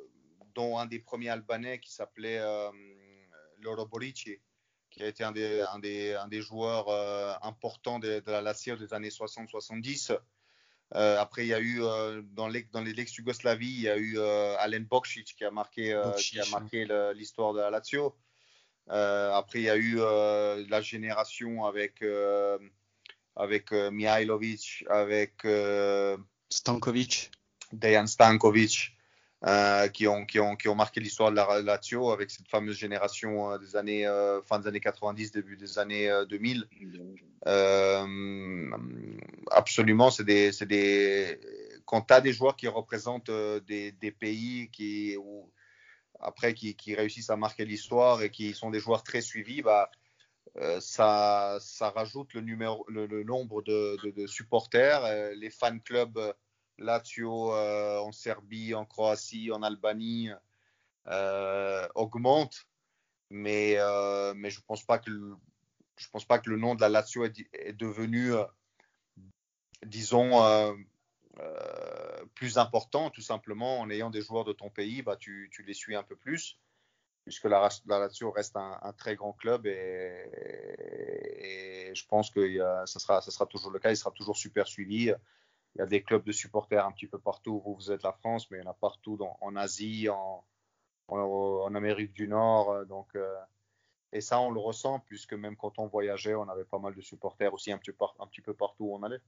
dont 0.53 0.77
un 0.77 0.85
des 0.85 0.99
premiers 0.99 1.29
Albanais 1.29 1.79
qui 1.79 1.91
s'appelait 1.91 2.37
euh, 2.37 2.69
Loro 3.61 3.87
Borici, 3.87 4.37
qui 4.91 5.01
a 5.01 5.07
été 5.07 5.23
un 5.23 5.31
des, 5.31 5.61
un 5.61 5.79
des, 5.79 6.13
un 6.13 6.27
des 6.27 6.41
joueurs 6.41 6.87
importants 7.43 7.97
de, 7.97 8.21
la 8.27 8.41
Lazio 8.41 8.75
des 8.75 8.93
années 8.93 9.09
60-70. 9.09 10.19
après, 10.91 11.45
il 11.45 11.49
y 11.49 11.53
a 11.53 11.61
eu 11.61 11.81
dans 12.31 12.47
les, 12.47 12.63
dans 12.65 12.81
l'ex-Yougoslavie, 12.81 13.67
il 13.67 13.81
y 13.81 13.89
a 13.89 13.97
eu 13.97 14.19
Alen 14.19 14.85
Bokšić 14.85 15.35
qui 15.35 15.45
a 15.45 15.51
marqué, 15.51 15.99
qui 16.17 16.39
a 16.39 16.45
marqué 16.51 16.85
l'histoire 17.15 17.53
de 17.53 17.59
la 17.59 17.71
Lazio. 17.71 18.15
Après, 18.89 19.59
il 19.59 19.65
y 19.65 19.69
a 19.69 19.77
eu 19.77 19.97
la 20.69 20.81
génération 20.81 21.65
avec 21.65 22.03
avec 23.39 23.71
euh, 23.71 23.89
Mihailovic, 23.89 24.85
avec 24.89 25.45
euh, 25.45 26.17
Stankovic, 26.49 27.31
Dejan 27.71 28.05
Stankovic, 28.05 28.95
euh, 29.47 29.87
qui, 29.87 30.07
ont, 30.07 30.25
qui, 30.25 30.39
ont, 30.41 30.57
qui 30.57 30.67
ont 30.67 30.75
marqué 30.75 30.99
l'histoire 30.99 31.31
de 31.31 31.37
la 31.37 31.61
Lazio 31.61 32.11
avec 32.11 32.29
cette 32.29 32.49
fameuse 32.49 32.75
génération 32.77 33.57
des 33.57 33.77
années 33.77 34.05
fin 34.45 34.59
des 34.59 34.67
années 34.67 34.81
90, 34.81 35.31
début 35.31 35.55
des 35.55 35.79
années 35.79 36.11
2000. 36.29 36.67
absolument, 39.51 40.11
c'est 40.11 40.25
des, 40.25 40.51
des, 40.67 41.39
quand 41.85 42.01
tu 42.01 42.13
as 42.13 42.19
des 42.19 42.33
joueurs 42.33 42.57
qui 42.57 42.67
représentent 42.67 43.31
des, 43.65 43.93
des 43.93 44.11
pays 44.11 44.69
qui, 44.73 45.15
après 46.19 46.53
qui, 46.53 46.95
réussissent 46.95 47.29
à 47.29 47.37
marquer 47.37 47.65
l'histoire 47.65 48.21
et 48.21 48.31
qui 48.31 48.53
sont 48.53 48.69
des 48.69 48.79
joueurs 48.79 49.03
très 49.03 49.21
suivis, 49.21 49.61
bah, 49.61 49.89
euh, 50.57 50.79
ça, 50.81 51.57
ça, 51.61 51.89
rajoute 51.89 52.33
le, 52.33 52.41
numéro, 52.41 52.85
le, 52.89 53.23
nombre 53.23 53.61
de, 53.61 54.27
supporters. 54.27 55.03
Euh, 55.05 55.33
les 55.35 55.49
fan 55.49 55.81
clubs 55.81 56.17
euh, 56.17 56.33
Lazio 56.77 57.53
en 57.53 58.11
Serbie, 58.11 58.73
en 58.73 58.85
Croatie, 58.85 59.51
en 59.51 59.63
Albanie 59.63 60.29
augmentent. 61.95 62.65
Mais, 63.31 63.77
mais 64.35 64.49
je 64.49 64.59
ne 64.59 64.63
pense, 64.65 64.83
pas 64.83 64.97
que 64.97 65.09
le, 65.09 65.35
pense 66.11 66.25
pas 66.25 66.39
que 66.39 66.49
le 66.49 66.57
nom 66.57 66.75
de 66.75 66.81
la 66.81 66.89
Lazio 66.89 67.25
est, 67.25 67.73
devenu, 67.73 68.31
disons, 69.85 70.39
plus 72.35 72.57
important, 72.57 73.09
tout 73.09 73.21
simplement 73.21 73.79
en 73.79 73.89
ayant 73.89 74.09
des 74.09 74.21
joueurs 74.21 74.45
de 74.45 74.53
ton 74.53 74.69
pays, 74.69 75.01
bah, 75.01 75.15
tu, 75.17 75.51
les 75.65 75.73
suis 75.73 75.95
un 75.95 76.03
peu 76.03 76.15
plus 76.15 76.59
puisque 77.23 77.45
la, 77.45 77.69
la 77.85 77.99
Lazio 77.99 78.31
reste 78.31 78.55
un, 78.55 78.93
très 78.97 79.15
grand 79.15 79.33
club 79.33 79.67
et, 79.67 80.31
je 81.93 82.05
pense 82.07 82.31
que 82.31 82.57
ça, 82.85 82.99
sera, 82.99 83.21
ça 83.21 83.29
sera 83.29 83.45
toujours 83.45 83.71
le 83.71 83.79
cas, 83.79 83.91
il 83.91 83.97
sera 83.97 84.11
toujours 84.11 84.37
super 84.37 84.67
suivi. 84.67 85.13
Il 85.75 85.79
y 85.79 85.81
a 85.81 85.85
des 85.85 86.01
clubs 86.01 86.23
de 86.23 86.31
supporters 86.31 86.83
un 86.85 86.91
petit 86.91 87.07
peu 87.07 87.19
partout 87.19 87.61
où 87.65 87.75
vous 87.75 87.91
êtes 87.91 88.03
la 88.03 88.13
France, 88.13 88.49
mais 88.49 88.57
il 88.57 88.63
y 88.63 88.67
en 88.67 88.71
a 88.71 88.73
partout 88.73 89.19
en 89.41 89.55
Asie, 89.55 90.09
en, 90.09 90.43
Amérique 91.75 92.13
du 92.13 92.27
Nord. 92.27 92.85
Donc, 92.87 93.15
euh, 93.15 93.35
et 94.11 94.21
ça, 94.21 94.39
on 94.39 94.49
le 94.49 94.59
ressent, 94.59 94.99
puisque 94.99 95.33
même 95.33 95.55
quand 95.55 95.77
on 95.77 95.87
voyageait, 95.87 96.33
on 96.33 96.49
avait 96.49 96.65
pas 96.65 96.79
mal 96.79 96.95
de 96.95 97.01
supporters 97.01 97.53
aussi 97.53 97.71
un 97.71 97.77
petit 97.77 98.41
peu 98.41 98.53
partout 98.53 98.85
où 98.85 98.95
on 98.95 99.03
allait. 99.03 99.21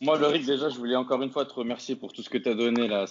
Moi, 0.00 0.18
Lorik, 0.18 0.44
déjà, 0.44 0.68
je 0.68 0.76
voulais 0.76 0.96
encore 0.96 1.22
une 1.22 1.30
fois 1.30 1.46
te 1.46 1.54
remercier 1.54 1.96
pour 1.96 2.12
tout 2.12 2.22
ce 2.22 2.28
que 2.28 2.38
tu 2.38 2.48
as 2.48 2.54
donné 2.54 2.86
là, 2.86 3.06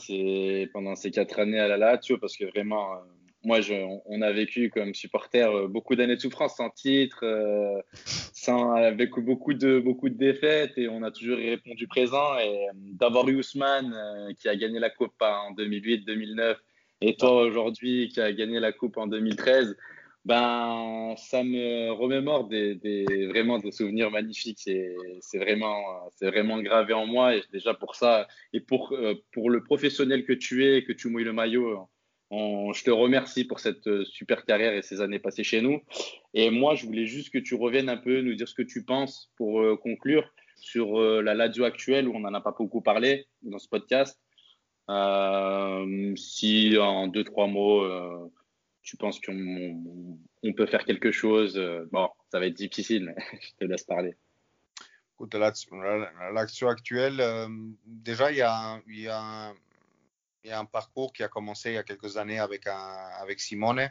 pendant 0.72 0.96
ces 0.96 1.12
quatre 1.12 1.40
années 1.40 1.60
à 1.60 1.68
la 1.68 1.78
Lazio, 1.78 2.18
parce 2.18 2.38
que 2.38 2.46
vraiment, 2.46 2.94
euh, 2.94 2.98
moi, 3.46 3.62
je, 3.62 3.76
on 4.06 4.22
a 4.22 4.32
vécu 4.32 4.72
comme 4.72 4.96
supporter 4.96 5.48
euh, 5.48 5.68
beaucoup 5.68 5.96
d'années 5.96 6.16
de 6.16 6.22
souffrance 6.22 6.56
sans 6.56 6.72
titre, 6.72 7.20
euh, 7.24 7.80
sans, 8.34 8.72
avec 8.72 9.12
beaucoup 9.20 9.54
de, 9.54 9.80
beaucoup 9.80 10.10
de 10.10 10.18
défaites 10.18 10.78
et 10.78 10.90
on 10.90 11.04
a 11.04 11.12
toujours 11.12 11.38
répondu 11.38 11.88
présent. 11.88 12.38
Et 12.40 12.68
euh, 12.68 12.72
d'avoir 12.74 13.30
eu 13.30 13.38
Ousmane 13.38 14.34
qui 14.40 14.50
a 14.50 14.56
gagné 14.56 14.80
la 14.80 14.90
Coupe 14.90 15.14
en 15.22 15.54
2008-2009 15.54 16.56
et 17.02 17.16
toi 17.18 17.44
aujourd'hui 17.44 18.10
qui 18.10 18.20
a 18.20 18.34
gagné 18.34 18.60
la 18.60 18.72
Coupe 18.72 18.98
en 18.98 19.06
2013, 19.06 19.78
ben, 20.26 21.16
ça 21.18 21.44
me 21.44 21.92
remémore 21.92 22.48
des, 22.48 23.06
vraiment 23.30 23.60
des 23.60 23.72
souvenirs 23.72 24.12
magnifiques. 24.12 24.60
C'est 24.60 25.38
vraiment, 25.38 26.10
c'est 26.16 26.28
vraiment 26.28 26.62
gravé 26.62 26.94
en 26.94 27.06
moi 27.06 27.36
et 27.36 27.44
déjà 27.54 27.74
pour 27.74 27.96
ça 27.96 28.28
et 28.52 28.60
pour, 28.60 28.96
pour 29.32 29.50
le 29.50 29.64
professionnel 29.64 30.26
que 30.26 30.34
tu 30.34 30.66
es, 30.66 30.84
que 30.84 30.94
tu 30.94 31.10
mouilles 31.10 31.24
le 31.24 31.34
maillot 31.34 31.88
je 32.32 32.84
te 32.84 32.92
remercie 32.92 33.46
pour 33.46 33.60
cette 33.60 33.88
euh, 33.88 34.04
super 34.06 34.46
carrière 34.46 34.74
et 34.74 34.82
ces 34.82 35.02
années 35.02 35.20
passées 35.20 35.44
chez 35.44 35.62
nous. 35.62 35.82
Et 36.34 36.50
moi, 36.50 36.76
je 36.76 36.86
voulais 36.86 37.06
juste 37.06 37.32
que 37.32 37.38
tu 37.38 37.56
reviennes 37.56 37.90
un 37.90 37.98
peu, 37.98 38.22
nous 38.22 38.36
dire 38.36 38.48
ce 38.48 38.56
que 38.56 38.62
tu 38.62 38.84
penses 38.84 39.32
pour 39.38 39.62
euh, 39.62 39.78
conclure 39.78 40.28
sur 40.56 41.00
euh, 41.00 41.22
la 41.22 41.34
Lazio 41.34 41.64
actuelle, 41.64 42.08
où 42.08 42.16
on 42.16 42.20
n'en 42.20 42.34
a 42.34 42.42
pas 42.42 42.56
beaucoup 42.58 42.82
parlé 42.82 43.28
dans 43.44 43.60
ce 43.60 43.68
podcast. 43.68 44.20
si 46.18 46.78
en 46.78 47.08
deux, 47.08 47.24
trois 47.24 47.48
mots, 47.48 47.84
tu 48.86 48.98
penses 48.98 49.20
qu'on 49.20 50.18
on 50.44 50.54
peut 50.54 50.66
faire 50.66 50.86
quelque 50.86 51.12
chose, 51.12 51.60
bon, 51.92 52.10
ça 52.32 52.40
va 52.40 52.46
être 52.46 52.54
difficile, 52.54 53.06
mais 53.06 53.16
je 53.42 53.50
te 53.60 53.66
laisse 53.66 53.84
parler. 53.84 54.16
Écoute, 55.16 55.36
l'action 55.36 56.70
actuelle, 56.70 57.22
déjà, 57.86 58.32
il 58.32 58.38
y 58.38 58.42
a, 58.42 59.54
un, 60.52 60.66
parcours 60.66 61.12
qui 61.14 61.24
a 61.24 61.28
commencé 61.28 61.72
il 61.72 61.76
y 61.76 61.78
a 61.78 61.84
quelques 61.84 62.18
années 62.18 62.40
avec, 62.40 62.68
un, 62.68 63.10
avec 63.20 63.40
Simone, 63.40 63.90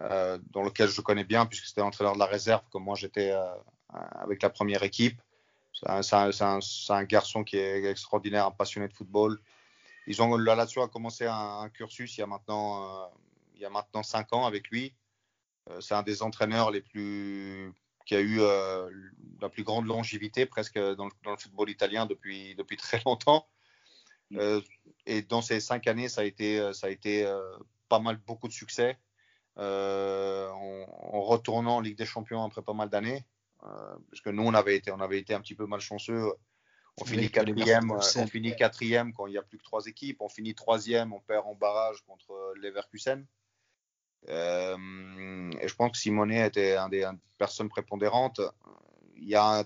euh, 0.00 0.38
dans 0.50 0.62
lequel 0.62 0.88
je 0.88 1.00
connais 1.00 1.24
bien 1.24 1.44
puisque 1.44 1.66
c'était 1.66 1.80
l'entraîneur 1.80 2.14
de 2.14 2.20
la 2.20 2.26
réserve, 2.26 2.62
comme 2.70 2.84
moi 2.84 2.94
j'étais 2.94 3.32
euh, 3.32 3.52
avec 3.88 4.42
la 4.42 4.50
première 4.50 4.84
équipe. 4.84 5.20
C'est 5.72 6.14
un, 6.14 7.04
garçon 7.04 7.42
qui 7.42 7.56
est 7.56 7.84
extraordinaire, 7.84 8.46
un 8.46 8.50
passionné 8.50 8.88
de 8.88 8.92
football. 8.92 9.40
Ils 10.06 10.22
ont, 10.22 10.36
la 10.36 10.54
a 10.60 10.88
commencé 10.88 11.26
un, 11.26 11.68
cursus 11.70 12.16
il 12.16 12.20
y, 12.20 12.22
a 12.22 12.26
maintenant, 12.26 12.82
euh, 12.82 13.06
il 13.58 13.62
y 13.62 13.66
a 13.66 13.70
maintenant 13.70 14.02
cinq 14.02 14.32
ans 14.32 14.46
avec 14.46 14.68
lui. 14.68 14.94
c'est 15.80 15.94
un 15.94 16.02
des 16.02 16.22
entraîneurs 16.22 16.70
les 16.70 16.80
plus, 16.80 17.74
qui 18.06 18.14
a 18.14 18.20
eu 18.20 18.38
la 19.40 19.48
plus 19.50 19.64
grande 19.64 19.86
longévité 19.86 20.46
presque 20.46 20.78
dans 20.78 21.04
le, 21.04 21.12
dans 21.24 21.32
le, 21.32 21.36
football 21.36 21.68
italien 21.68 22.06
depuis, 22.06 22.54
depuis 22.54 22.76
très 22.76 23.02
longtemps. 23.04 23.46
Euh, 24.36 24.60
et 25.06 25.22
dans 25.22 25.42
ces 25.42 25.60
cinq 25.60 25.86
années, 25.86 26.08
ça 26.08 26.22
a 26.22 26.24
été, 26.24 26.58
euh, 26.58 26.72
ça 26.72 26.88
a 26.88 26.90
été 26.90 27.24
euh, 27.24 27.40
pas 27.88 27.98
mal, 27.98 28.16
beaucoup 28.26 28.48
de 28.48 28.52
succès. 28.52 28.98
En, 29.56 31.20
retournant 31.22 31.76
en 31.76 31.80
Ligue 31.80 31.98
des 31.98 32.06
Champions 32.06 32.44
après 32.44 32.62
pas 32.62 32.74
mal 32.74 32.88
d'années. 32.88 33.24
parce 33.60 34.20
que 34.22 34.30
nous, 34.30 34.44
on 34.44 34.54
avait 34.54 34.76
été, 34.76 34.92
on 34.92 35.00
avait 35.00 35.18
été 35.18 35.34
un 35.34 35.40
petit 35.40 35.56
peu 35.56 35.66
malchanceux. 35.66 36.32
On 37.00 37.04
finit 37.04 37.30
quatrième, 37.30 37.90
on 37.90 38.26
finit 38.26 38.54
quatrième 38.56 39.12
quand 39.12 39.26
il 39.26 39.32
n'y 39.32 39.38
a 39.38 39.42
plus 39.42 39.58
que 39.58 39.64
trois 39.64 39.86
équipes. 39.86 40.20
On 40.20 40.28
finit 40.28 40.54
troisième, 40.54 41.12
on 41.12 41.20
perd 41.20 41.46
en 41.46 41.54
barrage 41.54 42.02
contre 42.02 42.54
Leverkusen. 42.56 43.26
Euh, 44.28 45.50
et 45.60 45.68
je 45.68 45.74
pense 45.74 45.92
que 45.92 45.98
Simonet 45.98 46.46
était 46.46 46.76
un 46.76 46.88
des, 46.88 47.04
une 47.04 47.18
personnes 47.38 47.68
prépondérantes. 47.68 48.40
Il 49.16 49.28
y 49.28 49.34
a 49.34 49.64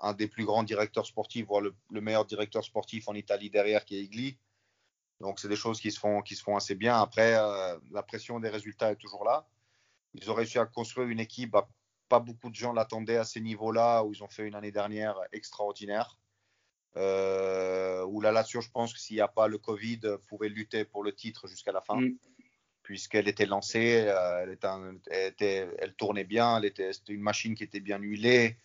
un 0.00 0.12
des 0.12 0.28
plus 0.28 0.44
grands 0.44 0.62
directeurs 0.62 1.06
sportifs, 1.06 1.46
voire 1.46 1.62
le, 1.62 2.00
meilleur 2.00 2.24
directeur 2.24 2.64
sportif 2.64 3.08
en 3.08 3.14
Italie 3.14 3.50
derrière, 3.50 3.84
qui 3.84 3.96
est 3.96 4.02
Igli. 4.02 4.38
Donc, 5.20 5.38
c'est 5.38 5.48
des 5.48 5.56
choses 5.56 5.80
qui 5.80 5.92
se 5.92 6.00
font, 6.00 6.56
assez 6.56 6.74
bien. 6.74 7.00
Après, 7.00 7.34
euh, 7.36 7.78
la 7.92 8.02
pression 8.02 8.40
des 8.40 8.48
résultats 8.48 8.90
est 8.90 8.96
toujours 8.96 9.24
là. 9.24 9.46
Ils 10.14 10.30
ont 10.30 10.34
réussi 10.34 10.58
à 10.58 10.66
construire 10.66 11.08
une 11.08 11.20
équipe. 11.20 11.56
Pas 12.08 12.20
beaucoup 12.20 12.50
de 12.50 12.54
gens 12.54 12.72
l'attendaient 12.72 13.16
à 13.16 13.24
ces 13.24 13.40
niveaux-là, 13.40 14.02
où 14.02 14.12
ils 14.12 14.22
ont 14.22 14.28
fait 14.28 14.46
une 14.46 14.54
année 14.54 14.72
dernière 14.72 15.16
extraordinaire. 15.32 16.18
Euh, 16.96 18.04
où 18.04 18.20
la 18.20 18.30
Lazio, 18.30 18.60
je 18.60 18.70
pense 18.70 18.92
que 18.92 19.00
s'il 19.00 19.16
n'y 19.16 19.22
a 19.22 19.28
pas 19.28 19.48
le 19.48 19.58
Covid, 19.58 20.00
pouvait 20.28 20.48
lutter 20.48 20.84
pour 20.84 21.02
le 21.02 21.12
titre 21.12 21.48
jusqu'à 21.48 21.72
la 21.72 21.80
fin. 21.80 21.96
Mm. 22.00 22.18
Puisqu'elle 22.84 23.28
était 23.28 23.46
lancée, 23.46 24.04
euh, 24.06 24.42
elle, 24.42 24.52
était, 24.52 25.68
elle, 25.78 25.94
tournait 25.94 26.24
bien, 26.24 26.58
elle 26.58 26.66
était, 26.66 26.92
c'était 26.92 27.14
une 27.14 27.22
machine 27.22 27.54
qui 27.54 27.64
était 27.64 27.80
bien 27.80 27.98
huilée. 27.98 28.58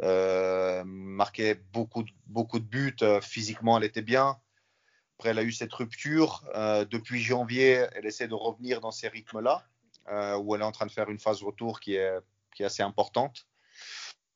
Euh, 0.00 0.84
marquait 0.86 1.56
beaucoup, 1.72 2.04
de 2.04 2.64
buts. 2.64 2.96
Euh, 3.02 3.20
physiquement, 3.20 3.76
elle 3.76 3.84
était 3.84 4.00
bien. 4.00 4.38
Après, 5.18 5.30
elle 5.30 5.40
a 5.40 5.42
eu 5.42 5.50
cette 5.50 5.74
rupture. 5.74 6.44
Depuis 6.88 7.20
janvier, 7.20 7.86
elle 7.96 8.06
essaie 8.06 8.28
de 8.28 8.34
revenir 8.34 8.80
dans 8.80 8.92
ces 8.92 9.08
rythmes-là, 9.08 9.66
où 10.38 10.54
elle 10.54 10.60
est 10.60 10.64
en 10.64 10.70
train 10.70 10.86
de 10.86 10.92
faire 10.92 11.10
une 11.10 11.18
phase 11.18 11.42
retour 11.42 11.80
qui 11.80 11.96
est, 11.96 12.12
qui 12.54 12.62
est 12.62 12.66
assez 12.66 12.84
importante. 12.84 13.48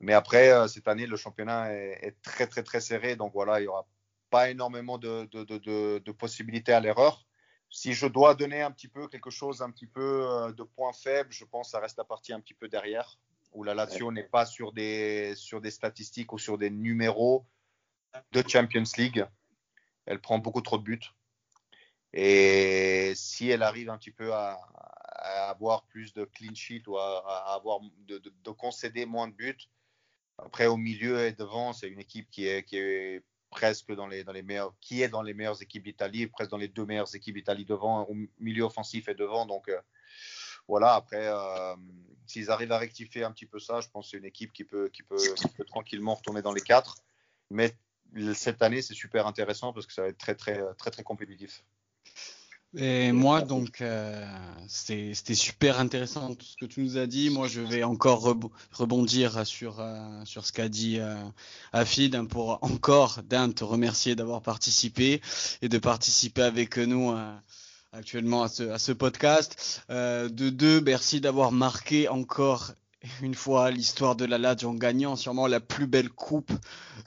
Mais 0.00 0.12
après, 0.12 0.66
cette 0.66 0.88
année, 0.88 1.06
le 1.06 1.16
championnat 1.16 1.72
est, 1.72 2.16
très, 2.24 2.48
très, 2.48 2.64
très 2.64 2.80
serré. 2.80 3.14
Donc 3.14 3.32
voilà, 3.32 3.60
il 3.60 3.64
y 3.64 3.68
aura 3.68 3.86
pas 4.30 4.50
énormément 4.50 4.98
de, 4.98 6.10
possibilités 6.10 6.72
à 6.72 6.80
l'erreur. 6.80 7.24
Si 7.74 7.94
je 7.94 8.06
dois 8.06 8.34
donner 8.34 8.60
un 8.60 8.70
petit 8.70 8.86
peu 8.86 9.08
quelque 9.08 9.30
chose, 9.30 9.62
un 9.62 9.70
petit 9.70 9.86
peu 9.86 10.26
euh, 10.28 10.52
de 10.52 10.62
points 10.62 10.92
faibles, 10.92 11.32
je 11.32 11.46
pense 11.46 11.68
que 11.68 11.70
ça 11.70 11.80
reste 11.80 11.96
la 11.96 12.04
partie 12.04 12.34
un 12.34 12.40
petit 12.40 12.52
peu 12.52 12.68
derrière, 12.68 13.18
où 13.54 13.64
la 13.64 13.72
Lazio 13.72 14.12
n'est 14.12 14.28
pas 14.28 14.44
sur 14.44 14.72
des, 14.72 15.34
sur 15.36 15.62
des 15.62 15.70
statistiques 15.70 16.34
ou 16.34 16.38
sur 16.38 16.58
des 16.58 16.68
numéros 16.68 17.46
de 18.32 18.46
Champions 18.46 18.84
League. 18.98 19.26
Elle 20.04 20.20
prend 20.20 20.38
beaucoup 20.38 20.60
trop 20.60 20.76
de 20.76 20.82
buts. 20.82 21.00
Et 22.12 23.14
si 23.16 23.48
elle 23.48 23.62
arrive 23.62 23.88
un 23.88 23.96
petit 23.96 24.10
peu 24.10 24.34
à, 24.34 24.60
avoir 25.48 25.84
plus 25.84 26.12
de 26.12 26.26
clean 26.26 26.54
sheet 26.54 26.82
ou 26.88 26.98
à, 26.98 27.54
avoir 27.54 27.80
de, 28.06 28.18
de, 28.18 28.50
concéder 28.50 29.06
moins 29.06 29.28
de 29.28 29.32
buts, 29.32 29.70
après 30.36 30.66
au 30.66 30.76
milieu 30.76 31.24
et 31.24 31.32
devant, 31.32 31.72
c'est 31.72 31.88
une 31.88 32.00
équipe 32.00 32.28
qui 32.30 32.46
est, 32.46 32.64
qui 32.64 32.76
est 32.76 33.24
presque 33.52 33.94
dans 33.94 34.08
les, 34.08 34.24
dans 34.24 34.32
les 34.32 34.42
meilleurs, 34.42 34.74
qui 34.80 35.02
est 35.02 35.08
dans 35.08 35.22
les 35.22 35.34
meilleures 35.34 35.62
équipes 35.62 35.84
d'Italie, 35.84 36.26
presque 36.26 36.50
dans 36.50 36.56
les 36.56 36.68
deux 36.68 36.86
meilleures 36.86 37.14
équipes 37.14 37.36
d'Italie 37.36 37.64
devant, 37.64 38.08
au 38.08 38.16
milieu 38.40 38.64
offensif 38.64 39.08
et 39.08 39.14
devant. 39.14 39.46
Donc 39.46 39.68
euh, 39.68 39.78
voilà, 40.66 40.94
après, 40.94 41.26
euh, 41.28 41.76
s'ils 42.26 42.50
arrivent 42.50 42.72
à 42.72 42.78
rectifier 42.78 43.22
un 43.22 43.30
petit 43.30 43.46
peu 43.46 43.60
ça, 43.60 43.80
je 43.80 43.88
pense 43.90 44.06
que 44.06 44.10
c'est 44.12 44.16
une 44.16 44.24
équipe 44.24 44.52
qui 44.52 44.64
peut, 44.64 44.88
qui, 44.88 45.02
peut, 45.02 45.34
qui 45.36 45.48
peut 45.48 45.64
tranquillement 45.64 46.14
retourner 46.14 46.42
dans 46.42 46.52
les 46.52 46.62
quatre. 46.62 46.96
Mais 47.50 47.76
cette 48.34 48.62
année, 48.62 48.82
c'est 48.82 48.94
super 48.94 49.26
intéressant 49.26 49.72
parce 49.72 49.86
que 49.86 49.92
ça 49.92 50.02
va 50.02 50.08
être 50.08 50.18
très, 50.18 50.34
très, 50.34 50.60
très, 50.74 50.90
très 50.90 51.02
compétitif. 51.02 51.62
Et 52.74 53.12
moi, 53.12 53.42
donc, 53.42 53.82
euh, 53.82 54.26
c'était 54.66 55.34
super 55.34 55.78
intéressant 55.78 56.34
tout 56.34 56.46
ce 56.46 56.56
que 56.56 56.64
tu 56.64 56.80
nous 56.80 56.96
as 56.96 57.06
dit. 57.06 57.28
Moi, 57.28 57.46
je 57.46 57.60
vais 57.60 57.82
encore 57.82 58.34
rebondir 58.72 59.46
sur, 59.46 59.80
euh, 59.80 60.24
sur 60.24 60.46
ce 60.46 60.52
qu'a 60.52 60.70
dit 60.70 60.98
euh, 60.98 61.22
Afid 61.74 62.14
hein, 62.14 62.24
pour 62.24 62.58
encore, 62.62 63.20
d'un, 63.28 63.50
te 63.50 63.62
remercier 63.62 64.14
d'avoir 64.14 64.40
participé 64.40 65.20
et 65.60 65.68
de 65.68 65.76
participer 65.76 66.42
avec 66.42 66.78
nous 66.78 67.12
euh, 67.12 67.34
actuellement 67.92 68.42
à 68.42 68.48
ce, 68.48 68.62
à 68.70 68.78
ce 68.78 68.92
podcast. 68.92 69.84
de 69.90 70.48
deux, 70.48 70.80
merci 70.80 71.20
d'avoir 71.20 71.52
marqué 71.52 72.08
encore 72.08 72.72
une 73.20 73.34
fois 73.34 73.70
l'histoire 73.70 74.16
de 74.16 74.24
la 74.24 74.38
Lazio 74.38 74.70
en 74.70 74.74
gagnant 74.74 75.16
sûrement 75.16 75.46
la 75.46 75.60
plus 75.60 75.86
belle 75.86 76.08
coupe 76.10 76.52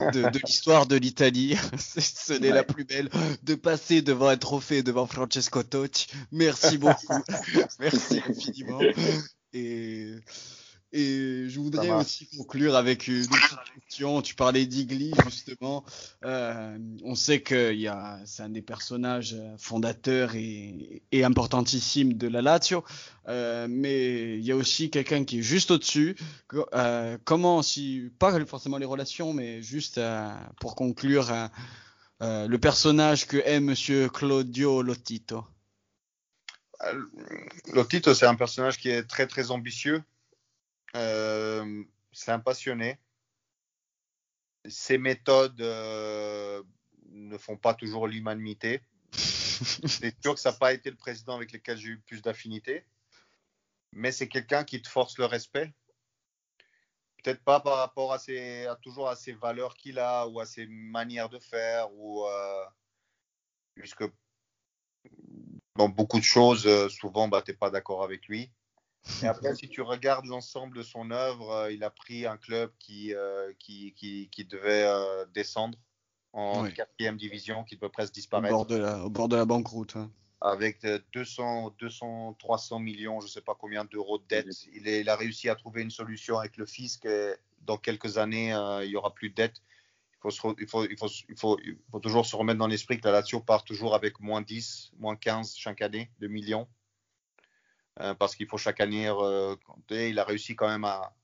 de, 0.00 0.30
l'histoire 0.44 0.86
de 0.86 0.96
l'Italie. 0.96 1.56
Ce 1.78 2.32
n'est 2.32 2.50
la 2.50 2.64
plus 2.64 2.84
belle 2.84 3.08
de 3.42 3.54
passer 3.54 4.02
devant 4.02 4.28
un 4.28 4.36
trophée 4.36 4.82
devant 4.82 5.06
Francesco 5.06 5.62
Totti. 5.62 6.06
Merci 6.32 6.78
beaucoup. 6.78 7.22
Merci 7.80 8.20
infiniment. 8.28 8.80
Et 9.52 10.12
et 10.96 11.48
je 11.50 11.60
voudrais 11.60 11.90
aussi 11.90 12.26
conclure 12.26 12.74
avec 12.74 13.06
une 13.06 13.26
petite 13.26 13.58
question. 13.84 14.22
Tu 14.22 14.34
parlais 14.34 14.64
d'Igli, 14.64 15.12
justement. 15.26 15.84
Euh, 16.24 16.78
on 17.04 17.14
sait 17.14 17.42
que 17.42 17.76
c'est 18.24 18.42
un 18.42 18.48
des 18.48 18.62
personnages 18.62 19.36
fondateurs 19.58 20.34
et, 20.34 21.02
et 21.12 21.22
importantissimes 21.22 22.14
de 22.14 22.28
la 22.28 22.40
Lazio. 22.40 22.82
Euh, 23.28 23.66
mais 23.68 24.38
il 24.38 24.44
y 24.44 24.52
a 24.52 24.56
aussi 24.56 24.88
quelqu'un 24.88 25.24
qui 25.24 25.40
est 25.40 25.42
juste 25.42 25.70
au-dessus. 25.70 26.16
Euh, 26.72 27.18
comment, 27.24 27.60
si, 27.60 28.10
pas 28.18 28.42
forcément 28.46 28.78
les 28.78 28.86
relations, 28.86 29.34
mais 29.34 29.62
juste 29.62 30.00
pour 30.60 30.76
conclure, 30.76 31.30
le 32.20 32.56
personnage 32.56 33.26
que 33.26 33.36
est 33.36 33.60
monsieur 33.60 34.08
Claudio 34.08 34.80
Lotito 34.80 35.44
Lotito, 37.72 38.14
c'est 38.14 38.26
un 38.26 38.34
personnage 38.34 38.78
qui 38.78 38.88
est 38.88 39.02
très, 39.02 39.26
très 39.26 39.50
ambitieux 39.50 40.02
c'est 40.94 42.32
un 42.32 42.40
passionné. 42.40 42.98
Ses 44.68 44.98
méthodes 44.98 45.60
euh, 45.60 46.62
ne 47.10 47.38
font 47.38 47.56
pas 47.56 47.74
toujours 47.74 48.08
l'humanité. 48.08 48.82
c'est 49.12 50.20
sûr 50.20 50.34
que 50.34 50.40
ça 50.40 50.52
n'a 50.52 50.56
pas 50.56 50.72
été 50.72 50.90
le 50.90 50.96
président 50.96 51.36
avec 51.36 51.52
lequel 51.52 51.78
j'ai 51.78 51.88
eu 51.90 52.00
plus 52.00 52.20
d'affinité, 52.22 52.84
mais 53.92 54.12
c'est 54.12 54.28
quelqu'un 54.28 54.64
qui 54.64 54.82
te 54.82 54.88
force 54.88 55.18
le 55.18 55.24
respect. 55.24 55.72
Peut-être 57.22 57.42
pas 57.42 57.60
par 57.60 57.78
rapport 57.78 58.12
à, 58.12 58.18
ses, 58.18 58.66
à 58.66 58.76
toujours 58.76 59.08
à 59.08 59.16
ses 59.16 59.32
valeurs 59.32 59.74
qu'il 59.76 59.98
a 59.98 60.26
ou 60.26 60.40
à 60.40 60.46
ses 60.46 60.66
manières 60.66 61.28
de 61.28 61.38
faire, 61.38 61.92
ou 61.94 62.26
euh, 62.26 62.64
puisque 63.74 64.04
dans 65.76 65.88
beaucoup 65.88 66.18
de 66.18 66.24
choses, 66.24 66.88
souvent, 66.88 67.28
bah, 67.28 67.42
tu 67.42 67.50
n'es 67.50 67.56
pas 67.56 67.70
d'accord 67.70 68.02
avec 68.02 68.26
lui. 68.26 68.50
Et 69.22 69.26
après, 69.26 69.54
si 69.54 69.68
tu 69.68 69.82
regardes 69.82 70.26
l'ensemble 70.26 70.76
de 70.76 70.82
son 70.82 71.10
œuvre, 71.10 71.50
euh, 71.50 71.72
il 71.72 71.84
a 71.84 71.90
pris 71.90 72.26
un 72.26 72.36
club 72.36 72.70
qui, 72.78 73.14
euh, 73.14 73.52
qui, 73.58 73.92
qui, 73.94 74.28
qui, 74.30 74.44
devait 74.44 74.84
euh, 74.84 75.24
descendre 75.34 75.78
en 76.32 76.68
quatrième 76.70 77.16
division, 77.16 77.64
qui 77.64 77.76
devait 77.76 77.88
presque 77.88 78.12
disparaître. 78.12 78.54
Au 78.54 78.58
bord 78.58 78.66
de 78.66 78.76
la, 78.76 79.04
au 79.04 79.10
bord 79.10 79.28
de 79.28 79.36
la 79.36 79.44
banqueroute. 79.44 79.96
Avec 80.40 80.86
200, 81.12 81.76
200, 81.78 82.36
300 82.38 82.78
millions, 82.78 83.20
je 83.20 83.26
ne 83.26 83.30
sais 83.30 83.40
pas 83.40 83.56
combien 83.58 83.84
d'euros 83.84 84.18
de 84.18 84.24
dette. 84.28 84.66
Il, 84.74 84.86
il, 84.86 85.08
a 85.08 85.16
réussi 85.16 85.48
à 85.48 85.54
trouver 85.54 85.82
une 85.82 85.90
solution 85.90 86.38
avec 86.38 86.56
le 86.58 86.66
fisc. 86.66 87.06
Et 87.06 87.34
dans 87.62 87.78
quelques 87.78 88.18
années, 88.18 88.50
il 88.82 88.88
n'y 88.88 88.96
aura 88.96 89.14
plus 89.14 89.30
de 89.30 89.34
dette. 89.34 89.62
Il 90.24 90.32
faut, 90.32 90.54
il, 90.58 90.66
faut, 90.66 90.84
il, 90.84 90.98
faut, 90.98 91.08
il, 91.28 91.36
faut, 91.38 91.58
il 91.64 91.78
faut 91.90 92.00
toujours 92.00 92.26
se 92.26 92.36
remettre 92.36 92.58
dans 92.58 92.66
l'esprit 92.66 92.98
que 93.00 93.06
la 93.06 93.12
Lazio 93.12 93.40
part 93.40 93.64
toujours 93.64 93.94
avec 93.94 94.20
moins 94.20 94.42
10, 94.42 94.92
moins 94.98 95.16
15 95.16 95.54
chaque 95.56 95.80
année 95.80 96.10
de 96.18 96.26
millions. 96.26 96.66
Euh, 98.00 98.14
parce 98.14 98.36
qu'il 98.36 98.46
faut 98.46 98.58
chaque 98.58 98.80
année 98.80 99.08
euh, 99.08 99.56
compter. 99.66 100.10
Il 100.10 100.18
a 100.18 100.24
réussi 100.24 100.54
quand 100.54 100.68
même 100.68 100.84
à, 100.84 101.14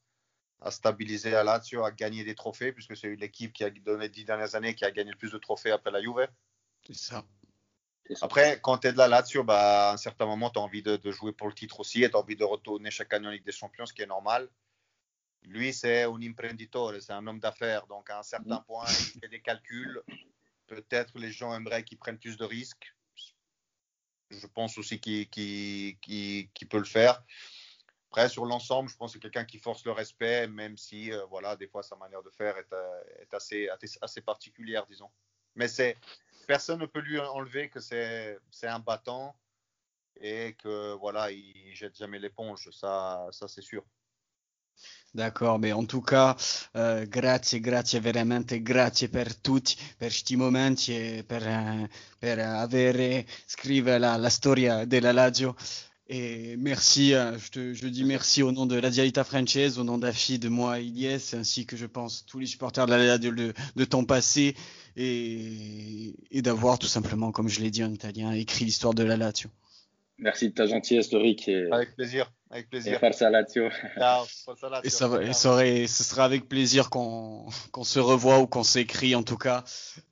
stabiliser 0.70 1.30
la 1.30 1.42
Lazio, 1.42 1.84
à 1.84 1.90
gagner 1.90 2.24
des 2.24 2.34
trophées, 2.34 2.72
puisque 2.72 2.96
c'est 2.96 3.16
l'équipe 3.16 3.52
qui 3.52 3.64
a 3.64 3.70
donné 3.70 4.04
les 4.04 4.08
dix 4.08 4.24
dernières 4.24 4.54
années 4.54 4.74
qui 4.74 4.84
a 4.84 4.90
gagné 4.90 5.10
le 5.10 5.16
plus 5.16 5.32
de 5.32 5.38
trophées 5.38 5.72
après 5.72 5.90
la 5.90 6.00
Juve. 6.00 6.28
C'est 6.86 6.94
ça. 6.94 7.24
Après, 8.20 8.60
quand 8.60 8.78
tu 8.78 8.88
es 8.88 8.92
de 8.92 8.98
la 8.98 9.08
Lazio, 9.08 9.42
bah, 9.42 9.90
à 9.90 9.92
un 9.94 9.96
certain 9.96 10.26
moment, 10.26 10.50
tu 10.50 10.58
as 10.58 10.62
envie 10.62 10.82
de, 10.82 10.98
jouer 11.10 11.32
pour 11.32 11.48
le 11.48 11.54
titre 11.54 11.80
aussi 11.80 12.04
et 12.04 12.10
tu 12.10 12.16
as 12.16 12.20
envie 12.20 12.36
de 12.36 12.44
retourner 12.44 12.90
chaque 12.90 13.12
année 13.12 13.28
en 13.28 13.30
Ligue 13.30 13.44
des 13.44 13.52
Champions, 13.52 13.86
ce 13.86 13.92
qui 13.92 14.02
est 14.02 14.06
normal. 14.06 14.48
Lui, 15.42 15.72
c'est 15.72 16.04
un 16.04 16.22
imprenditore, 16.22 16.94
c'est 17.00 17.12
un 17.12 17.26
homme 17.26 17.40
d'affaires. 17.40 17.86
Donc, 17.88 18.08
à 18.10 18.20
un 18.20 18.22
certain 18.22 18.60
mm. 18.60 18.64
point, 18.64 18.86
il 18.88 19.20
fait 19.20 19.28
des 19.28 19.40
calculs. 19.40 20.00
Peut-être 20.68 21.18
les 21.18 21.32
gens 21.32 21.54
aimeraient 21.54 21.84
qu'il 21.84 21.98
prenne 21.98 22.18
plus 22.18 22.36
de 22.36 22.44
risques 22.44 22.94
je 24.32 24.46
pense 24.46 24.78
aussi 24.78 25.00
qu'il 25.00 25.98
peut 26.68 26.78
le 26.78 26.84
faire. 26.84 27.22
Après, 28.10 28.28
sur 28.28 28.44
l'ensemble, 28.44 28.90
je 28.90 28.96
pense 28.96 29.12
que 29.12 29.14
c'est 29.14 29.22
quelqu'un 29.22 29.44
qui 29.44 29.58
force 29.58 29.84
le 29.86 29.92
respect, 29.92 30.46
même 30.46 30.76
si, 30.76 31.10
euh, 31.10 31.24
voilà, 31.30 31.56
des 31.56 31.66
fois, 31.66 31.82
sa 31.82 31.96
manière 31.96 32.22
de 32.22 32.28
faire 32.30 32.58
est, 32.58 32.70
euh, 32.72 33.74
assez, 34.02 34.20
particulière, 34.20 34.84
disons. 34.86 35.10
Mais 35.54 35.66
personne 36.46 36.80
ne 36.80 36.86
peut 36.86 37.00
lui 37.00 37.18
enlever 37.18 37.70
que 37.70 37.80
c'est, 37.80 38.38
un 38.64 38.80
battant 38.80 39.34
et 40.20 40.54
que, 40.54 40.92
voilà, 40.94 41.30
il 41.30 41.74
jette 41.74 41.96
jamais 41.96 42.18
l'éponge. 42.18 42.68
Ça 42.70 43.28
c'est 43.48 43.62
sûr. 43.62 43.82
D'accord, 45.14 45.58
mais 45.58 45.72
en 45.72 45.84
tout 45.84 46.00
cas, 46.00 46.36
uh, 46.74 47.06
grazie, 47.06 47.60
grazie 47.60 48.00
veramente, 48.00 48.62
grazie 48.62 49.10
per 49.10 49.36
tutti, 49.36 49.76
per 49.98 50.08
questi 50.08 50.36
momenti 50.36 50.96
e 50.96 51.24
per, 51.26 51.46
uh, 51.46 51.86
per 52.18 52.38
avere 52.38 53.26
scrive 53.44 53.98
la, 53.98 54.16
la 54.16 54.30
storia 54.30 54.86
della 54.86 55.12
Lazio. 55.12 55.54
Et 56.06 56.56
merci, 56.56 57.12
uh, 57.12 57.36
je, 57.36 57.50
te, 57.50 57.74
je, 57.74 57.88
dis 57.88 58.04
merci 58.04 58.42
au 58.42 58.52
nom 58.52 58.64
de 58.66 58.80
la 58.80 58.88
Dialita 58.88 59.22
française, 59.22 59.78
au 59.78 59.84
nom 59.84 59.98
d'Afi, 59.98 60.38
de 60.38 60.48
moi, 60.48 60.78
Iliès, 60.78 61.34
ainsi 61.34 61.66
que 61.66 61.76
je 61.76 61.86
pense 61.86 62.24
tous 62.24 62.38
les 62.38 62.46
supporters 62.46 62.86
de 62.86 62.92
la 62.92 63.04
Lazio 63.04 63.32
de, 63.32 63.52
de 63.76 63.84
temps 63.84 64.04
passé 64.04 64.56
et, 64.96 66.14
et 66.30 66.40
d'avoir 66.40 66.78
tout 66.78 66.86
simplement, 66.86 67.32
comme 67.32 67.48
je 67.48 67.60
l'ai 67.60 67.70
dit 67.70 67.84
en 67.84 67.92
italien, 67.92 68.32
écrit 68.32 68.64
l'histoire 68.64 68.94
de 68.94 69.04
la 69.04 69.18
Lazio. 69.18 69.50
Merci 70.16 70.48
de 70.48 70.54
ta 70.54 70.66
gentillesse. 70.66 71.12
Et... 71.12 71.68
Avec 71.70 71.94
plaisir. 71.96 72.32
Avec 72.52 72.68
plaisir. 72.68 72.92
Et 72.92 72.98
forza 72.98 73.30
Lazio. 73.30 73.70
et, 74.84 74.90
ça, 74.90 75.66
et 75.66 75.86
ce 75.86 76.04
sera 76.04 76.24
avec 76.24 76.46
plaisir 76.48 76.90
qu'on 76.90 77.48
se 77.82 77.98
revoit 77.98 78.40
ou 78.40 78.46
qu'on 78.46 78.62
s'écrit 78.62 79.14
en 79.14 79.22
tout 79.22 79.38
cas. 79.38 79.64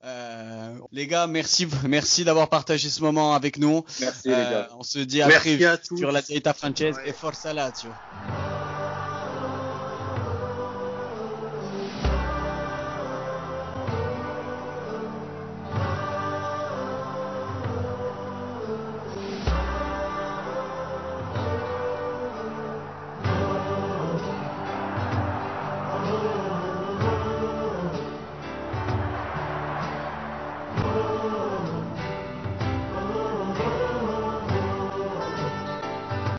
Euh, 0.04 0.74
les 0.90 1.06
gars, 1.06 1.26
merci, 1.26 1.68
merci 1.84 2.24
d'avoir 2.24 2.48
partagé 2.48 2.88
ce 2.88 3.02
moment 3.02 3.34
avec 3.34 3.58
nous. 3.58 3.84
Merci 4.00 4.28
les 4.28 4.34
gars. 4.34 4.70
Euh, 4.70 4.78
on 4.78 4.82
se 4.82 5.00
dit 5.00 5.20
à 5.20 5.28
très 5.28 5.56
vite 5.56 5.98
sur 5.98 6.10
la 6.10 6.22
Data 6.22 6.54
Franchise 6.54 6.96
et 7.04 7.12
Forza 7.12 7.52
Lazio. 7.52 7.90